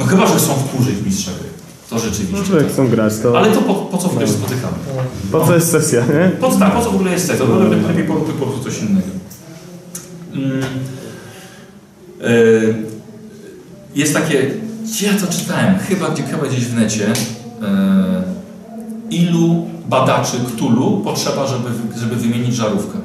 No 0.02 0.08
chyba, 0.08 0.26
że 0.26 0.34
chcą 0.34 0.52
wkurzyć 0.54 0.94
mistrza 1.06 1.30
gry. 1.40 1.48
To 1.90 1.94
No 1.96 2.00
rzeczywiście. 2.00 2.50
to 2.50 2.54
jak 2.56 2.64
tak. 2.64 2.72
chcą 2.72 2.88
grać, 2.88 3.12
to 3.22 3.38
Ale 3.38 3.52
to 3.52 3.62
po, 3.62 3.74
po 3.74 3.98
co 3.98 4.08
w 4.08 4.10
ogóle 4.10 4.26
się 4.26 4.32
spotykamy? 4.32 4.72
po 5.32 5.46
co 5.46 5.54
jest 5.54 5.70
sesja, 5.70 6.00
nie? 6.00 6.30
Po 6.40 6.50
co, 6.50 6.58
tak, 6.58 6.74
po 6.74 6.82
co 6.84 6.90
w 6.90 6.94
ogóle 6.94 7.12
jest 7.12 7.26
seks? 7.26 7.38
To 7.38 7.58
lepiej, 7.58 7.80
lepiej 7.88 8.04
poróbmy 8.04 8.34
po 8.34 8.46
prostu 8.46 8.64
coś 8.64 8.80
innego. 8.82 9.06
Mm. 10.34 10.62
Y, 12.24 12.74
Jest 13.94 14.14
takie, 14.14 14.50
ja 15.02 15.12
to 15.26 15.32
czytałem? 15.32 15.78
Chyba, 15.78 16.14
chyba 16.14 16.46
gdzieś 16.48 16.64
w 16.64 16.74
necie. 16.74 17.06
Y, 17.10 17.14
Ilu 19.10 19.66
badaczy 19.88 20.36
Cthulhu 20.56 21.00
potrzeba, 21.04 21.46
żeby, 21.46 21.68
żeby 22.00 22.16
wymienić 22.16 22.54
żarówkę? 22.54 22.98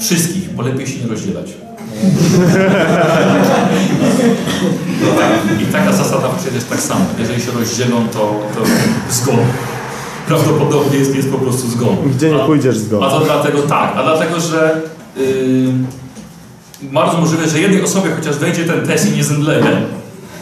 Wszystkich, 0.00 0.54
bo 0.54 0.62
lepiej 0.62 0.86
się 0.86 1.00
nie 1.00 1.08
rozdzielać. 1.08 1.46
I, 5.02 5.16
tak, 5.18 5.60
I 5.62 5.72
taka 5.72 5.92
zasada 5.92 6.28
jest 6.54 6.70
tak 6.70 6.80
samo. 6.80 7.04
Jeżeli 7.18 7.42
się 7.42 7.50
rozdzielą, 7.50 8.08
to, 8.08 8.40
to 8.54 8.60
zgon. 9.10 9.38
Prawdopodobnie 10.26 10.98
jest, 10.98 11.14
jest 11.16 11.30
po 11.30 11.38
prostu 11.38 11.68
zgon. 11.68 11.96
Gdzie 12.16 12.30
nie 12.30 12.42
A- 12.42 12.46
pójdziesz 12.46 12.78
z 12.78 12.88
go. 12.88 13.06
a 13.06 13.10
to 13.10 13.20
dlatego 13.20 13.62
tak, 13.62 13.96
a 13.96 14.02
dlatego, 14.02 14.40
że 14.40 14.80
yy, 15.16 15.72
bardzo 16.82 17.18
możliwe, 17.18 17.48
że 17.48 17.60
jednej 17.60 17.82
osobie 17.82 18.10
chociaż 18.16 18.36
wejdzie 18.36 18.64
ten 18.64 18.86
test 18.86 19.12
i 19.12 19.16
nie 19.16 19.24
zemdleje 19.24 19.82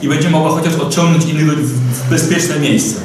i 0.02 0.08
będzie 0.08 0.30
mogła 0.30 0.50
chociaż 0.50 0.74
odciągnąć 0.74 1.24
innych 1.24 1.46
ludzi 1.46 1.62
w, 1.62 1.72
w 1.72 2.10
bezpieczne 2.10 2.58
miejsce. 2.58 3.00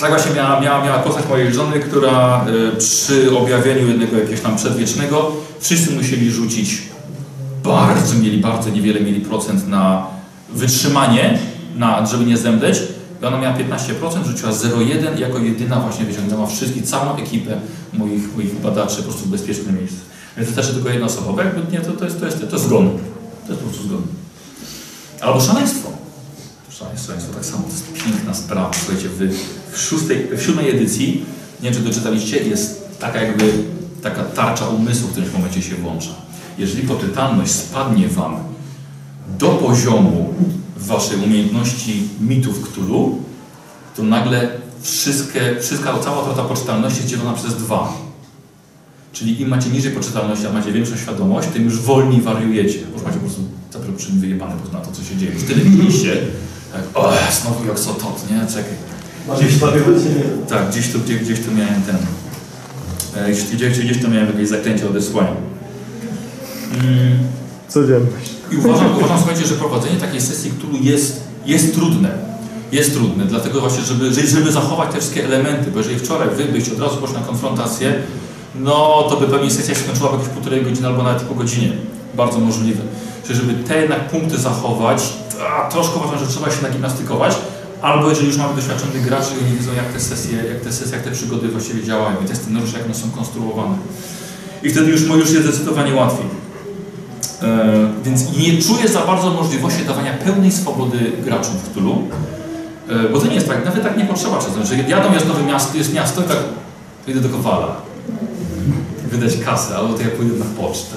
Tak 0.00 0.10
właśnie 0.10 0.32
miała, 0.34 0.60
miała, 0.60 0.84
miała 0.84 0.98
postać 0.98 1.28
mojej 1.28 1.54
żony, 1.54 1.80
która 1.80 2.46
y, 2.74 2.76
przy 2.76 3.38
objawieniu 3.38 3.88
jednego 3.88 4.16
jakiegoś 4.16 4.40
tam 4.40 4.56
przedwiecznego 4.56 5.32
wszyscy 5.60 5.90
musieli 5.90 6.30
rzucić 6.30 6.82
bardzo, 7.64 8.14
mieli 8.14 8.38
bardzo 8.38 8.70
niewiele 8.70 9.00
mieli 9.00 9.20
procent 9.20 9.68
na 9.68 10.06
wytrzymanie, 10.52 11.38
na, 11.76 12.06
żeby 12.06 12.24
nie 12.24 12.36
zemdleć. 12.36 12.82
I 13.22 13.26
ona 13.26 13.38
miała 13.38 13.54
15%, 13.56 14.26
rzuciła 14.26 14.52
0,1 14.52 15.18
i 15.18 15.20
jako 15.20 15.38
jedyna 15.38 15.80
właśnie 15.80 16.04
wyciągnęła 16.04 16.46
wszystkich, 16.46 16.84
całą 16.84 17.16
ekipę 17.16 17.60
moich, 17.92 18.36
moich 18.36 18.60
badaczy 18.60 18.96
po 18.96 19.02
prostu 19.02 19.24
w 19.24 19.28
bezpieczne 19.28 19.72
miejsce. 19.72 19.98
Więc 20.36 20.54
też 20.54 20.70
tylko 20.70 20.88
jedna 20.88 21.06
osoba, 21.06 21.32
bo 21.32 21.42
jakby 21.42 21.72
nie, 21.72 21.80
to, 21.80 21.92
to, 21.92 22.04
jest, 22.04 22.20
to, 22.20 22.26
jest, 22.26 22.38
to 22.50 22.56
jest 22.56 22.64
zgon. 22.64 22.90
To 23.46 23.52
jest 23.52 23.62
po 23.62 23.68
prostu 23.68 23.88
zgon. 23.88 24.02
Albo 25.20 25.40
szaleństwo. 25.40 25.99
Szaleństwo, 26.80 27.06
szaleństwo 27.06 27.34
tak 27.34 27.44
samo, 27.44 27.62
to 27.62 27.70
jest 27.70 27.92
piękna 27.92 28.34
sprawa. 28.34 28.70
Słuchajcie, 28.74 29.08
w, 29.72 29.78
szóstej, 29.78 30.28
w 30.36 30.42
siódmej 30.42 30.70
edycji, 30.70 31.24
nie 31.62 31.70
wiem 31.70 31.74
czy 31.74 31.88
doczytaliście, 31.88 32.36
jest 32.36 32.98
taka 32.98 33.20
jakby 33.22 33.52
taka 34.02 34.24
tarcza 34.24 34.68
umysłu 34.68 35.08
w 35.08 35.10
którymś 35.10 35.32
momencie 35.32 35.62
się 35.62 35.74
włącza. 35.74 36.10
Jeżeli 36.58 36.88
poczytalność 36.88 37.52
spadnie 37.52 38.08
Wam 38.08 38.36
do 39.38 39.48
poziomu 39.48 40.34
Waszej 40.76 41.18
umiejętności 41.24 42.08
mitów 42.20 42.68
Cthulhu, 42.68 43.22
to 43.96 44.02
nagle 44.02 44.48
wszystkie, 44.82 45.56
wszystka, 45.60 45.98
cała 45.98 46.22
utrata 46.22 46.42
poczytalności 46.42 46.98
jest 46.98 47.10
dzielona 47.10 47.32
przez 47.32 47.56
dwa. 47.56 47.92
Czyli 49.12 49.40
im 49.40 49.48
macie 49.48 49.70
niżej 49.70 49.92
poczytalności, 49.92 50.46
a 50.46 50.52
macie 50.52 50.72
większą 50.72 50.96
świadomość, 50.96 51.48
tym 51.48 51.64
już 51.64 51.80
wolniej 51.80 52.20
wariujecie. 52.20 52.78
Bo 52.86 52.94
już 52.94 53.02
macie 53.02 53.18
po 53.18 53.20
prostu 53.20 53.42
za 53.72 53.78
wyjebane 54.10 54.54
na 54.72 54.80
to, 54.80 54.92
co 54.92 55.04
się 55.04 55.16
dzieje. 55.16 55.32
Już 55.32 55.42
tyle 55.42 55.64
widzieliście, 55.64 56.16
tak, 56.72 56.82
o, 56.94 57.12
znowu 57.42 57.66
jak 57.66 57.80
co 57.80 57.90
tot, 57.94 58.30
nie? 58.30 58.46
Czekaj. 58.46 58.72
Gdzieś, 59.36 59.58
tak, 60.48 60.70
gdzieś 60.70 60.92
tu, 60.92 60.98
gdzieś, 61.00 61.18
gdzieś 61.18 61.40
tu 61.40 61.52
miałem 61.52 61.82
ten, 61.82 61.96
e, 63.24 63.30
gdzieś, 63.32 63.72
gdzieś, 63.72 64.02
tu 64.02 64.10
miałem 64.10 64.26
jakieś 64.26 64.48
zaklęcie 64.48 64.88
odesłania. 64.88 65.32
Mm. 66.74 67.18
Codzienność. 67.68 68.30
I 68.52 68.56
uważam, 68.56 68.96
uważam 68.96 69.18
słuchajcie, 69.18 69.46
że 69.46 69.54
prowadzenie 69.54 69.96
takiej 69.96 70.20
sesji, 70.20 70.50
która 70.50 70.72
jest, 70.80 71.20
jest 71.46 71.74
trudne. 71.74 72.30
Jest 72.72 72.94
trudne, 72.94 73.24
dlatego 73.24 73.60
właśnie, 73.60 73.82
żeby, 73.84 74.12
żeby- 74.14 74.26
żeby 74.26 74.52
zachować 74.52 74.92
te 74.92 74.98
wszystkie 74.98 75.24
elementy, 75.24 75.70
bo 75.70 75.78
jeżeli 75.78 75.98
wczoraj 75.98 76.28
wy 76.36 76.44
byście 76.44 76.72
od 76.72 76.80
razu 76.80 76.96
poszli 76.96 77.14
na 77.16 77.22
konfrontację, 77.22 77.94
no 78.54 79.02
to 79.10 79.16
by 79.16 79.26
pewnie 79.28 79.50
sesja 79.50 79.74
się 79.74 79.80
skończyła 79.80 80.08
w 80.10 80.12
jakieś 80.12 80.28
półtorej 80.28 80.62
godziny 80.64 80.86
albo 80.86 81.02
nawet 81.02 81.22
po 81.22 81.34
godzinie. 81.34 81.72
Bardzo 82.14 82.38
możliwe. 82.38 82.80
Czyli 83.26 83.38
żeby 83.38 83.54
te 83.54 83.80
jednak 83.80 84.08
punkty 84.08 84.38
zachować, 84.38 85.02
a, 85.40 85.68
troszkę 85.70 85.96
uważam, 85.96 86.18
że 86.18 86.26
trzeba 86.26 86.50
się 86.50 86.62
nagimnastykować, 86.62 87.34
albo 87.82 88.08
jeżeli 88.08 88.26
już 88.26 88.36
mamy 88.36 88.54
doświadczonych 88.54 89.04
graczy 89.04 89.30
i 89.34 89.44
oni 89.44 89.58
widzą 89.58 89.72
jak 89.72 89.92
te 89.92 90.00
sesje, 90.00 90.36
jak 90.36 90.60
te 90.60 90.72
sesje, 90.72 90.96
jak 90.96 91.04
te 91.04 91.10
przygody 91.10 91.48
właściwie 91.48 91.84
działają 91.84 92.16
i 92.24 92.28
te 92.28 92.36
scenariusze, 92.36 92.78
jak 92.78 92.86
one 92.86 92.94
są 92.94 93.10
konstruowane. 93.10 93.76
I 94.62 94.70
wtedy 94.70 94.90
już, 94.90 95.00
już 95.00 95.30
jest 95.30 95.46
zdecydowanie 95.46 95.94
łatwiej. 95.94 96.26
E, 97.42 97.92
więc 98.04 98.36
nie 98.36 98.62
czuję 98.62 98.88
za 98.88 99.00
bardzo 99.00 99.30
możliwości 99.30 99.84
dawania 99.84 100.12
pełnej 100.12 100.52
swobody 100.52 101.12
graczom 101.24 101.54
w 101.54 101.70
Cthulhu, 101.70 102.08
e, 102.88 103.08
bo 103.08 103.20
to 103.20 103.26
nie 103.26 103.34
jest 103.34 103.48
tak, 103.48 103.64
nawet 103.64 103.82
tak 103.82 103.96
nie 103.96 104.04
potrzeba 104.04 104.38
czasem, 104.38 104.66
że 104.66 104.76
jadą 104.76 105.12
jest 105.12 105.28
nowe 105.28 105.42
miasto, 105.42 105.78
jest 105.78 105.94
miasto 105.94 106.20
i 106.20 106.24
tak 106.24 106.38
idę 107.06 107.20
do 107.20 107.28
Kowala, 107.28 107.76
wydać 109.10 109.36
kasę, 109.36 109.76
albo 109.76 109.94
to 109.94 110.02
ja 110.02 110.08
pójdę 110.08 110.38
na 110.38 110.44
pocztę, 110.44 110.96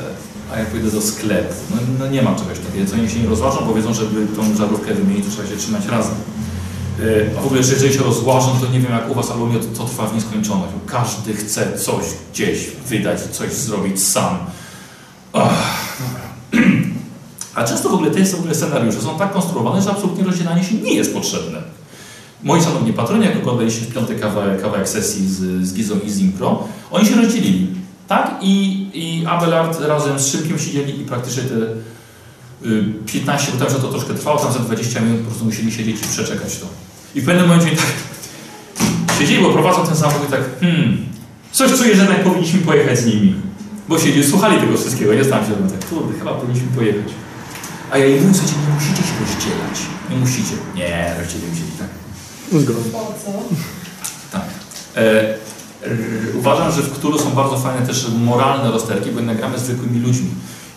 a 0.53 0.59
ja 0.59 0.65
pójdę 0.65 0.91
do 0.91 1.01
sklepu. 1.01 1.53
No, 1.71 1.77
no 1.99 2.07
nie 2.07 2.21
ma 2.21 2.35
czegoś 2.35 2.57
takiego, 2.57 2.77
więc 2.77 2.93
oni 2.93 3.09
się 3.09 3.19
nie 3.19 3.29
rozważą, 3.29 3.65
bo 3.67 3.73
wiedzą, 3.73 3.93
żeby 3.93 4.27
tą 4.35 4.55
żarówkę 4.55 4.93
wymienić, 4.93 5.25
trzeba 5.29 5.47
się 5.47 5.57
trzymać 5.57 5.85
razem. 5.85 6.15
E, 6.99 7.37
A 7.37 7.41
w 7.41 7.45
ogóle, 7.45 7.63
że 7.63 7.73
jeżeli 7.73 7.93
się 7.93 8.03
rozłażą, 8.03 8.59
to 8.59 8.67
nie 8.67 8.79
wiem 8.79 8.91
jak 8.91 9.11
u 9.11 9.13
Was, 9.13 9.31
albo 9.31 9.45
mnie 9.45 9.59
to, 9.59 9.65
to 9.77 9.85
trwa 9.85 10.07
w 10.07 10.15
nieskończoność. 10.15 10.73
Każdy 10.85 11.33
chce 11.33 11.77
coś 11.77 12.05
gdzieś 12.33 12.67
wydać, 12.89 13.21
coś 13.21 13.53
zrobić 13.53 14.03
sam. 14.03 14.37
Ach, 15.33 15.97
a 17.55 17.63
często 17.63 17.89
w 17.89 17.93
ogóle 17.93 18.11
te 18.11 18.25
w 18.25 18.39
ogóle 18.39 18.55
scenariusze 18.55 19.01
są 19.01 19.17
tak 19.17 19.33
konstruowane, 19.33 19.81
że 19.81 19.91
absolutnie 19.91 20.23
rozdzielanie 20.23 20.63
się 20.63 20.75
nie 20.75 20.93
jest 20.93 21.13
potrzebne. 21.13 21.61
Moi 22.43 22.61
szanowni 22.61 22.93
patroni, 22.93 23.25
jak 23.25 23.37
oglądaliście 23.37 23.85
piąty 23.85 24.15
kawałek, 24.15 24.61
kawałek 24.61 24.89
sesji 24.89 25.29
z, 25.29 25.67
z 25.67 25.73
Gizą 25.73 25.95
i 26.05 26.09
z 26.09 26.19
Impro, 26.19 26.67
oni 26.91 27.05
się 27.05 27.15
rozdzielili. 27.15 27.82
Tak? 28.13 28.37
I, 28.41 28.87
i 28.93 29.25
Abelard 29.25 29.79
razem 29.81 30.19
z 30.19 30.27
Szybkiem 30.27 30.59
siedzieli 30.59 31.01
i 31.01 31.05
praktycznie 31.05 31.43
te 31.43 31.55
y, 32.67 32.83
15, 33.05 33.51
bo 33.51 33.57
tam 33.65 33.69
że 33.69 33.81
to 33.81 33.87
troszkę 33.87 34.13
trwało, 34.13 34.39
tam 34.39 34.53
za 34.53 34.59
20 34.59 34.99
minut 34.99 35.19
po 35.19 35.25
prostu 35.25 35.45
musieli 35.45 35.71
siedzieć 35.71 36.01
i 36.01 36.07
przeczekać 36.07 36.59
to. 36.59 36.65
I 37.15 37.21
w 37.21 37.25
pewnym 37.25 37.47
momencie 37.47 37.75
tak 37.75 37.85
siedzieli, 39.19 39.43
bo 39.43 39.53
prowadzą 39.53 39.85
ten 39.85 39.95
samochód 39.95 40.29
i 40.29 40.31
tak 40.31 40.41
hmm, 40.59 41.05
coś 41.51 41.71
czuję, 41.71 41.95
że 41.95 42.01
jednak 42.01 42.23
powinniśmy 42.23 42.59
pojechać 42.59 42.99
z 42.99 43.05
nimi. 43.05 43.35
Bo 43.89 43.99
siedzieli, 43.99 44.27
słuchali 44.27 44.59
tego 44.59 44.77
wszystkiego, 44.77 45.13
nie 45.13 45.23
znam 45.23 45.45
się, 45.45 45.51
ale 45.61 45.71
tak, 45.71 45.89
kurde, 45.89 46.19
chyba 46.19 46.33
powinniśmy 46.33 46.67
pojechać. 46.75 47.13
A 47.91 47.97
ja 47.97 48.07
im 48.07 48.27
mówię, 48.27 48.33
słuchajcie, 48.33 48.59
nie 48.67 48.73
musicie 48.73 49.03
się 49.03 49.13
rozdzielać. 49.19 49.77
Nie 50.09 50.15
musicie. 50.15 50.55
Nie, 50.75 51.15
rozdzielimy 51.19 51.55
się 51.55 51.61
i 51.61 51.77
tak. 51.79 51.89
Zgoda. 52.61 52.79
Po 52.91 53.13
co? 53.25 53.31
Tak. 54.31 54.45
E, 54.95 55.33
uważam, 56.39 56.71
że 56.71 56.81
w 56.81 56.99
Cthulhu 56.99 57.19
są 57.19 57.29
bardzo 57.29 57.57
fajne 57.57 57.87
też 57.87 58.07
moralne 58.25 58.71
rozterki, 58.71 59.11
bo 59.11 59.17
jednak 59.17 59.37
gramy 59.37 59.59
z 59.59 59.61
zwykłymi 59.61 59.99
ludźmi. 59.99 60.29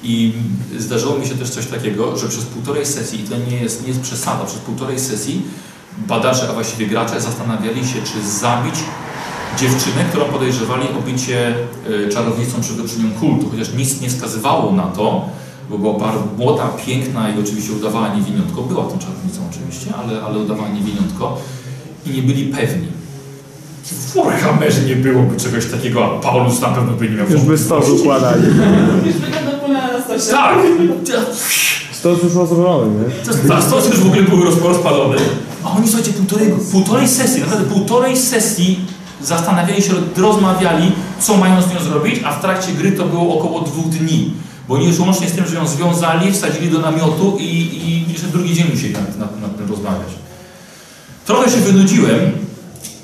I 0.03 0.33
zdarzyło 0.79 1.19
mi 1.19 1.27
się 1.27 1.35
też 1.35 1.51
coś 1.51 1.67
takiego, 1.67 2.17
że 2.17 2.29
przez 2.29 2.45
półtorej 2.45 2.87
sesji, 2.87 3.21
i 3.21 3.25
to 3.25 3.35
nie 3.51 3.57
jest, 3.57 3.83
nie 3.83 3.89
jest 3.89 4.01
przesada, 4.01 4.45
przez 4.45 4.59
półtorej 4.59 5.01
sesji 5.01 5.43
badacze, 5.99 6.49
a 6.51 6.53
właściwie 6.53 6.87
gracze 6.87 7.21
zastanawiali 7.21 7.87
się, 7.87 8.03
czy 8.03 8.29
zabić 8.29 8.75
dziewczynę, 9.59 10.05
którą 10.09 10.25
podejrzewali 10.25 10.89
o 10.99 11.11
bycie 11.11 11.55
e, 12.07 12.09
czarownicą 12.09 12.61
przywódczynią 12.61 13.11
kultu, 13.21 13.51
chociaż 13.51 13.73
nic 13.73 14.01
nie 14.01 14.09
wskazywało 14.09 14.73
na 14.73 14.83
to, 14.83 15.29
bo 15.71 15.79
była 15.79 15.99
bardzo 15.99 16.25
młoda, 16.39 16.69
piękna 16.87 17.31
i 17.31 17.41
oczywiście 17.41 17.73
udawała 17.73 18.15
niewiniątko. 18.15 18.63
Była 18.63 18.85
tą 18.85 18.99
czarownicą 18.99 19.41
oczywiście, 19.51 19.95
ale, 19.95 20.23
ale 20.23 20.39
udawała 20.39 20.69
niewiniątko 20.69 21.39
i 22.07 22.11
nie 22.11 22.23
byli 22.23 22.45
pewni. 22.45 22.89
W 23.93 24.15
Warhammerze 24.15 24.81
nie 24.81 24.97
byłoby 24.97 25.37
czegoś 25.37 25.67
takiego, 25.67 26.05
a 26.05 26.09
Paulus 26.21 26.61
na 26.61 26.69
pewno 26.69 26.93
by 26.93 27.09
nie 27.09 27.17
miał 27.17 27.29
Już 27.31 27.41
by 27.41 27.59
stos 27.59 27.89
układali. 27.89 28.43
Już 29.07 29.17
wygląda 29.17 29.51
pole 29.51 29.75
na 29.93 30.03
stosie. 30.05 30.31
Tak! 30.37 30.59
To 32.03 32.11
jest 32.11 32.25
już 32.25 32.35
rozrobione, 32.35 32.87
nie? 32.87 33.49
Tak, 33.49 33.65
to 33.71 33.77
już 33.77 34.01
w 34.01 34.07
ogóle 34.07 34.23
były 34.23 34.45
roz- 34.45 34.63
rozpalone. 34.63 35.17
A 35.65 35.71
oni 35.71 35.87
słuchajcie, 35.89 36.13
półtorej, 36.13 36.53
półtorej 36.73 37.09
sesji, 37.09 37.41
naprawdę 37.41 37.65
półtorej 37.65 38.17
sesji 38.17 38.81
zastanawiali 39.23 39.83
się, 39.83 39.93
rozmawiali, 40.17 40.93
co 41.21 41.37
mają 41.37 41.63
z 41.63 41.75
nią 41.75 41.81
zrobić, 41.81 42.21
a 42.25 42.33
w 42.33 42.41
trakcie 42.41 42.73
gry 42.73 42.93
to 42.93 43.05
było 43.07 43.39
około 43.39 43.61
dwóch 43.61 43.89
dni. 43.89 44.33
Bo 44.69 44.75
oni 44.75 44.87
już 44.87 44.99
łącznie 44.99 45.29
z 45.29 45.33
tym, 45.33 45.47
że 45.47 45.55
ją 45.57 45.67
związali, 45.67 46.33
wsadzili 46.33 46.71
do 46.71 46.79
namiotu 46.79 47.37
i, 47.41 47.45
i 47.45 48.13
jeszcze 48.13 48.27
drugi 48.27 48.55
dzień 48.55 48.67
musieli 48.73 48.93
nad, 48.95 49.19
nad, 49.19 49.41
nad 49.41 49.57
tym 49.57 49.69
rozmawiać. 49.69 50.09
Trochę 51.27 51.51
się 51.51 51.57
wynudziłem 51.57 52.21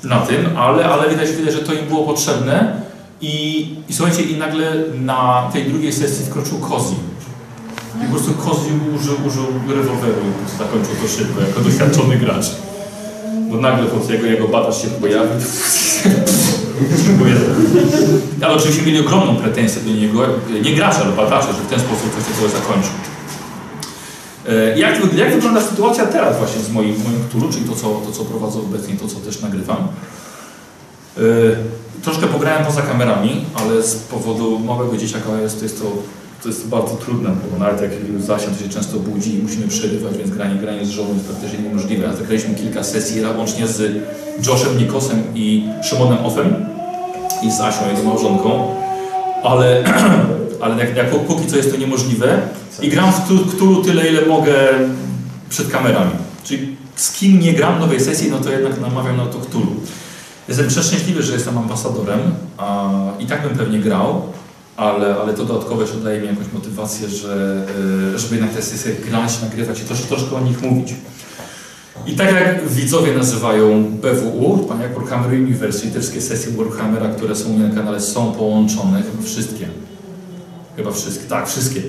na 0.03 0.19
tym, 0.19 0.57
ale, 0.57 0.85
ale 0.85 1.09
widać, 1.09 1.31
widać, 1.31 1.53
że 1.53 1.59
to 1.59 1.73
im 1.73 1.85
było 1.87 2.03
potrzebne. 2.05 2.81
I, 3.21 3.67
I 3.89 3.93
słuchajcie, 3.93 4.23
i 4.23 4.37
nagle 4.37 4.73
na 5.01 5.49
tej 5.53 5.65
drugiej 5.65 5.93
sesji 5.93 6.25
wkroczył 6.25 6.59
Kozi. 6.59 6.95
I 8.03 8.05
po 8.05 8.11
prostu 8.11 8.33
Kozi 8.33 8.71
użył, 8.95 9.15
użył 9.27 9.45
rewolweru 9.67 10.21
i 10.45 10.57
zakończył 10.57 10.95
to 11.01 11.07
szybko, 11.07 11.41
jako 11.41 11.59
doświadczony 11.59 12.17
gracz. 12.17 12.45
Bo 13.49 13.57
nagle 13.57 13.85
po 13.85 13.95
prostu 13.95 14.13
jego, 14.13 14.25
jego 14.25 14.47
badacz 14.47 14.75
się 14.75 14.87
pojawił. 14.87 15.31
Ale 18.41 18.53
oczywiście 18.53 18.81
mieli 18.81 18.99
ogromną 18.99 19.35
pretensję 19.35 19.81
do 19.81 19.89
niego, 19.89 20.19
nie 20.63 20.75
gracze, 20.75 20.99
ale 21.01 21.11
badacze, 21.11 21.47
że 21.47 21.53
w 21.53 21.69
ten 21.69 21.79
sposób 21.79 22.15
coś 22.15 22.23
takiego 22.23 22.49
zakończył. 22.49 22.91
E, 24.49 24.79
Jak, 24.79 25.15
jak 25.15 25.33
wygląda 25.33 25.61
sytuacja 25.61 26.05
teraz 26.05 26.37
właśnie 26.37 26.61
z 26.61 26.71
moim, 26.71 26.95
moim 27.03 27.51
czyli 27.53 27.65
to 27.65 27.75
co, 27.75 28.01
to, 28.05 28.11
co 28.11 28.25
prowadzę 28.25 28.59
obecnie, 28.59 28.95
to, 28.95 29.07
co 29.07 29.15
też 29.15 29.41
nagrywam? 29.41 29.77
E, 31.17 31.21
Troszkę 32.03 32.27
pograłem 32.27 32.65
poza 32.65 32.81
kamerami, 32.81 33.45
ale 33.55 33.83
z 33.83 33.95
powodu 33.95 34.59
małego 34.59 34.97
dzieciaka 34.97 35.41
jest, 35.41 35.63
jest 35.63 35.81
to, 35.81 35.85
to 36.41 36.49
jest 36.49 36.67
bardzo 36.67 36.95
trudne, 36.95 37.29
bo 37.51 37.59
nawet 37.59 37.81
jak 37.81 37.91
Zasia 38.19 38.47
to 38.51 38.63
się 38.63 38.69
często 38.69 38.99
budzi 38.99 39.35
i 39.35 39.43
musimy 39.43 39.67
przerywać, 39.67 40.17
więc 40.17 40.29
granie, 40.29 40.55
granie 40.55 40.85
z 40.85 40.89
żoną 40.89 41.13
jest 41.13 41.25
praktycznie 41.25 41.59
niemożliwe. 41.59 42.09
A 42.09 42.15
zagraliśmy 42.15 42.55
kilka 42.55 42.83
sesji 42.83 43.21
łącznie 43.37 43.67
z 43.67 44.03
Joshem 44.47 44.77
Nikosem 44.77 45.23
i 45.35 45.69
Szymonem 45.83 46.25
Offem 46.25 46.55
i 47.43 47.51
z 47.51 47.57
Zasią, 47.57 47.89
jego 47.89 48.03
małżonką, 48.03 48.75
ale, 49.43 49.83
ale 50.61 50.85
jak, 50.85 50.95
jak 50.95 51.09
póki 51.09 51.47
co 51.47 51.57
jest 51.57 51.71
to 51.71 51.77
niemożliwe 51.77 52.41
i 52.81 52.89
gram 52.89 53.11
w 53.13 53.15
Cthul- 53.15 53.49
Cthulhu 53.55 53.83
tyle, 53.83 54.09
ile 54.09 54.25
mogę 54.25 54.53
przed 55.49 55.67
kamerami. 55.69 56.11
Czyli 56.43 56.77
z 56.95 57.11
kim 57.11 57.39
nie 57.39 57.53
gram 57.53 57.79
nowej 57.79 57.99
sesji, 57.99 58.31
no 58.31 58.39
to 58.39 58.51
jednak 58.51 58.81
namawiam 58.81 59.17
na 59.17 59.25
to 59.25 59.39
Cthulhu. 59.39 59.75
Jestem 60.47 60.67
przeszczęśliwy, 60.67 61.23
że 61.23 61.33
jestem 61.33 61.57
ambasadorem 61.57 62.19
a, 62.57 62.91
i 63.19 63.25
tak 63.25 63.41
bym 63.47 63.57
pewnie 63.57 63.79
grał, 63.79 64.21
ale, 64.77 65.15
ale 65.15 65.33
to 65.33 65.45
dodatkowo 65.45 65.81
jeszcze 65.81 65.97
daje 65.97 66.21
mi 66.21 66.27
jakąś 66.27 66.53
motywację, 66.53 67.09
że, 67.09 67.65
y, 68.15 68.19
żeby 68.19 68.35
jednak 68.35 68.53
te 68.55 68.61
sesje 68.61 68.93
grać, 68.93 69.41
nagrywać 69.41 69.79
i 69.79 69.83
troszkę, 69.83 70.07
troszkę 70.07 70.35
o 70.35 70.39
nich 70.39 70.61
mówić. 70.61 70.93
I 72.05 72.15
tak 72.15 72.33
jak 72.33 72.69
widzowie 72.69 73.13
nazywają 73.13 73.83
BWU, 74.01 74.57
pan 74.57 74.81
jak 74.81 74.99
Warhammer 74.99 75.31
Universe, 75.31 75.87
i 75.87 75.91
te 75.91 75.99
wszystkie 75.99 76.21
sesje 76.21 76.51
Warhammera, 76.51 77.09
które 77.09 77.35
są 77.35 77.49
u 77.49 77.53
mnie 77.53 77.67
na 77.67 77.75
kanale 77.75 78.01
są 78.01 78.31
połączone, 78.31 79.03
chyba 79.03 79.23
wszystkie. 79.23 79.67
Chyba 80.75 80.91
wszystkie, 80.91 81.25
tak, 81.25 81.49
wszystkie. 81.49 81.81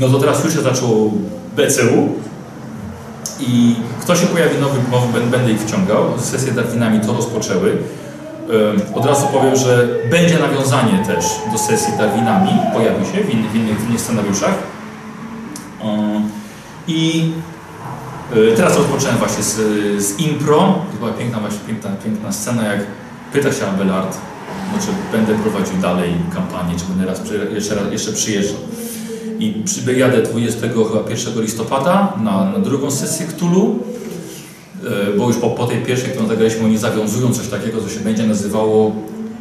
No 0.00 0.08
to 0.08 0.18
teraz 0.18 0.44
już 0.44 0.54
się 0.54 0.60
zaczęło 0.60 1.10
BCU, 1.56 2.08
i 3.40 3.76
kto 4.00 4.16
się 4.16 4.26
pojawi 4.26 4.56
nowy, 4.90 5.20
będę 5.30 5.52
ich 5.52 5.60
wciągał. 5.60 6.04
Sesje 6.18 6.52
Darwinami 6.52 7.00
to 7.00 7.12
rozpoczęły. 7.12 7.78
Od 8.94 9.06
razu 9.06 9.26
powiem, 9.32 9.56
że 9.56 9.88
będzie 10.10 10.38
nawiązanie 10.38 11.04
też 11.06 11.24
do 11.52 11.58
sesji 11.58 11.92
Darwinami. 11.98 12.50
Pojawi 12.74 13.04
się 13.04 13.24
w 13.24 13.34
innych, 13.34 13.50
w 13.50 13.56
innych, 13.56 13.80
w 13.80 13.88
innych 13.88 14.00
scenariuszach. 14.00 14.54
I 16.88 17.32
y, 18.36 18.52
teraz 18.56 18.76
rozpocząłem 18.76 19.16
właśnie 19.16 19.42
z, 19.42 19.56
z 20.02 20.18
impro. 20.18 20.58
To 20.92 20.98
była 20.98 21.12
piękna, 21.12 21.40
właśnie 21.40 21.60
piękna, 21.66 21.90
piękna 22.04 22.32
scena, 22.32 22.62
jak 22.62 22.80
pyta 23.32 23.52
się 23.52 23.66
Abelard, 23.66 24.18
no, 24.72 24.78
czy 24.78 25.16
będę 25.16 25.34
prowadził 25.42 25.76
dalej 25.76 26.14
kampanię, 26.34 26.74
czy 26.78 26.84
będę 26.84 27.06
raz, 27.06 27.20
jeszcze, 27.54 27.74
raz 27.74 27.92
jeszcze 27.92 28.12
przyjeżdżał. 28.12 28.60
I 29.38 29.62
przyjadę 29.64 30.22
21 30.22 31.42
listopada 31.42 32.12
na, 32.22 32.44
na 32.44 32.58
drugą 32.58 32.90
sesję 32.90 33.26
Cthulhu, 33.26 33.78
e, 34.84 35.16
bo 35.18 35.28
już 35.28 35.36
po, 35.36 35.50
po 35.50 35.66
tej 35.66 35.82
pierwszej, 35.82 36.10
którą 36.10 36.28
zagraliśmy, 36.28 36.64
oni 36.64 36.78
zawiązują 36.78 37.34
coś 37.34 37.48
takiego, 37.48 37.82
co 37.82 37.88
się 37.88 38.00
będzie 38.00 38.26
nazywało 38.26 38.92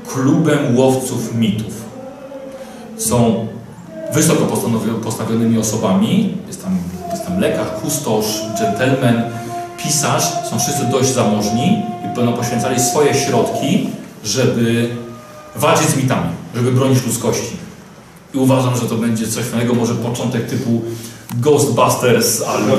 klubem 0.08 0.78
łowców 0.78 1.36
mitów. 1.36 1.74
Są 2.98 3.48
wysoko 4.14 4.58
postawionymi 5.04 5.58
osobami, 5.58 6.38
jest 6.48 6.64
tam, 6.64 6.78
jest 7.12 7.26
tam 7.26 7.40
lekarz, 7.40 7.68
kustosz, 7.82 8.42
gentleman, 8.60 9.24
pisarz, 9.84 10.24
są 10.50 10.60
wszyscy 10.60 10.86
dość 10.92 11.10
zamożni 11.10 11.84
i 12.06 12.16
będą 12.16 12.34
poświęcali 12.34 12.80
swoje 12.80 13.14
środki, 13.14 13.90
żeby 14.24 14.90
walczyć 15.56 15.88
z 15.88 15.98
mitami, 15.98 16.30
żeby 16.56 16.72
bronić 16.72 17.06
ludzkości. 17.06 17.67
I 18.38 18.40
uważam, 18.40 18.76
że 18.78 18.82
to 18.82 18.96
będzie 18.96 19.28
coś 19.28 19.44
fajnego, 19.46 19.74
może 19.74 19.96
początek 19.96 20.50
typu 20.50 20.82
Ghostbusters 21.42 22.42
albo... 22.42 22.78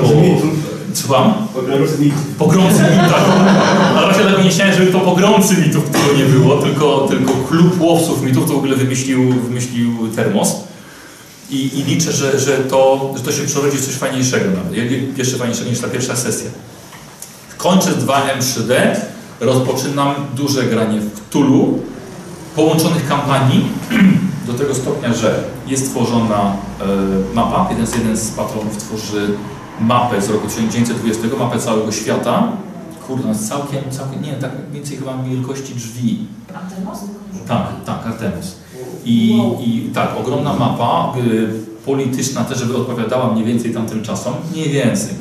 Słucham? 0.93 1.33
Pogromcy 2.37 2.81
mitów. 2.81 3.13
Ale 3.97 4.07
właśnie 4.07 4.23
tego 4.23 4.43
nie 4.43 4.49
chciałem, 4.49 4.73
żeby 4.73 4.91
to 4.91 4.99
pogromcy 4.99 5.55
mitów, 5.57 5.83
którego 5.83 6.13
nie 6.17 6.23
było, 6.25 6.57
tylko, 6.57 7.07
tylko 7.09 7.31
klub 7.49 7.81
łowców 7.81 8.23
mitów 8.23 8.47
to 8.47 8.53
w 8.53 8.57
ogóle 8.57 8.75
wymyślił, 8.75 9.33
wymyślił 9.33 9.89
Termos. 10.15 10.55
I, 11.49 11.79
I 11.79 11.83
liczę, 11.83 12.11
że, 12.11 12.39
że, 12.39 12.51
to, 12.57 13.13
że 13.17 13.23
to 13.23 13.31
się 13.31 13.43
przerodzi 13.43 13.77
w 13.77 13.85
coś 13.85 13.95
fajniejszego 13.95 14.45
nawet. 14.57 14.73
Je- 14.73 14.85
je- 14.85 15.07
Jeszcze 15.17 15.37
fajniejszego 15.37 15.69
niż 15.69 15.79
ta 15.79 15.87
pierwsza 15.87 16.15
sesja. 16.15 16.49
Kończę 17.57 17.91
z 17.93 18.05
2M3D, 18.05 18.73
rozpoczynam 19.39 20.15
duże 20.35 20.63
granie 20.63 20.99
w 20.99 21.29
Cthulhu, 21.29 21.79
połączonych 22.55 23.07
kampanii 23.07 23.71
do 24.47 24.53
tego 24.53 24.75
stopnia, 24.75 25.13
że 25.13 25.43
jest 25.67 25.91
tworzona 25.91 26.53
e, 26.81 26.85
mapa. 27.35 27.67
Jeden 27.69 27.87
z, 27.87 27.95
jeden 27.95 28.17
z 28.17 28.31
patronów 28.31 28.77
tworzy 28.77 29.37
mapę 29.81 30.21
z 30.21 30.29
roku 30.29 30.47
1920, 30.47 31.37
mapę 31.39 31.59
całego 31.59 31.91
świata. 31.91 32.51
Kurde, 33.07 33.35
całkiem, 33.35 33.83
całkiem, 33.91 34.21
nie, 34.21 34.33
tak 34.33 34.51
mniej 34.51 34.71
więcej 34.81 34.97
chyba 34.97 35.23
wielkości 35.23 35.75
drzwi. 35.75 36.27
Tak, 37.47 37.67
tak, 37.85 38.07
Artemis. 38.07 38.55
I, 39.05 39.41
i 39.59 39.89
tak, 39.93 40.09
ogromna 40.19 40.53
mapa, 40.53 41.13
y, 41.17 41.49
polityczna 41.85 42.43
też, 42.43 42.57
żeby 42.57 42.77
odpowiadała 42.77 43.33
mniej 43.33 43.45
więcej 43.45 43.73
tamtym 43.73 44.03
czasom, 44.03 44.33
mniej 44.51 44.69
więcej. 44.69 45.13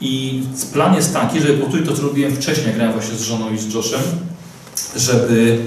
I 0.00 0.42
plan 0.72 0.94
jest 0.94 1.14
taki, 1.14 1.40
żeby 1.40 1.58
powtórzyć 1.58 1.86
to, 1.86 1.96
co 1.96 2.02
robiłem 2.02 2.36
wcześniej, 2.36 2.74
grałem 2.74 2.92
właśnie 2.92 3.14
z 3.14 3.22
żoną 3.22 3.50
i 3.50 3.58
z 3.58 3.74
Joshem, 3.74 4.00
żeby 4.96 5.60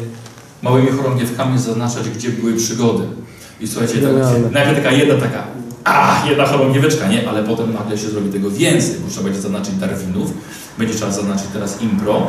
małymi 0.66 0.90
chorągiewkami 0.98 1.60
zaznaczać, 1.60 2.10
gdzie 2.10 2.30
były 2.30 2.54
przygody. 2.54 3.04
I 3.62 3.68
słuchajcie, 3.68 3.94
tak, 4.02 4.52
najpierw 4.52 4.78
taka 4.78 4.92
jedna 4.92 5.16
taka, 5.16 5.44
a 5.84 6.24
jedna 6.30 6.46
chorągieweczka, 6.46 7.08
nie? 7.08 7.30
Ale 7.30 7.44
potem 7.44 7.74
nagle 7.74 7.98
się 7.98 8.10
zrobi 8.10 8.30
tego 8.30 8.52
więcej, 8.52 8.96
bo 9.04 9.10
trzeba 9.10 9.24
będzie 9.24 9.42
zaznaczyć 9.42 9.76
Darwinów, 9.76 10.34
będzie 10.78 10.94
trzeba 10.94 11.12
zaznaczyć 11.12 11.46
teraz 11.54 11.82
Impro, 11.82 12.28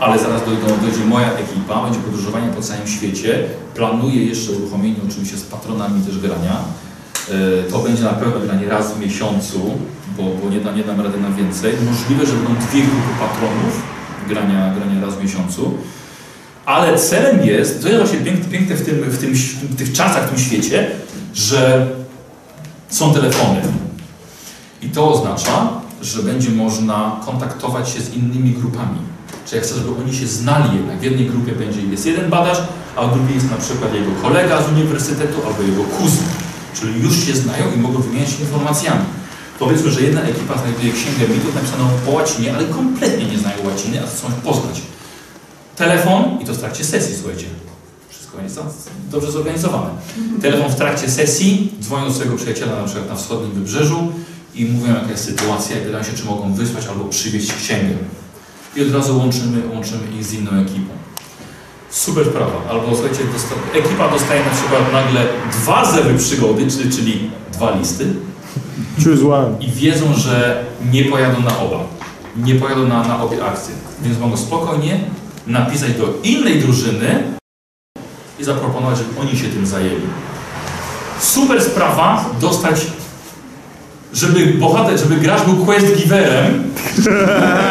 ale 0.00 0.18
zaraz 0.18 0.42
dojdzie 0.82 1.04
moja 1.04 1.32
ekipa, 1.32 1.84
będzie 1.84 1.98
podróżowanie 2.00 2.48
po 2.48 2.62
całym 2.62 2.86
świecie. 2.86 3.44
Planuję 3.74 4.24
jeszcze 4.24 4.52
uruchomienie 4.52 4.96
oczywiście 5.08 5.36
z 5.36 5.42
patronami 5.42 6.02
też 6.06 6.18
grania. 6.18 6.56
E, 7.30 7.70
To 7.70 7.78
będzie 7.78 8.02
na 8.02 8.16
pewno 8.20 8.40
granie 8.40 8.68
raz 8.68 8.94
w 8.94 9.00
miesiącu, 9.00 9.58
bo, 10.16 10.22
bo 10.22 10.50
nie, 10.50 10.60
da, 10.60 10.72
nie 10.72 10.84
dam 10.84 11.00
rady 11.00 11.20
na 11.20 11.30
więcej. 11.30 11.72
Możliwe, 11.90 12.26
że 12.26 12.32
będą 12.32 12.54
dwie 12.66 12.80
grupy 12.80 13.12
patronów 13.20 13.74
grania, 14.28 14.74
grania 14.76 15.06
raz 15.06 15.14
w 15.14 15.22
miesiącu. 15.22 15.74
Ale 16.66 16.98
celem 16.98 17.46
jest, 17.46 17.82
to 17.82 17.88
jest 17.88 18.00
właśnie 18.00 18.18
piękne, 18.18 18.44
piękne 18.44 18.76
w, 18.76 18.84
tym, 18.84 18.94
w, 18.94 19.18
tym, 19.18 19.34
w 19.70 19.76
tych 19.76 19.92
czasach, 19.92 20.26
w 20.26 20.28
tym 20.28 20.38
świecie, 20.38 20.90
że 21.34 21.86
są 22.88 23.14
telefony. 23.14 23.60
I 24.82 24.88
to 24.88 25.12
oznacza, 25.12 25.68
że 26.02 26.22
będzie 26.22 26.50
można 26.50 27.20
kontaktować 27.26 27.88
się 27.88 28.00
z 28.00 28.14
innymi 28.14 28.52
grupami. 28.52 28.98
Czyli 29.46 29.62
chcę, 29.62 29.74
żeby 29.74 29.88
oni 30.04 30.14
się 30.14 30.26
znali 30.26 30.76
jednak. 30.76 30.98
W 30.98 31.02
jednej 31.02 31.26
grupie 31.26 31.52
będzie 31.52 31.80
jest 31.82 32.06
jeden 32.06 32.30
badacz, 32.30 32.58
a 32.96 33.06
w 33.06 33.14
drugiej 33.14 33.34
jest 33.34 33.50
na 33.50 33.56
przykład 33.56 33.94
jego 33.94 34.12
kolega 34.22 34.62
z 34.62 34.68
uniwersytetu 34.68 35.46
albo 35.46 35.62
jego 35.62 35.84
kuzyn. 35.84 36.26
Czyli 36.74 37.02
już 37.02 37.26
się 37.26 37.34
znają 37.34 37.64
i 37.76 37.78
mogą 37.78 38.02
wymieniać 38.02 38.40
informacjami. 38.40 39.04
Powiedzmy, 39.58 39.90
że 39.90 40.00
jedna 40.02 40.20
ekipa 40.20 40.58
znajduje 40.58 40.92
księgę 40.92 41.34
mitów 41.34 41.54
napisaną 41.54 41.88
po 42.06 42.10
łacinie, 42.10 42.54
ale 42.54 42.64
kompletnie 42.64 43.24
nie 43.26 43.38
znają 43.38 43.56
łaciny, 43.66 44.02
a 44.04 44.06
chcą 44.06 44.28
ją 44.28 44.34
poznać. 44.34 44.82
Telefon 45.76 46.38
i 46.42 46.44
to 46.44 46.54
w 46.54 46.58
trakcie 46.58 46.84
sesji, 46.84 47.14
słuchajcie. 47.16 47.46
Wszystko 48.08 48.42
jest 48.42 48.60
dobrze 49.10 49.32
zorganizowane. 49.32 49.90
Telefon 50.42 50.72
w 50.72 50.74
trakcie 50.76 51.10
sesji, 51.10 51.72
dzwonią 51.80 52.04
do 52.04 52.14
swojego 52.14 52.36
przyjaciela 52.36 52.76
na 52.76 52.84
przykład 52.84 53.08
na 53.08 53.14
wschodnim 53.14 53.52
wybrzeżu 53.52 54.12
i 54.54 54.64
mówią 54.64 54.94
jaka 54.94 55.10
jest 55.10 55.24
sytuacja 55.24 55.76
i 55.76 55.80
pytają 55.80 56.04
się, 56.04 56.12
czy 56.12 56.24
mogą 56.24 56.54
wysłać 56.54 56.86
albo 56.86 57.04
przywieźć 57.04 57.52
księgę. 57.52 57.94
I 58.76 58.82
od 58.82 58.92
razu 58.92 59.18
łączymy, 59.18 59.62
łączymy 59.74 60.00
ich 60.18 60.24
z 60.24 60.32
inną 60.32 60.50
ekipą. 60.50 60.90
Super 61.90 62.26
sprawa. 62.26 62.70
Albo 62.70 62.96
słuchajcie, 62.96 63.24
dosta 63.32 63.54
ekipa 63.74 64.10
dostaje 64.10 64.44
na 64.44 64.50
przykład 64.50 64.92
nagle 64.92 65.26
dwa 65.52 65.92
zewy 65.92 66.18
przygody, 66.18 66.66
czyli, 66.70 66.90
czyli 66.90 67.30
dwa 67.52 67.76
listy. 67.78 68.06
Choose 69.04 69.34
one. 69.34 69.56
i 69.60 69.70
wiedzą, 69.70 70.14
że 70.14 70.64
nie 70.92 71.04
pojadą 71.04 71.40
na 71.42 71.58
oba. 71.58 71.78
Nie 72.36 72.54
pojadą 72.54 72.88
na, 72.88 73.08
na 73.08 73.22
obie 73.22 73.44
akcje. 73.44 73.74
Więc 74.02 74.18
mogą 74.18 74.36
spokojnie 74.36 75.00
napisać 75.46 75.92
do 75.92 76.14
innej 76.22 76.60
drużyny 76.60 77.22
i 78.38 78.44
zaproponować, 78.44 78.98
żeby 78.98 79.20
oni 79.20 79.38
się 79.38 79.48
tym 79.48 79.66
zajęli. 79.66 80.06
Super 81.20 81.62
sprawa 81.62 82.24
dostać, 82.40 82.86
żeby 84.12 84.46
bohater, 84.46 84.98
żeby 84.98 85.16
gracz 85.16 85.42
był 85.42 85.66
quest 85.66 85.96
giverem 85.96 86.64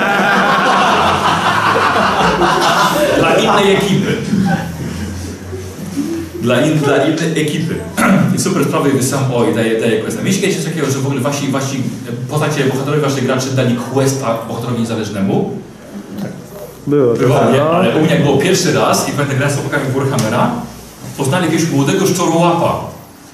dla 3.19 3.35
innej 3.35 3.75
ekipy. 3.75 4.17
Dla, 6.41 6.61
in, 6.61 6.79
dla 6.79 6.97
innej 7.05 7.41
ekipy. 7.41 7.75
I 8.35 8.39
super 8.39 8.65
sprawy 8.65 8.91
wysyłam, 8.91 9.23
oj, 9.33 9.55
daję, 9.55 9.79
daję 9.79 10.01
questa. 10.01 10.21
Mieliście 10.21 10.55
coś 10.55 10.65
takiego, 10.65 10.91
że 10.91 10.99
w 10.99 11.05
ogóle 11.05 11.21
wasi, 11.21 11.47
wasi 11.47 11.83
postacie, 12.29 12.65
bohaterowie 12.65 13.01
waszych 13.01 13.25
graczy 13.25 13.55
dali 13.55 13.75
questa 13.93 14.37
bohaterowi 14.47 14.79
niezależnemu? 14.79 15.64
Było. 16.87 17.13
Było, 17.13 17.39
tak, 17.39 17.53
nie? 17.53 17.59
no. 17.59 17.69
Ale 17.69 17.95
u 17.95 17.99
mnie 18.01 18.09
jak 18.13 18.23
było 18.23 18.37
pierwszy 18.37 18.73
raz 18.73 19.09
i 19.09 19.13
będę 19.13 19.35
grał 19.35 19.49
z 19.49 19.53
chłopakami 19.53 19.85
Warhammera, 19.95 20.51
poznali 21.17 21.45
jakiegoś 21.45 21.69
młodego 21.71 22.07
szczurołapa. 22.07 22.79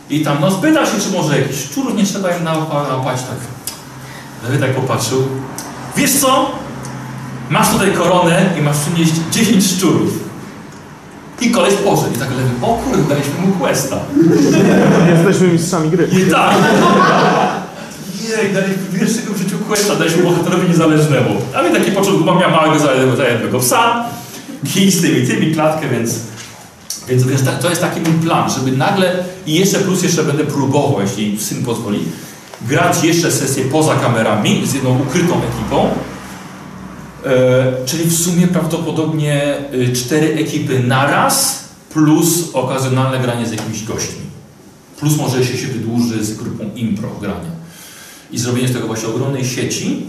I 0.10 0.22
tam, 0.24 0.38
no 0.42 0.52
spytał 0.52 0.86
się, 0.86 0.92
czy 1.00 1.18
może 1.18 1.40
jakiś 1.40 1.58
szczurów 1.64 1.96
nie 1.96 2.04
trzeba 2.06 2.30
im 2.38 2.44
nałapa- 2.44 2.88
nałapać, 2.90 3.22
tak. 3.22 3.38
Lewy 4.44 4.58
tak 4.68 4.76
popatrzył. 4.76 5.24
Wiesz 5.98 6.20
co? 6.20 6.52
Masz 7.50 7.70
tutaj 7.70 7.92
koronę 7.94 8.46
i 8.60 8.62
masz 8.62 8.78
przynieść 8.78 9.14
10 9.32 9.66
szczurów. 9.66 10.10
I 11.42 11.52
koleś 11.52 11.74
poszedł. 11.74 12.16
I 12.16 12.18
tak 12.18 12.30
lewy, 12.30 12.50
o 12.62 12.68
kurde, 12.74 13.04
daliśmy 13.04 13.34
mu 13.46 13.52
questa. 13.54 13.96
Jesteśmy 15.16 15.48
mistrzami 15.48 15.90
gry. 15.90 16.08
I 16.28 16.32
tak. 16.32 16.56
Jej, 18.38 18.54
daliśmy 18.54 19.00
pierwszego 19.00 19.34
w 19.34 19.38
życiu 19.38 19.58
questa, 19.68 19.96
daliśmy 19.96 20.24
bohaterowi 20.24 20.70
niezależnemu. 20.70 21.42
A 21.56 21.64
my 21.64 21.80
taki 21.80 21.92
początku, 21.92 22.24
bo 22.24 22.36
miał 22.36 22.52
małego 22.52 22.80
zajętego 23.18 23.60
psa, 23.60 24.06
kij 24.74 24.92
z 24.92 25.02
tymi, 25.02 25.28
tymi, 25.28 25.54
klatkę, 25.54 25.90
więc... 25.90 26.20
Więc, 27.08 27.44
tak, 27.46 27.60
to 27.60 27.70
jest 27.70 27.82
taki 27.82 28.00
mój 28.00 28.14
plan, 28.14 28.50
żeby 28.50 28.78
nagle, 28.78 29.24
i 29.48 29.56
jeszcze 29.56 29.80
plus 29.80 30.04
jeszcze 30.04 30.24
będę 30.24 30.44
próbował, 30.44 31.02
jeśli 31.02 31.40
syn 31.40 31.64
pozwoli, 31.66 32.00
grać 32.62 33.04
jeszcze 33.04 33.32
sesję 33.32 33.66
poza 33.66 33.96
kamerami 33.96 34.68
z 34.68 34.74
jedną 34.74 35.00
ukrytą 35.00 35.34
ekipą. 35.36 35.90
E, 37.26 37.86
czyli 37.86 38.04
w 38.04 38.18
sumie 38.18 38.48
prawdopodobnie 38.48 39.56
y, 39.74 39.94
cztery 39.94 40.34
ekipy 40.34 40.80
naraz, 40.80 41.64
plus 41.94 42.50
okazjonalne 42.54 43.20
granie 43.20 43.46
z 43.46 43.52
jakimiś 43.52 43.84
gośćmi. 43.84 44.22
Plus 45.00 45.18
może 45.18 45.38
jeszcze 45.38 45.58
się 45.58 45.68
wydłuży 45.68 46.26
z 46.26 46.34
grupą 46.34 46.64
impro 46.76 47.10
grania. 47.22 47.51
I 48.32 48.40
zrobienie 48.40 48.68
z 48.68 48.74
tego 48.74 48.88
właśnie 48.88 49.08
ogromnej 49.10 49.46
sieci 49.46 50.08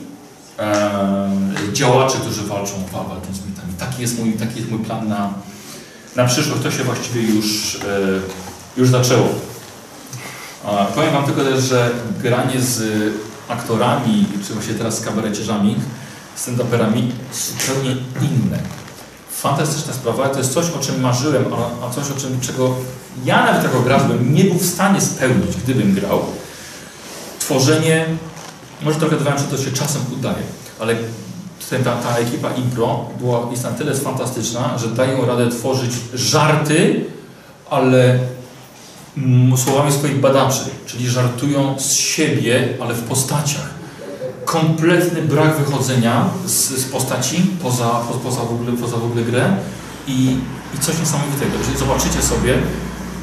e, 0.59 1.31
działaczy, 1.73 2.19
którzy 2.19 2.43
walczą, 2.43 2.73
wa- 2.93 3.05
walczą 3.05 3.27
z 3.35 3.47
mitami. 3.47 3.73
Taki 3.79 4.03
jest 4.03 4.19
mój, 4.19 4.33
taki 4.33 4.57
jest 4.59 4.71
mój 4.71 4.81
plan 4.81 5.09
na, 5.09 5.35
na 6.17 6.25
przyszłość. 6.25 6.63
To 6.63 6.71
się 6.71 6.85
właściwie 6.85 7.23
już, 7.23 7.75
e, 7.75 7.79
już 8.81 8.89
zaczęło. 8.89 9.29
A, 10.65 10.85
powiem 10.85 11.13
Wam 11.13 11.25
tylko 11.25 11.45
też, 11.45 11.65
że 11.65 11.91
granie 12.23 12.61
z 12.61 12.83
aktorami, 13.49 14.27
czy 14.47 14.53
właśnie 14.55 14.75
teraz 14.75 14.99
z 14.99 15.05
kabareciarzami, 15.05 15.77
stand-uperami 16.37 17.03
zupełnie 17.33 17.91
inne. 18.21 18.59
Fantastyczna 19.31 19.93
sprawa, 19.93 20.29
to 20.29 20.39
jest 20.39 20.53
coś, 20.53 20.71
o 20.71 20.79
czym 20.79 21.01
marzyłem, 21.01 21.45
a, 21.55 21.87
a 21.87 21.91
coś, 21.91 22.05
o 22.17 22.21
czym, 22.21 22.41
czego 22.41 22.75
ja 23.25 23.45
nawet 23.47 23.65
jako 23.65 23.81
gracz 23.81 24.03
bym 24.03 24.35
nie 24.35 24.45
był 24.45 24.55
w 24.59 24.67
stanie 24.67 25.01
spełnić, 25.01 25.57
gdybym 25.65 25.95
grał. 25.95 26.21
Tworzenie, 27.45 28.07
może 28.83 28.99
trochę 28.99 29.17
dodałem, 29.17 29.39
że 29.39 29.45
to 29.45 29.59
się 29.59 29.73
czasem 29.73 30.03
udaje, 30.19 30.43
ale 30.81 30.97
ta, 31.85 31.97
ta 31.97 32.17
ekipa 32.19 32.51
impro 32.51 33.05
była, 33.21 33.51
jest 33.51 33.63
na 33.63 33.71
tyle 33.71 33.95
fantastyczna, 33.95 34.79
że 34.79 34.89
dają 34.89 35.27
radę 35.27 35.51
tworzyć 35.51 35.91
żarty, 36.15 37.05
ale 37.71 38.19
słowami 39.57 39.93
swoich 39.93 40.21
badaczy, 40.21 40.65
czyli 40.87 41.09
żartują 41.09 41.79
z 41.79 41.93
siebie, 41.93 42.69
ale 42.81 42.95
w 42.95 43.03
postaciach. 43.03 43.71
Kompletny 44.45 45.23
brak 45.23 45.57
wychodzenia 45.57 46.31
z, 46.47 46.71
z 46.71 46.85
postaci 46.85 47.47
poza, 47.63 47.89
po, 47.89 48.15
poza, 48.15 48.41
w 48.41 48.53
ogóle, 48.53 48.73
poza 48.73 48.97
w 48.97 49.05
ogóle 49.05 49.23
grę 49.23 49.57
i, 50.07 50.37
i 50.75 50.79
coś 50.81 50.99
niesamowitego. 50.99 51.59
Jeżeli 51.59 51.79
zobaczycie 51.79 52.23
sobie, 52.23 52.55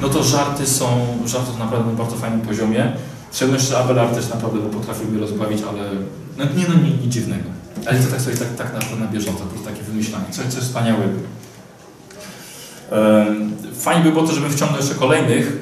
no 0.01 0.10
to 0.10 0.23
żarty 0.23 0.67
są, 0.67 1.08
żarty 1.25 1.51
są 1.51 1.58
naprawdę 1.58 1.91
na 1.91 1.97
bardzo 1.97 2.15
fajnym 2.15 2.41
poziomie. 2.41 2.91
W 3.32 3.36
szczególności, 3.36 3.68
że 3.70 3.78
Abelard 3.78 4.15
też 4.15 4.30
naprawdę 4.30 4.60
no, 4.63 4.80
potrafił 4.80 5.08
mnie 5.08 5.20
rozbawić, 5.20 5.62
ale 5.70 5.82
no, 6.38 6.46
nie, 6.46 6.68
no, 6.68 6.74
nie, 6.74 6.89
nic 6.89 7.13
dziwnego. 7.13 7.50
Ale 7.86 8.00
to 8.00 8.12
tak 8.12 8.22
sobie 8.22 8.38
tak, 8.38 8.56
tak 8.56 8.74
na, 8.74 9.06
na 9.06 9.12
bieżąco, 9.12 9.39
po 9.39 9.46
prostu 9.46 9.70
takie 9.70 9.84
wymyślanie, 9.84 10.26
coś, 10.32 10.46
coś 10.46 10.63
wspaniałego. 10.63 11.20
Fajnie 13.80 14.04
by 14.04 14.12
było 14.12 14.28
to, 14.28 14.34
żeby 14.34 14.50
wciągnąć 14.50 14.84
jeszcze 14.84 15.00
kolejnych. 15.00 15.58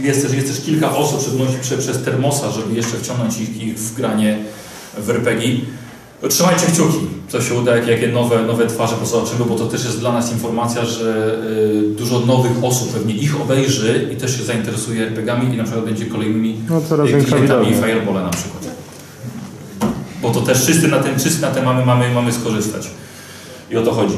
Jest 0.00 0.22
też, 0.22 0.32
jest 0.32 0.46
też 0.46 0.64
kilka 0.64 0.96
osób, 0.96 1.18
w 1.18 1.22
szczególności 1.22 1.58
prze, 1.60 1.78
przez 1.78 2.02
Termosa, 2.02 2.50
żeby 2.50 2.74
jeszcze 2.74 2.96
wciągnąć 2.96 3.40
ich, 3.40 3.62
ich 3.62 3.78
w 3.78 3.94
granie 3.94 4.38
w 4.98 5.10
RPG. 5.10 5.60
Trzymajcie 6.28 6.66
kciuki, 6.66 6.98
co 7.28 7.40
się 7.40 7.54
uda, 7.54 7.76
jakie, 7.76 7.90
jakie 7.90 8.08
nowe, 8.08 8.42
nowe 8.42 8.66
twarze 8.66 8.96
pozobaczymy, 8.96 9.44
bo 9.44 9.54
to 9.54 9.66
też 9.66 9.84
jest 9.84 10.00
dla 10.00 10.12
nas 10.12 10.32
informacja, 10.32 10.84
że 10.84 11.38
y, 11.92 11.94
dużo 11.98 12.20
nowych 12.20 12.52
osób 12.64 12.92
pewnie 12.92 13.14
ich 13.14 13.40
obejrzy 13.40 14.08
i 14.12 14.16
też 14.16 14.36
się 14.38 14.44
zainteresuje 14.44 15.06
RPGami 15.06 15.54
i 15.54 15.56
na 15.56 15.64
przykład 15.64 15.84
będzie 15.84 16.06
kolejnymi 16.06 16.58
No 16.70 16.80
coraz 16.80 17.08
y, 17.08 17.24
klientami. 17.24 17.74
Fireballa 17.74 18.22
na 18.22 18.30
przykład. 18.30 18.60
Bo 20.22 20.30
to 20.30 20.40
też 20.40 20.62
wszyscy 20.62 20.88
na 20.88 20.98
tym, 20.98 21.18
wszyscy 21.18 21.42
na 21.42 21.50
tym 21.50 21.64
mamy, 21.64 21.86
mamy, 21.86 22.14
mamy 22.14 22.32
skorzystać. 22.32 22.90
I 23.70 23.76
o 23.76 23.82
to 23.82 23.92
chodzi. 23.92 24.16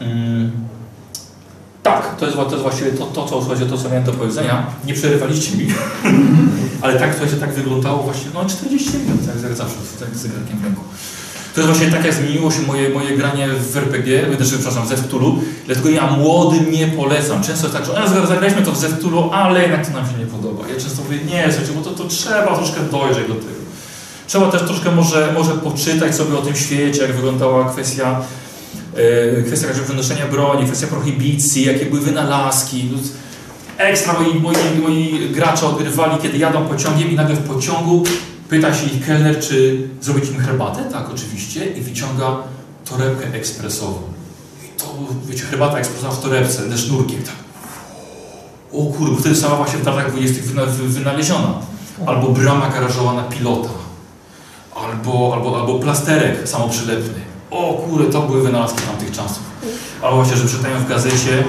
Mm. 0.00 0.69
Tak, 1.90 2.16
to 2.16 2.26
jest, 2.26 2.36
to 2.38 2.50
jest 2.50 2.62
właściwie 2.62 2.90
to, 2.90 3.06
to, 3.06 3.24
co, 3.26 3.40
słuchajcie, 3.40 3.66
to, 3.66 3.78
co 3.78 3.88
miałem 3.88 4.04
do 4.04 4.12
powiedzenia. 4.12 4.66
Nie 4.86 4.94
przerywaliście 4.94 5.56
mi, 5.56 5.66
ale 6.82 6.98
tak, 6.98 7.10
słuchajcie, 7.10 7.36
tak 7.36 7.52
wyglądało 7.54 8.02
właśnie, 8.02 8.30
no 8.34 8.44
40 8.44 8.90
minut, 8.98 9.26
jak, 9.26 9.42
jak 9.42 9.54
zawsze, 9.54 9.76
tak 10.00 10.16
z 10.16 10.20
zegarkiem 10.20 10.58
w 10.58 10.64
ręku. 10.64 10.82
To 11.54 11.60
jest 11.60 11.72
właśnie 11.72 11.92
tak, 11.92 12.04
jak 12.04 12.14
zmieniło 12.14 12.50
się 12.50 12.62
moje, 12.62 12.88
moje 12.88 13.16
granie 13.16 13.48
w 13.72 13.76
RPG, 13.76 14.26
znaczy, 14.36 14.52
przepraszam, 14.52 14.84
w 14.86 14.88
Zeftulu, 14.88 15.38
dlatego 15.66 15.88
ja 15.88 16.06
młodym 16.10 16.70
nie 16.70 16.86
polecam. 16.86 17.42
Często 17.42 17.66
jest 17.66 17.76
tak, 17.78 17.86
że 17.86 18.04
"E, 18.22 18.26
zagraliśmy 18.26 18.62
to 18.62 18.72
w 18.72 18.76
Zeftulu, 18.78 19.30
ale 19.32 19.62
jednak 19.62 19.86
to 19.86 19.92
nam 19.92 20.06
się 20.06 20.18
nie 20.18 20.26
podoba. 20.26 20.68
Ja 20.68 20.74
często 20.74 21.02
mówię, 21.02 21.18
nie, 21.24 21.44
słuchajcie, 21.48 21.72
bo 21.72 21.82
to, 21.82 21.90
to 21.90 22.04
trzeba 22.04 22.56
troszkę 22.56 22.80
dojrzeć 22.80 23.28
do 23.28 23.34
tego. 23.34 23.60
Trzeba 24.26 24.50
też 24.50 24.62
troszkę 24.62 24.90
może, 24.92 25.32
może 25.34 25.50
poczytać 25.52 26.14
sobie 26.14 26.38
o 26.38 26.42
tym 26.42 26.56
świecie, 26.56 27.02
jak 27.02 27.12
wyglądała 27.12 27.70
kwestia 27.72 28.20
kwestia 29.46 29.66
także 29.68 29.82
wynoszenia 29.82 30.26
broni, 30.26 30.66
kwestia 30.66 30.86
prohibicji, 30.86 31.64
jakie 31.64 31.86
były 31.86 32.00
wynalazki. 32.00 32.88
Ekstra 33.78 34.12
moi, 34.20 34.40
moi, 34.40 34.54
moi 34.82 35.28
gracze 35.32 35.66
odgrywali, 35.66 36.22
kiedy 36.22 36.38
jadą 36.38 36.66
pociągiem 36.68 37.10
i 37.10 37.14
nagle 37.14 37.34
w 37.36 37.48
pociągu 37.48 38.04
pyta 38.48 38.74
się 38.74 38.86
ich 38.86 39.06
kelner, 39.06 39.40
czy 39.40 39.88
zrobić 40.00 40.30
im 40.30 40.38
herbatę? 40.40 40.84
Tak, 40.92 41.10
oczywiście. 41.14 41.66
I 41.66 41.80
wyciąga 41.80 42.36
torebkę 42.84 43.26
ekspresową. 43.38 43.98
I 44.64 44.80
to, 44.80 44.94
wiecie, 45.26 45.42
herbata 45.44 45.78
ekspresowa 45.78 46.12
w 46.14 46.20
torebce, 46.22 46.68
ze 46.70 46.78
sznurkiem. 46.78 47.22
Tak. 47.22 47.34
O 48.72 48.84
kurde, 48.84 49.12
bo 49.14 49.20
wtedy 49.20 49.36
sama 49.36 49.56
właśnie 49.56 49.78
w 49.78 49.86
latach 49.86 50.10
20 50.12 50.42
wyna, 50.44 50.66
wy- 50.66 50.88
wynaleziona. 50.88 51.54
Albo 52.06 52.28
brama 52.28 52.68
garażowa 52.68 53.12
na 53.12 53.22
pilota. 53.22 53.68
Albo, 54.76 55.34
albo, 55.34 55.60
albo 55.60 55.78
plasterek 55.78 56.48
samoprzylepny. 56.48 57.29
O 57.50 57.74
kurde, 57.74 58.12
to 58.12 58.22
były 58.22 58.42
wynalazki 58.42 58.82
tamtych 58.82 59.10
czasów. 59.10 59.42
Albo 60.02 60.16
właśnie, 60.16 60.36
że 60.36 60.48
czytają 60.48 60.78
w 60.78 60.88
gazecie, 60.88 61.44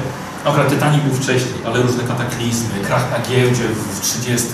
akurat 0.46 0.70
Titanic 0.70 1.04
był 1.04 1.14
wcześniej, 1.16 1.54
ale 1.66 1.82
różne 1.82 2.04
kataklizmy, 2.04 2.70
krach 2.84 3.12
na 3.12 3.30
giełdzie 3.30 3.64
w 3.94 4.02
30. 4.02 4.48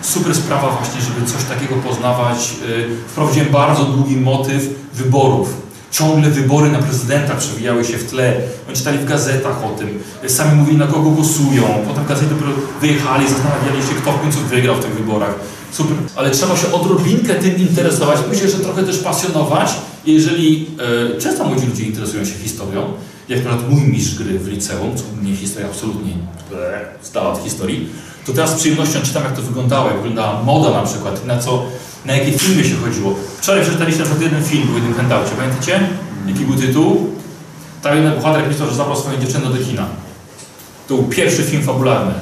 Super 0.00 0.34
sprawa 0.34 0.70
właśnie, 0.70 1.00
żeby 1.00 1.26
coś 1.26 1.44
takiego 1.44 1.74
poznawać. 1.74 2.54
Yy, 2.68 2.96
Wprowadziłem 3.08 3.48
bardzo 3.48 3.84
długi 3.84 4.16
motyw 4.16 4.68
wyborów. 4.94 5.48
Ciągle 5.90 6.30
wybory 6.30 6.70
na 6.70 6.78
prezydenta 6.78 7.34
przewijały 7.34 7.84
się 7.84 7.98
w 7.98 8.10
tle. 8.10 8.36
Oni 8.68 8.76
czytali 8.76 8.98
w 8.98 9.04
gazetach 9.04 9.64
o 9.64 9.68
tym. 9.68 10.02
Sami 10.28 10.56
mówili, 10.56 10.78
na 10.78 10.86
kogo 10.86 11.10
głosują. 11.10 11.62
Potem 11.88 12.06
gazety 12.06 12.34
dopiero 12.34 12.52
wyjechali, 12.80 13.28
zastanawiali 13.28 13.82
się, 13.82 13.94
kto 14.02 14.12
w 14.12 14.20
końcu 14.20 14.38
wygrał 14.40 14.76
w 14.76 14.80
tych 14.80 14.94
wyborach. 14.94 15.34
Super. 15.72 15.96
Ale 16.16 16.30
trzeba 16.30 16.56
się 16.56 16.72
odrobinkę 16.72 17.34
tym 17.34 17.56
interesować. 17.56 18.18
Myślę, 18.30 18.48
że 18.48 18.58
trochę 18.58 18.82
też 18.82 18.98
pasjonować. 18.98 19.74
Jeżeli 20.06 20.66
e, 21.16 21.20
często 21.20 21.44
młodzi 21.44 21.66
ludzie 21.66 21.82
interesują 21.84 22.24
się 22.24 22.32
historią, 22.34 22.92
jak 23.28 23.44
na 23.44 23.50
przykład 23.50 23.70
mój 23.70 23.80
mistrz 23.82 24.14
gry 24.18 24.38
w 24.38 24.48
liceum, 24.48 24.96
co 24.96 25.04
mnie 25.22 25.36
historia 25.36 25.68
absolutnie 25.68 26.12
stała 27.02 27.32
od 27.32 27.42
historii, 27.44 27.88
to 28.26 28.32
teraz 28.32 28.50
z 28.50 28.54
przyjemnością 28.54 29.00
czytam, 29.02 29.22
jak 29.24 29.36
to 29.36 29.42
wyglądało, 29.42 29.86
jak 29.88 29.96
wyglądała 29.96 30.42
moda 30.42 30.70
na 30.70 30.82
przykład, 30.82 31.26
na 31.26 31.38
co, 31.38 31.62
na 32.04 32.16
jakie 32.16 32.38
filmy 32.38 32.64
się 32.64 32.74
chodziło. 32.76 33.14
Wczoraj 33.40 33.62
przeczytaliście 33.62 34.00
na 34.00 34.06
przykład 34.06 34.32
jeden 34.32 34.44
film 34.44 34.68
w 34.68 34.74
jednym 34.74 34.94
handoucie, 34.94 35.30
pamiętacie? 35.36 35.88
Jaki 36.28 36.44
był 36.44 36.56
tytuł? 36.56 37.10
Tam 37.82 37.96
jeden 37.96 38.14
bohater 38.14 38.48
pisał, 38.48 38.68
że 38.68 38.74
zabrał 38.74 38.96
swoją 38.96 39.20
dziewczynę 39.20 39.46
do 39.46 39.64
kina. 39.64 39.86
To 40.88 40.94
był 40.94 41.04
pierwszy 41.04 41.42
film 41.42 41.62
fabularny. 41.62 42.12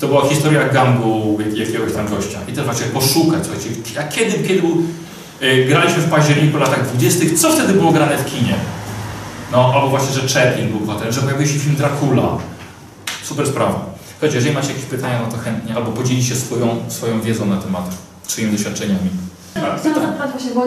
To 0.00 0.08
była 0.08 0.28
historia 0.28 0.68
gangu 0.68 1.38
jak- 1.46 1.56
jakiegoś 1.68 1.92
tam 1.92 2.08
gościa. 2.08 2.38
I 2.48 2.52
teraz 2.52 2.64
właśnie 2.66 2.86
poszukać, 2.86 3.42
słuchajcie, 3.46 3.70
a 4.00 4.02
kiedy, 4.02 4.48
kiedy 4.48 4.60
był, 4.60 4.82
graliśmy 5.68 6.02
w 6.02 6.10
październiku 6.10 6.58
latach 6.58 6.86
20., 6.86 7.24
co 7.38 7.50
wtedy 7.52 7.72
było 7.72 7.92
grane 7.92 8.16
w 8.18 8.24
kinie? 8.26 8.54
No, 9.52 9.72
albo 9.74 9.88
właśnie, 9.88 10.20
że 10.20 10.40
Chaplin 10.40 10.68
był 10.70 10.80
bohaterem, 10.80 11.12
że 11.12 11.20
pojawił 11.20 11.46
się 11.46 11.58
film 11.58 11.76
Dracula. 11.76 12.22
Super 13.24 13.46
sprawa. 13.46 13.86
Słuchajcie, 14.12 14.36
jeżeli 14.36 14.54
macie 14.54 14.68
jakieś 14.68 14.84
pytania, 14.84 15.20
no 15.26 15.32
to 15.36 15.38
chętnie, 15.42 15.74
albo 15.76 15.92
podzielić 15.92 16.26
się 16.28 16.34
swoją, 16.36 16.76
swoją 16.88 17.20
wiedzą 17.20 17.46
na 17.46 17.56
temat, 17.56 17.84
swoimi 18.22 18.52
doświadczeniami. 18.52 19.10
Tak, 19.54 19.62
Chciałam 19.80 19.80
pytań. 19.94 20.02
zapytać 20.06 20.30
właśnie, 20.30 20.50
bo 20.54 20.66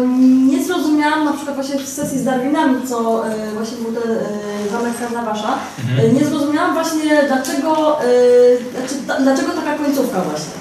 nie 0.52 0.64
zrozumiałam 0.66 1.26
na 1.26 1.34
przykład 1.34 1.56
właśnie 1.56 1.80
w 1.80 1.88
sesji 1.90 2.20
z 2.20 2.24
Darwinami, 2.24 2.88
co 2.88 3.28
e, 3.30 3.52
właśnie 3.56 3.78
był 3.78 3.92
ten 4.02 4.12
e, 4.12 4.18
zamek 4.72 5.00
Karnawasza, 5.00 5.54
Mhm. 5.80 6.10
e, 6.10 6.14
nie 6.14 6.26
zrozumiałam 6.26 6.74
właśnie 6.74 7.24
dlaczego, 7.28 8.02
e, 8.02 8.06
znaczy, 8.80 9.24
dlaczego 9.24 9.52
taka 9.52 9.74
końcówka 9.84 10.22
właśnie. 10.22 10.52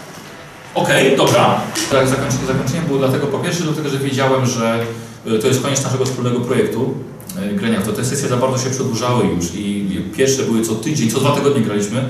Okej, 0.77 1.17
dobra. 1.17 1.61
Tak, 1.91 2.09
zakończenie, 2.09 2.47
zakończenie 2.47 2.81
było 2.87 2.99
dlatego 2.99 3.27
po 3.27 3.39
pierwsze, 3.39 3.63
dlatego, 3.65 3.89
że 3.89 3.99
wiedziałem, 3.99 4.47
że 4.47 4.79
y, 5.27 5.39
to 5.39 5.47
jest 5.47 5.63
koniec 5.63 5.85
naszego 5.85 6.05
wspólnego 6.05 6.41
projektu 6.41 6.95
y, 7.53 7.55
grania. 7.55 7.81
To 7.83 7.93
te 7.93 8.05
sesje 8.05 8.29
za 8.29 8.37
bardzo 8.37 8.59
się 8.65 8.71
przedłużały 8.71 9.25
już 9.27 9.55
i 9.55 10.03
pierwsze 10.17 10.43
były 10.43 10.63
co 10.63 10.75
tydzień, 10.75 11.11
co 11.11 11.21
dwa 11.21 11.31
tygodnie 11.37 11.61
graliśmy, 11.61 12.05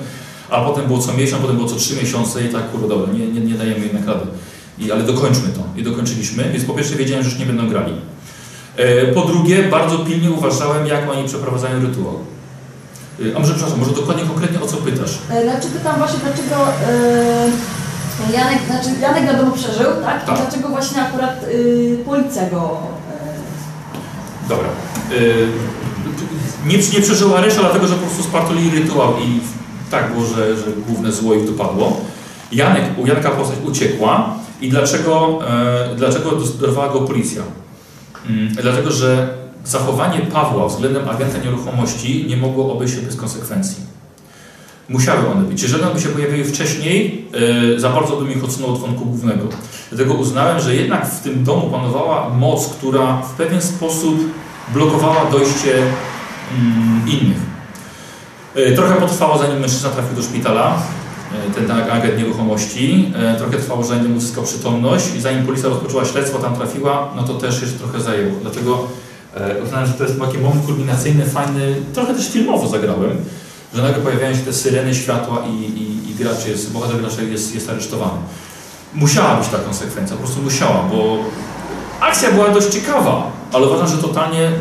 a 0.50 0.60
potem 0.64 0.86
było 0.86 0.98
co 0.98 1.12
miesiąc, 1.12 1.42
potem 1.42 1.56
było 1.56 1.68
co 1.68 1.76
trzy 1.76 1.96
miesiące 1.96 2.42
i 2.44 2.48
tak, 2.48 2.70
kurde, 2.70 2.88
dobra, 2.88 3.12
nie, 3.12 3.26
nie, 3.26 3.40
nie 3.40 3.54
dajemy 3.54 3.80
jednak 3.80 4.06
rady. 4.06 4.26
I, 4.78 4.92
ale 4.92 5.02
dokończmy 5.02 5.48
to. 5.48 5.80
I 5.80 5.82
dokończyliśmy, 5.82 6.50
więc 6.52 6.64
po 6.64 6.74
pierwsze 6.74 6.94
wiedziałem, 6.96 7.24
że 7.24 7.30
już 7.30 7.38
nie 7.38 7.46
będą 7.46 7.68
grali. 7.68 7.92
E, 8.76 9.06
Po 9.12 9.20
drugie, 9.22 9.62
bardzo 9.62 9.98
pilnie 9.98 10.30
uważałem, 10.30 10.86
jak 10.86 11.10
oni 11.10 11.28
przeprowadzają 11.28 11.80
rytuał. 11.82 12.18
A 13.36 13.38
może, 13.38 13.54
przepraszam, 13.54 13.78
może 13.78 13.90
dokładnie, 13.92 14.24
konkretnie 14.24 14.60
o 14.60 14.66
co 14.66 14.76
pytasz? 14.76 15.18
E, 15.30 15.42
Znaczy 15.42 15.68
pytam 15.68 15.98
właśnie 15.98 16.18
dlaczego 16.24 16.56
e, 16.88 17.50
Janek, 18.32 18.58
znaczy 18.66 19.00
Janek 19.00 19.24
wiadomo 19.26 19.52
przeżył, 19.52 19.86
tak? 20.02 20.24
Tak. 20.24 20.34
I 20.38 20.42
dlaczego 20.42 20.68
właśnie 20.68 21.02
akurat 21.02 21.44
e, 21.44 22.04
policja 22.04 22.50
go... 22.50 22.78
e, 24.44 24.48
Dobra. 24.48 24.68
Y, 25.12 25.46
nie, 26.66 26.78
nie 26.78 27.00
przeżyła 27.00 27.40
reszta, 27.40 27.60
dlatego 27.60 27.86
że 27.86 27.94
po 27.94 28.06
prostu 28.06 28.22
spartolili 28.22 28.78
rytuał 28.82 29.12
i 29.18 29.40
tak 29.90 30.12
było, 30.12 30.26
że, 30.26 30.56
że 30.56 30.66
główne 30.88 31.12
zło 31.12 31.34
ich 31.34 31.46
dopadło. 31.46 32.00
Janek, 32.52 32.84
u 32.98 33.06
Janka 33.06 33.30
postać 33.30 33.58
uciekła 33.64 34.34
i 34.60 34.68
dlaczego, 34.68 35.38
e, 35.48 35.94
dlaczego 35.96 36.30
dorwała 36.60 36.92
go 36.92 37.00
policja? 37.00 37.42
Mm, 38.28 38.48
dlatego, 38.54 38.90
że 38.90 39.28
zachowanie 39.64 40.20
Pawła 40.20 40.66
względem 40.68 41.08
agenta 41.08 41.38
nieruchomości 41.38 42.26
nie 42.28 42.36
mogło 42.36 42.72
obejść 42.72 42.94
się 42.94 43.00
bez 43.00 43.16
konsekwencji. 43.16 43.95
Musiały 44.89 45.28
one 45.28 45.43
być. 45.43 45.62
Jeżeli 45.62 45.82
one 45.82 45.95
by 45.95 46.01
się 46.01 46.09
pojawiły 46.09 46.45
wcześniej, 46.45 47.24
e, 47.76 47.80
za 47.80 47.91
bardzo 47.91 48.16
bym 48.16 48.32
ich 48.32 48.45
odsunął 48.45 48.70
od 48.70 48.80
wątku 48.80 49.05
głównego. 49.05 49.49
Dlatego 49.93 50.14
uznałem, 50.14 50.61
że 50.61 50.74
jednak 50.74 51.07
w 51.07 51.20
tym 51.22 51.45
domu 51.45 51.70
panowała 51.70 52.28
moc, 52.28 52.68
która 52.68 53.22
w 53.22 53.30
pewien 53.30 53.62
sposób 53.62 54.14
blokowała 54.74 55.30
dojście 55.30 55.74
mm, 55.78 57.03
innych. 57.09 57.39
E, 58.55 58.72
Trochę 58.72 58.95
potrwało, 58.95 59.39
zanim 59.39 59.61
mężczyzna 59.61 59.91
trafił 59.91 60.16
do 60.16 60.22
szpitala, 60.22 60.82
e, 61.49 61.55
ten 61.55 61.70
agent 61.70 62.18
nieruchomości. 62.18 63.12
Trochę 63.39 63.57
trwało, 63.57 63.84
zanim 63.84 64.16
uzyskał 64.16 64.45
przytomność 64.45 65.14
i 65.16 65.20
zanim 65.20 65.47
policja 65.47 65.68
rozpoczęła 65.68 66.05
śledztwo, 66.05 66.39
tam 66.39 66.57
trafiła, 66.57 67.12
no 67.16 67.22
to 67.22 67.34
też 67.34 67.62
jeszcze 67.62 67.78
trochę 67.78 68.01
zajęło. 68.01 68.32
Dlatego 68.43 68.89
uznałem, 69.64 69.87
że 69.87 69.93
to 69.93 70.05
jest 70.05 70.20
taki 70.20 70.39
moment 70.39 70.66
kulminacyjny, 70.66 71.24
fajny, 71.24 71.74
trochę 71.95 72.14
też 72.14 72.28
filmowo 72.28 72.68
zagrałem, 72.68 73.16
że 73.76 73.82
nagle 73.82 74.02
pojawiają 74.02 74.36
się 74.36 74.42
te 74.42 74.52
syreny 74.52 74.94
światła 74.94 75.42
i, 75.50 75.52
i, 75.52 76.10
i 76.10 76.14
gracz 76.14 76.46
jest, 76.46 76.72
bohater 76.72 77.00
jest, 77.30 77.54
jest 77.54 77.70
aresztowany. 77.70 78.18
Musiała 78.94 79.36
być 79.36 79.48
ta 79.48 79.58
konsekwencja, 79.58 80.16
po 80.16 80.22
prostu 80.22 80.42
musiała, 80.42 80.82
bo 80.90 81.16
akcja 82.00 82.32
była 82.32 82.48
dość 82.48 82.68
ciekawa, 82.68 83.30
ale 83.52 83.66
uważam, 83.66 83.88
że 83.88 83.98
totalnie 83.98 84.52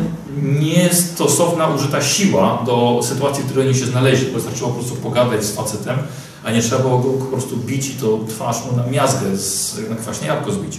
niestosowna 0.42 1.66
użyta 1.68 2.02
siła 2.02 2.62
do 2.66 3.00
sytuacji, 3.02 3.42
w 3.42 3.46
której 3.46 3.68
oni 3.68 3.78
się 3.78 3.86
znaleźli. 3.86 4.30
Wystarczyło 4.30 4.70
po 4.70 4.76
prostu 4.76 4.96
pogadać 4.96 5.44
z 5.44 5.54
facetem, 5.54 5.98
a 6.44 6.50
nie 6.50 6.62
trzeba 6.62 6.82
było 6.82 6.98
go 6.98 7.10
po 7.10 7.24
prostu 7.24 7.56
bić 7.56 7.86
i 7.86 7.94
to 7.94 8.18
twarz 8.28 8.56
mu 8.64 8.76
na 8.76 8.86
miazgę, 8.86 9.36
z, 9.36 9.76
na 9.90 9.96
kwaśnie 9.96 10.26
jabłko 10.26 10.52
zbić. 10.52 10.78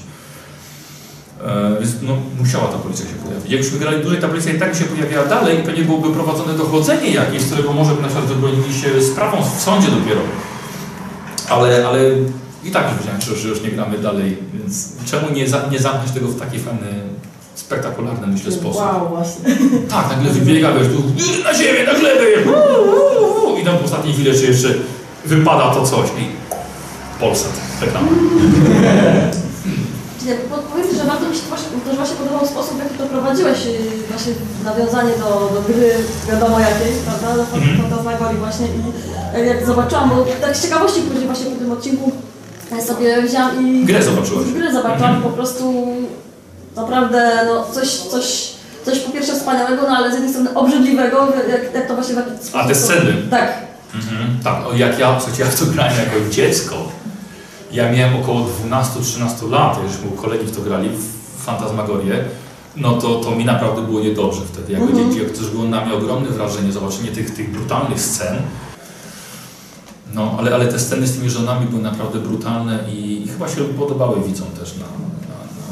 E, 1.46 1.78
więc 1.80 1.92
no, 2.02 2.18
musiała 2.40 2.68
ta 2.68 2.78
policja 2.78 3.06
się 3.06 3.14
pojawić. 3.14 3.52
Jakbyśmy 3.52 3.80
grali 3.80 4.02
dłużej, 4.02 4.22
ta 4.22 4.28
policja 4.28 4.54
i 4.54 4.60
tak 4.60 4.72
by 4.72 4.78
się 4.78 4.86
pojawiała 4.86 5.26
dalej 5.26 5.60
i 5.60 5.64
pewnie 5.64 5.84
byłoby 5.84 6.10
prowadzone 6.10 6.54
dochodzenie 6.54 7.12
jakieś, 7.12 7.42
z 7.42 7.46
którego 7.46 7.74
może 7.74 7.96
by 7.96 8.02
na 8.02 8.08
przykład 8.08 8.28
wybronili 8.28 8.74
się 8.74 9.02
sprawą 9.02 9.38
w 9.44 9.62
sądzie 9.62 9.88
dopiero. 9.88 10.22
Ale, 11.50 11.88
ale 11.88 12.00
i 12.64 12.72
tak 12.72 12.90
już 12.90 13.00
wiedziałem, 13.00 13.22
że, 13.22 13.36
że 13.36 13.50
już 13.50 13.62
nie 13.62 13.72
gramy 13.72 13.98
dalej, 13.98 14.38
więc 14.54 14.92
czemu 15.06 15.30
nie, 15.30 15.48
za, 15.48 15.68
nie 15.72 15.80
zamknąć 15.80 16.12
tego 16.12 16.28
w 16.28 16.40
taki 16.40 16.60
fajny, 16.60 16.88
spektakularny, 17.56 18.28
myślę, 18.28 18.52
sposób. 18.52 18.82
Wow, 18.82 19.10
właśnie. 19.10 19.56
Tak, 19.90 20.10
nagle 20.10 20.32
wybiega, 20.32 20.74
wiesz, 20.74 20.88
tu 20.88 21.04
na 21.44 21.54
ziemię, 21.54 21.84
na 21.86 22.00
glebę, 22.00 22.24
i 23.62 23.66
tam 23.66 23.78
w 23.78 23.86
ostatniej 23.86 24.14
chwili 24.14 24.30
jeszcze, 24.30 24.48
jeszcze 24.48 24.74
wypada 25.26 25.74
to 25.74 25.86
coś 25.86 26.10
i 26.10 26.48
Polsat, 27.20 27.52
reklama. 27.82 28.08
Nie, 30.28 30.36
Powiem, 30.72 30.88
że 30.98 31.04
bardzo 31.12 31.26
mi 31.30 31.36
się 31.36 31.42
właśnie, 31.50 31.68
też 31.86 31.96
właśnie 31.96 32.16
podobał 32.16 32.48
sposób, 32.48 32.74
w 32.78 32.84
jaki 32.84 32.96
to 32.98 33.06
prowadziłeś, 33.06 33.66
yy, 33.66 33.72
właśnie 34.12 34.34
nawiązanie 34.64 35.14
do, 35.24 35.30
do 35.56 35.62
gry 35.68 35.92
wiadomo 36.32 36.60
jakiej, 36.60 36.92
prawda, 37.06 37.28
do 37.36 37.44
Mhm. 37.58 37.78
Fantasmagorii 37.82 38.38
właśnie 38.38 38.68
i 38.68 38.80
e, 39.38 39.46
jak 39.46 39.66
zobaczyłam, 39.66 40.10
bo 40.10 40.26
tak 40.42 40.58
z 40.58 40.62
ciekawości 40.64 41.02
później 41.02 41.26
właśnie 41.26 41.46
po 41.46 41.56
tym 41.60 41.72
odcinku 41.72 42.12
ja 42.72 42.82
sobie 42.86 43.22
wzięłam 43.22 43.68
i... 43.68 43.86
Grę 43.86 44.04
zobaczyłaś. 44.04 44.46
Grę 44.48 44.74
zobaczyłam, 44.74 45.16
Mhm. 45.16 45.22
po 45.24 45.30
prostu 45.30 45.88
naprawdę 46.76 47.32
no 47.48 47.66
coś, 47.74 47.90
coś, 47.98 48.52
coś 48.86 49.00
po 49.00 49.12
pierwsze 49.12 49.34
wspaniałego, 49.36 49.82
no 49.88 49.98
ale 49.98 50.10
z 50.12 50.14
jednej 50.14 50.32
strony 50.32 50.50
obrzydliwego, 50.56 51.28
jak, 51.50 51.74
jak 51.74 51.88
to 51.88 51.94
właśnie 51.96 52.14
w 52.16 52.18
jakiś 52.18 52.34
A 52.54 52.68
te 52.68 52.76
sposób- 52.76 52.96
sceny? 52.96 53.14
Tak, 53.32 53.54
Mhm, 53.96 54.40
tak, 54.44 54.68
o, 54.68 54.74
jak 54.76 55.00
ja, 55.00 55.20
słuchajcie, 55.20 55.44
jak 55.44 55.54
to 55.54 55.66
grałem 55.66 55.94
jako 55.98 56.30
dziecko, 56.32 56.76
ja 57.78 57.92
miałem 57.92 58.16
około 58.16 58.46
12-13 58.70 59.50
lat, 59.50 59.80
już 59.84 60.12
u 60.12 60.22
kolegi 60.22 60.46
w 60.46 60.56
to 60.56 60.62
grali, 60.62 60.90
w 60.90 61.44
Fantasmagorię, 61.44 62.24
no 62.76 62.94
to, 62.94 63.16
to 63.16 63.32
mi 63.32 63.46
naprawdę 63.46 63.82
było 63.82 64.00
niedobrze 64.00 64.42
wtedy. 64.54 64.74
Jako 64.74 64.86
Mhm. 64.86 65.10
dzieci, 65.10 65.24
jak 65.24 65.32
też 65.32 65.50
było 65.50 65.64
na 65.64 65.86
mnie 65.86 65.94
ogromne 65.94 66.30
wrażenie, 66.30 66.72
zobaczenie 66.72 67.12
tych, 67.12 67.36
tych 67.36 67.52
brutalnych 67.52 68.02
scen. 68.02 68.36
No, 70.14 70.36
ale, 70.40 70.56
ale 70.56 70.68
te 70.68 70.80
sceny 70.80 71.08
z 71.08 71.18
tymi 71.18 71.30
żonami 71.30 71.66
były 71.66 71.82
naprawdę 71.82 72.20
brutalne 72.20 72.80
i, 72.94 73.24
i 73.24 73.28
chyba 73.28 73.48
się 73.48 73.56
podobały 73.64 74.22
widzom 74.28 74.48
też 74.60 74.74
na, 74.78 74.86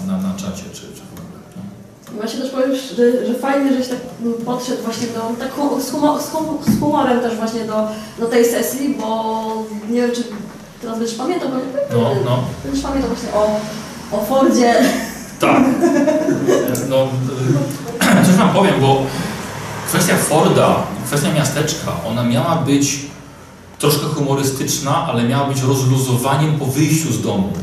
na, 0.07 0.17
na, 0.17 0.27
na, 0.27 0.35
czacie 0.35 0.63
czy, 0.73 0.81
czy 0.81 1.01
w 1.01 1.13
ogóle. 1.13 1.39
No. 1.55 2.13
Właśnie 2.21 2.41
też 2.41 2.51
powiem, 2.51 2.75
że, 2.75 3.27
że 3.27 3.33
fajnie, 3.33 3.73
żeś 3.73 3.87
tak 3.87 3.99
podszedł 4.45 4.83
właśnie 4.83 5.07
do, 5.07 5.21
tak 5.39 5.51
z, 5.83 5.91
humo, 5.91 6.19
z, 6.21 6.29
hum, 6.29 6.45
z 6.75 6.79
humorem 6.79 7.19
też 7.19 7.35
właśnie 7.35 7.65
do, 7.65 7.87
do 8.19 8.25
tej 8.25 8.45
sesji, 8.45 8.95
bo 8.99 9.43
nie 9.89 10.01
wiem, 10.01 10.11
czy 10.15 10.23
teraz 10.81 10.99
będziesz 10.99 11.17
pamiętał, 11.17 11.49
bo 11.49 11.55
No, 11.97 12.09
no. 12.25 12.43
będziesz 12.65 12.83
pamiętał 12.83 13.09
właśnie 13.09 13.29
o, 13.33 13.59
o 14.11 14.25
Fordzie. 14.25 14.75
Tak. 15.39 15.63
No, 16.89 17.03
y, 18.23 18.25
coś 18.25 18.35
wam 18.35 18.49
powiem, 18.49 18.73
bo 18.81 19.01
kwestia 19.87 20.15
Forda, 20.17 20.75
kwestia 21.05 21.33
miasteczka, 21.33 21.91
ona 22.09 22.23
miała 22.23 22.55
być 22.55 23.05
troszkę 23.79 24.05
humorystyczna, 24.05 25.05
ale 25.07 25.23
miała 25.23 25.47
być 25.47 25.61
rozluzowaniem 25.61 26.59
po 26.59 26.65
wyjściu 26.65 27.13
z 27.13 27.21
domu. 27.21 27.53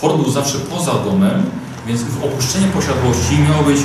Ford 0.00 0.16
był 0.16 0.30
zawsze 0.32 0.58
poza 0.58 0.92
domem, 0.94 1.42
więc 1.86 2.00
opuszczenie 2.24 2.66
posiadłości 2.66 3.38
miało 3.50 3.62
być 3.62 3.80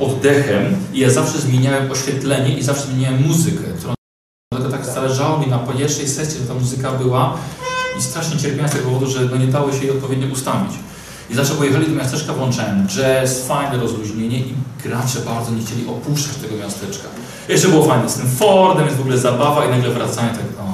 oddechem 0.00 0.76
i 0.92 0.98
ja 1.00 1.10
zawsze 1.10 1.38
zmieniałem 1.38 1.90
oświetlenie 1.90 2.58
i 2.58 2.62
zawsze 2.62 2.86
zmieniałem 2.86 3.22
muzykę, 3.28 3.64
którą 3.78 3.94
zależało 5.00 5.38
mi 5.38 5.46
na 5.46 5.58
pierwszej 5.58 6.08
sesji, 6.08 6.40
że 6.40 6.46
ta 6.46 6.54
muzyka 6.54 6.92
była 6.92 7.34
i 7.98 8.02
strasznie 8.02 8.38
cierpiałem 8.38 8.68
z 8.68 8.72
tego 8.72 8.84
powodu, 8.84 9.06
że 9.06 9.20
no 9.20 9.36
nie 9.36 9.46
dało 9.46 9.72
się 9.72 9.78
jej 9.78 9.90
odpowiednio 9.90 10.26
ustawić. 10.32 10.72
I 11.30 11.34
zawsze 11.34 11.54
pojechali 11.54 11.86
do 11.86 11.94
miasteczka, 11.94 12.32
włączałem 12.32 12.88
jazz, 12.88 13.46
fajne 13.46 13.76
rozluźnienie 13.78 14.38
i 14.38 14.54
gracze 14.84 15.20
bardzo 15.20 15.50
nie 15.50 15.62
chcieli 15.66 15.86
opuszczać 15.88 16.36
tego 16.36 16.56
miasteczka. 16.56 17.08
Jeszcze 17.48 17.68
było 17.68 17.84
fajne 17.84 18.10
z 18.10 18.14
tym 18.14 18.28
Fordem, 18.28 18.84
jest 18.84 18.96
w 18.96 19.00
ogóle 19.00 19.18
zabawa 19.18 19.64
i 19.64 19.70
nagle 19.70 19.90
wracamy 19.90 20.28
tak, 20.28 20.40
o 20.40 20.72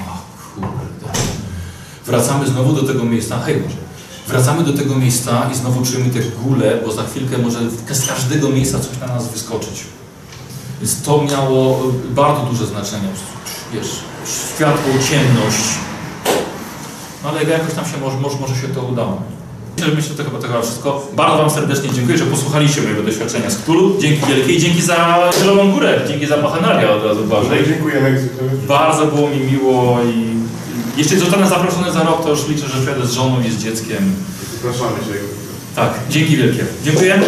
kurde. 0.54 1.18
Wracamy 2.06 2.46
znowu 2.46 2.72
do 2.72 2.82
tego 2.82 3.04
miejsca, 3.04 3.38
hej 3.38 3.56
może. 3.56 3.76
Wracamy 4.28 4.64
do 4.64 4.72
tego 4.72 4.94
miejsca 4.94 5.50
i 5.52 5.56
znowu 5.56 5.84
czujemy 5.84 6.10
te 6.10 6.20
gule, 6.20 6.80
bo 6.86 6.92
za 6.92 7.02
chwilkę 7.02 7.38
może 7.38 7.58
z 7.70 8.08
każdego 8.08 8.48
miejsca 8.48 8.78
coś 8.78 8.98
na 9.00 9.06
nas 9.06 9.28
wyskoczyć. 9.28 9.84
Więc 10.80 11.02
to 11.02 11.22
miało 11.22 11.82
bardzo 12.10 12.46
duże 12.46 12.66
znaczenie. 12.66 13.08
Wiesz, 13.72 13.90
światło, 14.28 14.92
ciemność. 15.10 15.64
No 17.22 17.28
ale 17.30 17.44
jakoś 17.44 17.74
tam 17.74 17.84
się 17.84 17.98
może, 18.00 18.16
może, 18.16 18.36
może 18.40 18.54
się 18.54 18.68
to 18.68 18.82
udało. 18.82 19.22
Myślę, 19.76 19.90
że 19.90 19.96
myślę, 19.96 20.16
że 20.16 20.24
to 20.24 20.30
chyba 20.48 20.62
wszystko. 20.62 21.06
Bardzo 21.16 21.38
Wam 21.38 21.50
serdecznie 21.50 21.90
dziękuję, 21.94 22.18
że 22.18 22.24
posłuchaliście 22.24 22.82
mojego 22.82 23.02
doświadczenia 23.02 23.50
z 23.50 23.56
Cthulhu. 23.56 24.00
Dzięki 24.00 24.26
wielkie 24.26 24.52
i 24.52 24.60
dzięki 24.60 24.82
za 24.82 25.30
Zieloną 25.38 25.72
Górę. 25.72 26.00
Dzięki 26.08 26.26
za 26.26 26.36
Bachenaria 26.36 26.90
od 26.90 27.04
razu 27.04 27.24
Błażej. 27.24 27.66
Dziękujemy. 27.66 28.28
Bardzo 28.68 29.06
było 29.06 29.28
mi 29.28 29.40
miło 29.40 29.98
i 30.04 30.36
Jeśli 30.96 31.18
zostanę 31.18 31.48
zaproszony 31.48 31.92
za 31.92 32.02
rok, 32.02 32.22
to 32.22 32.30
już 32.30 32.48
liczę, 32.48 32.68
że 32.68 32.80
przyjadę 32.80 33.06
z 33.06 33.12
żoną 33.12 33.42
i 33.42 33.50
z 33.50 33.62
dzieckiem. 33.62 34.12
Zapraszamy 34.54 34.98
się. 34.98 35.18
Tak, 35.76 35.90
dzięki 36.10 36.36
wielkie. 36.36 36.64
Dziękuję. 36.84 37.20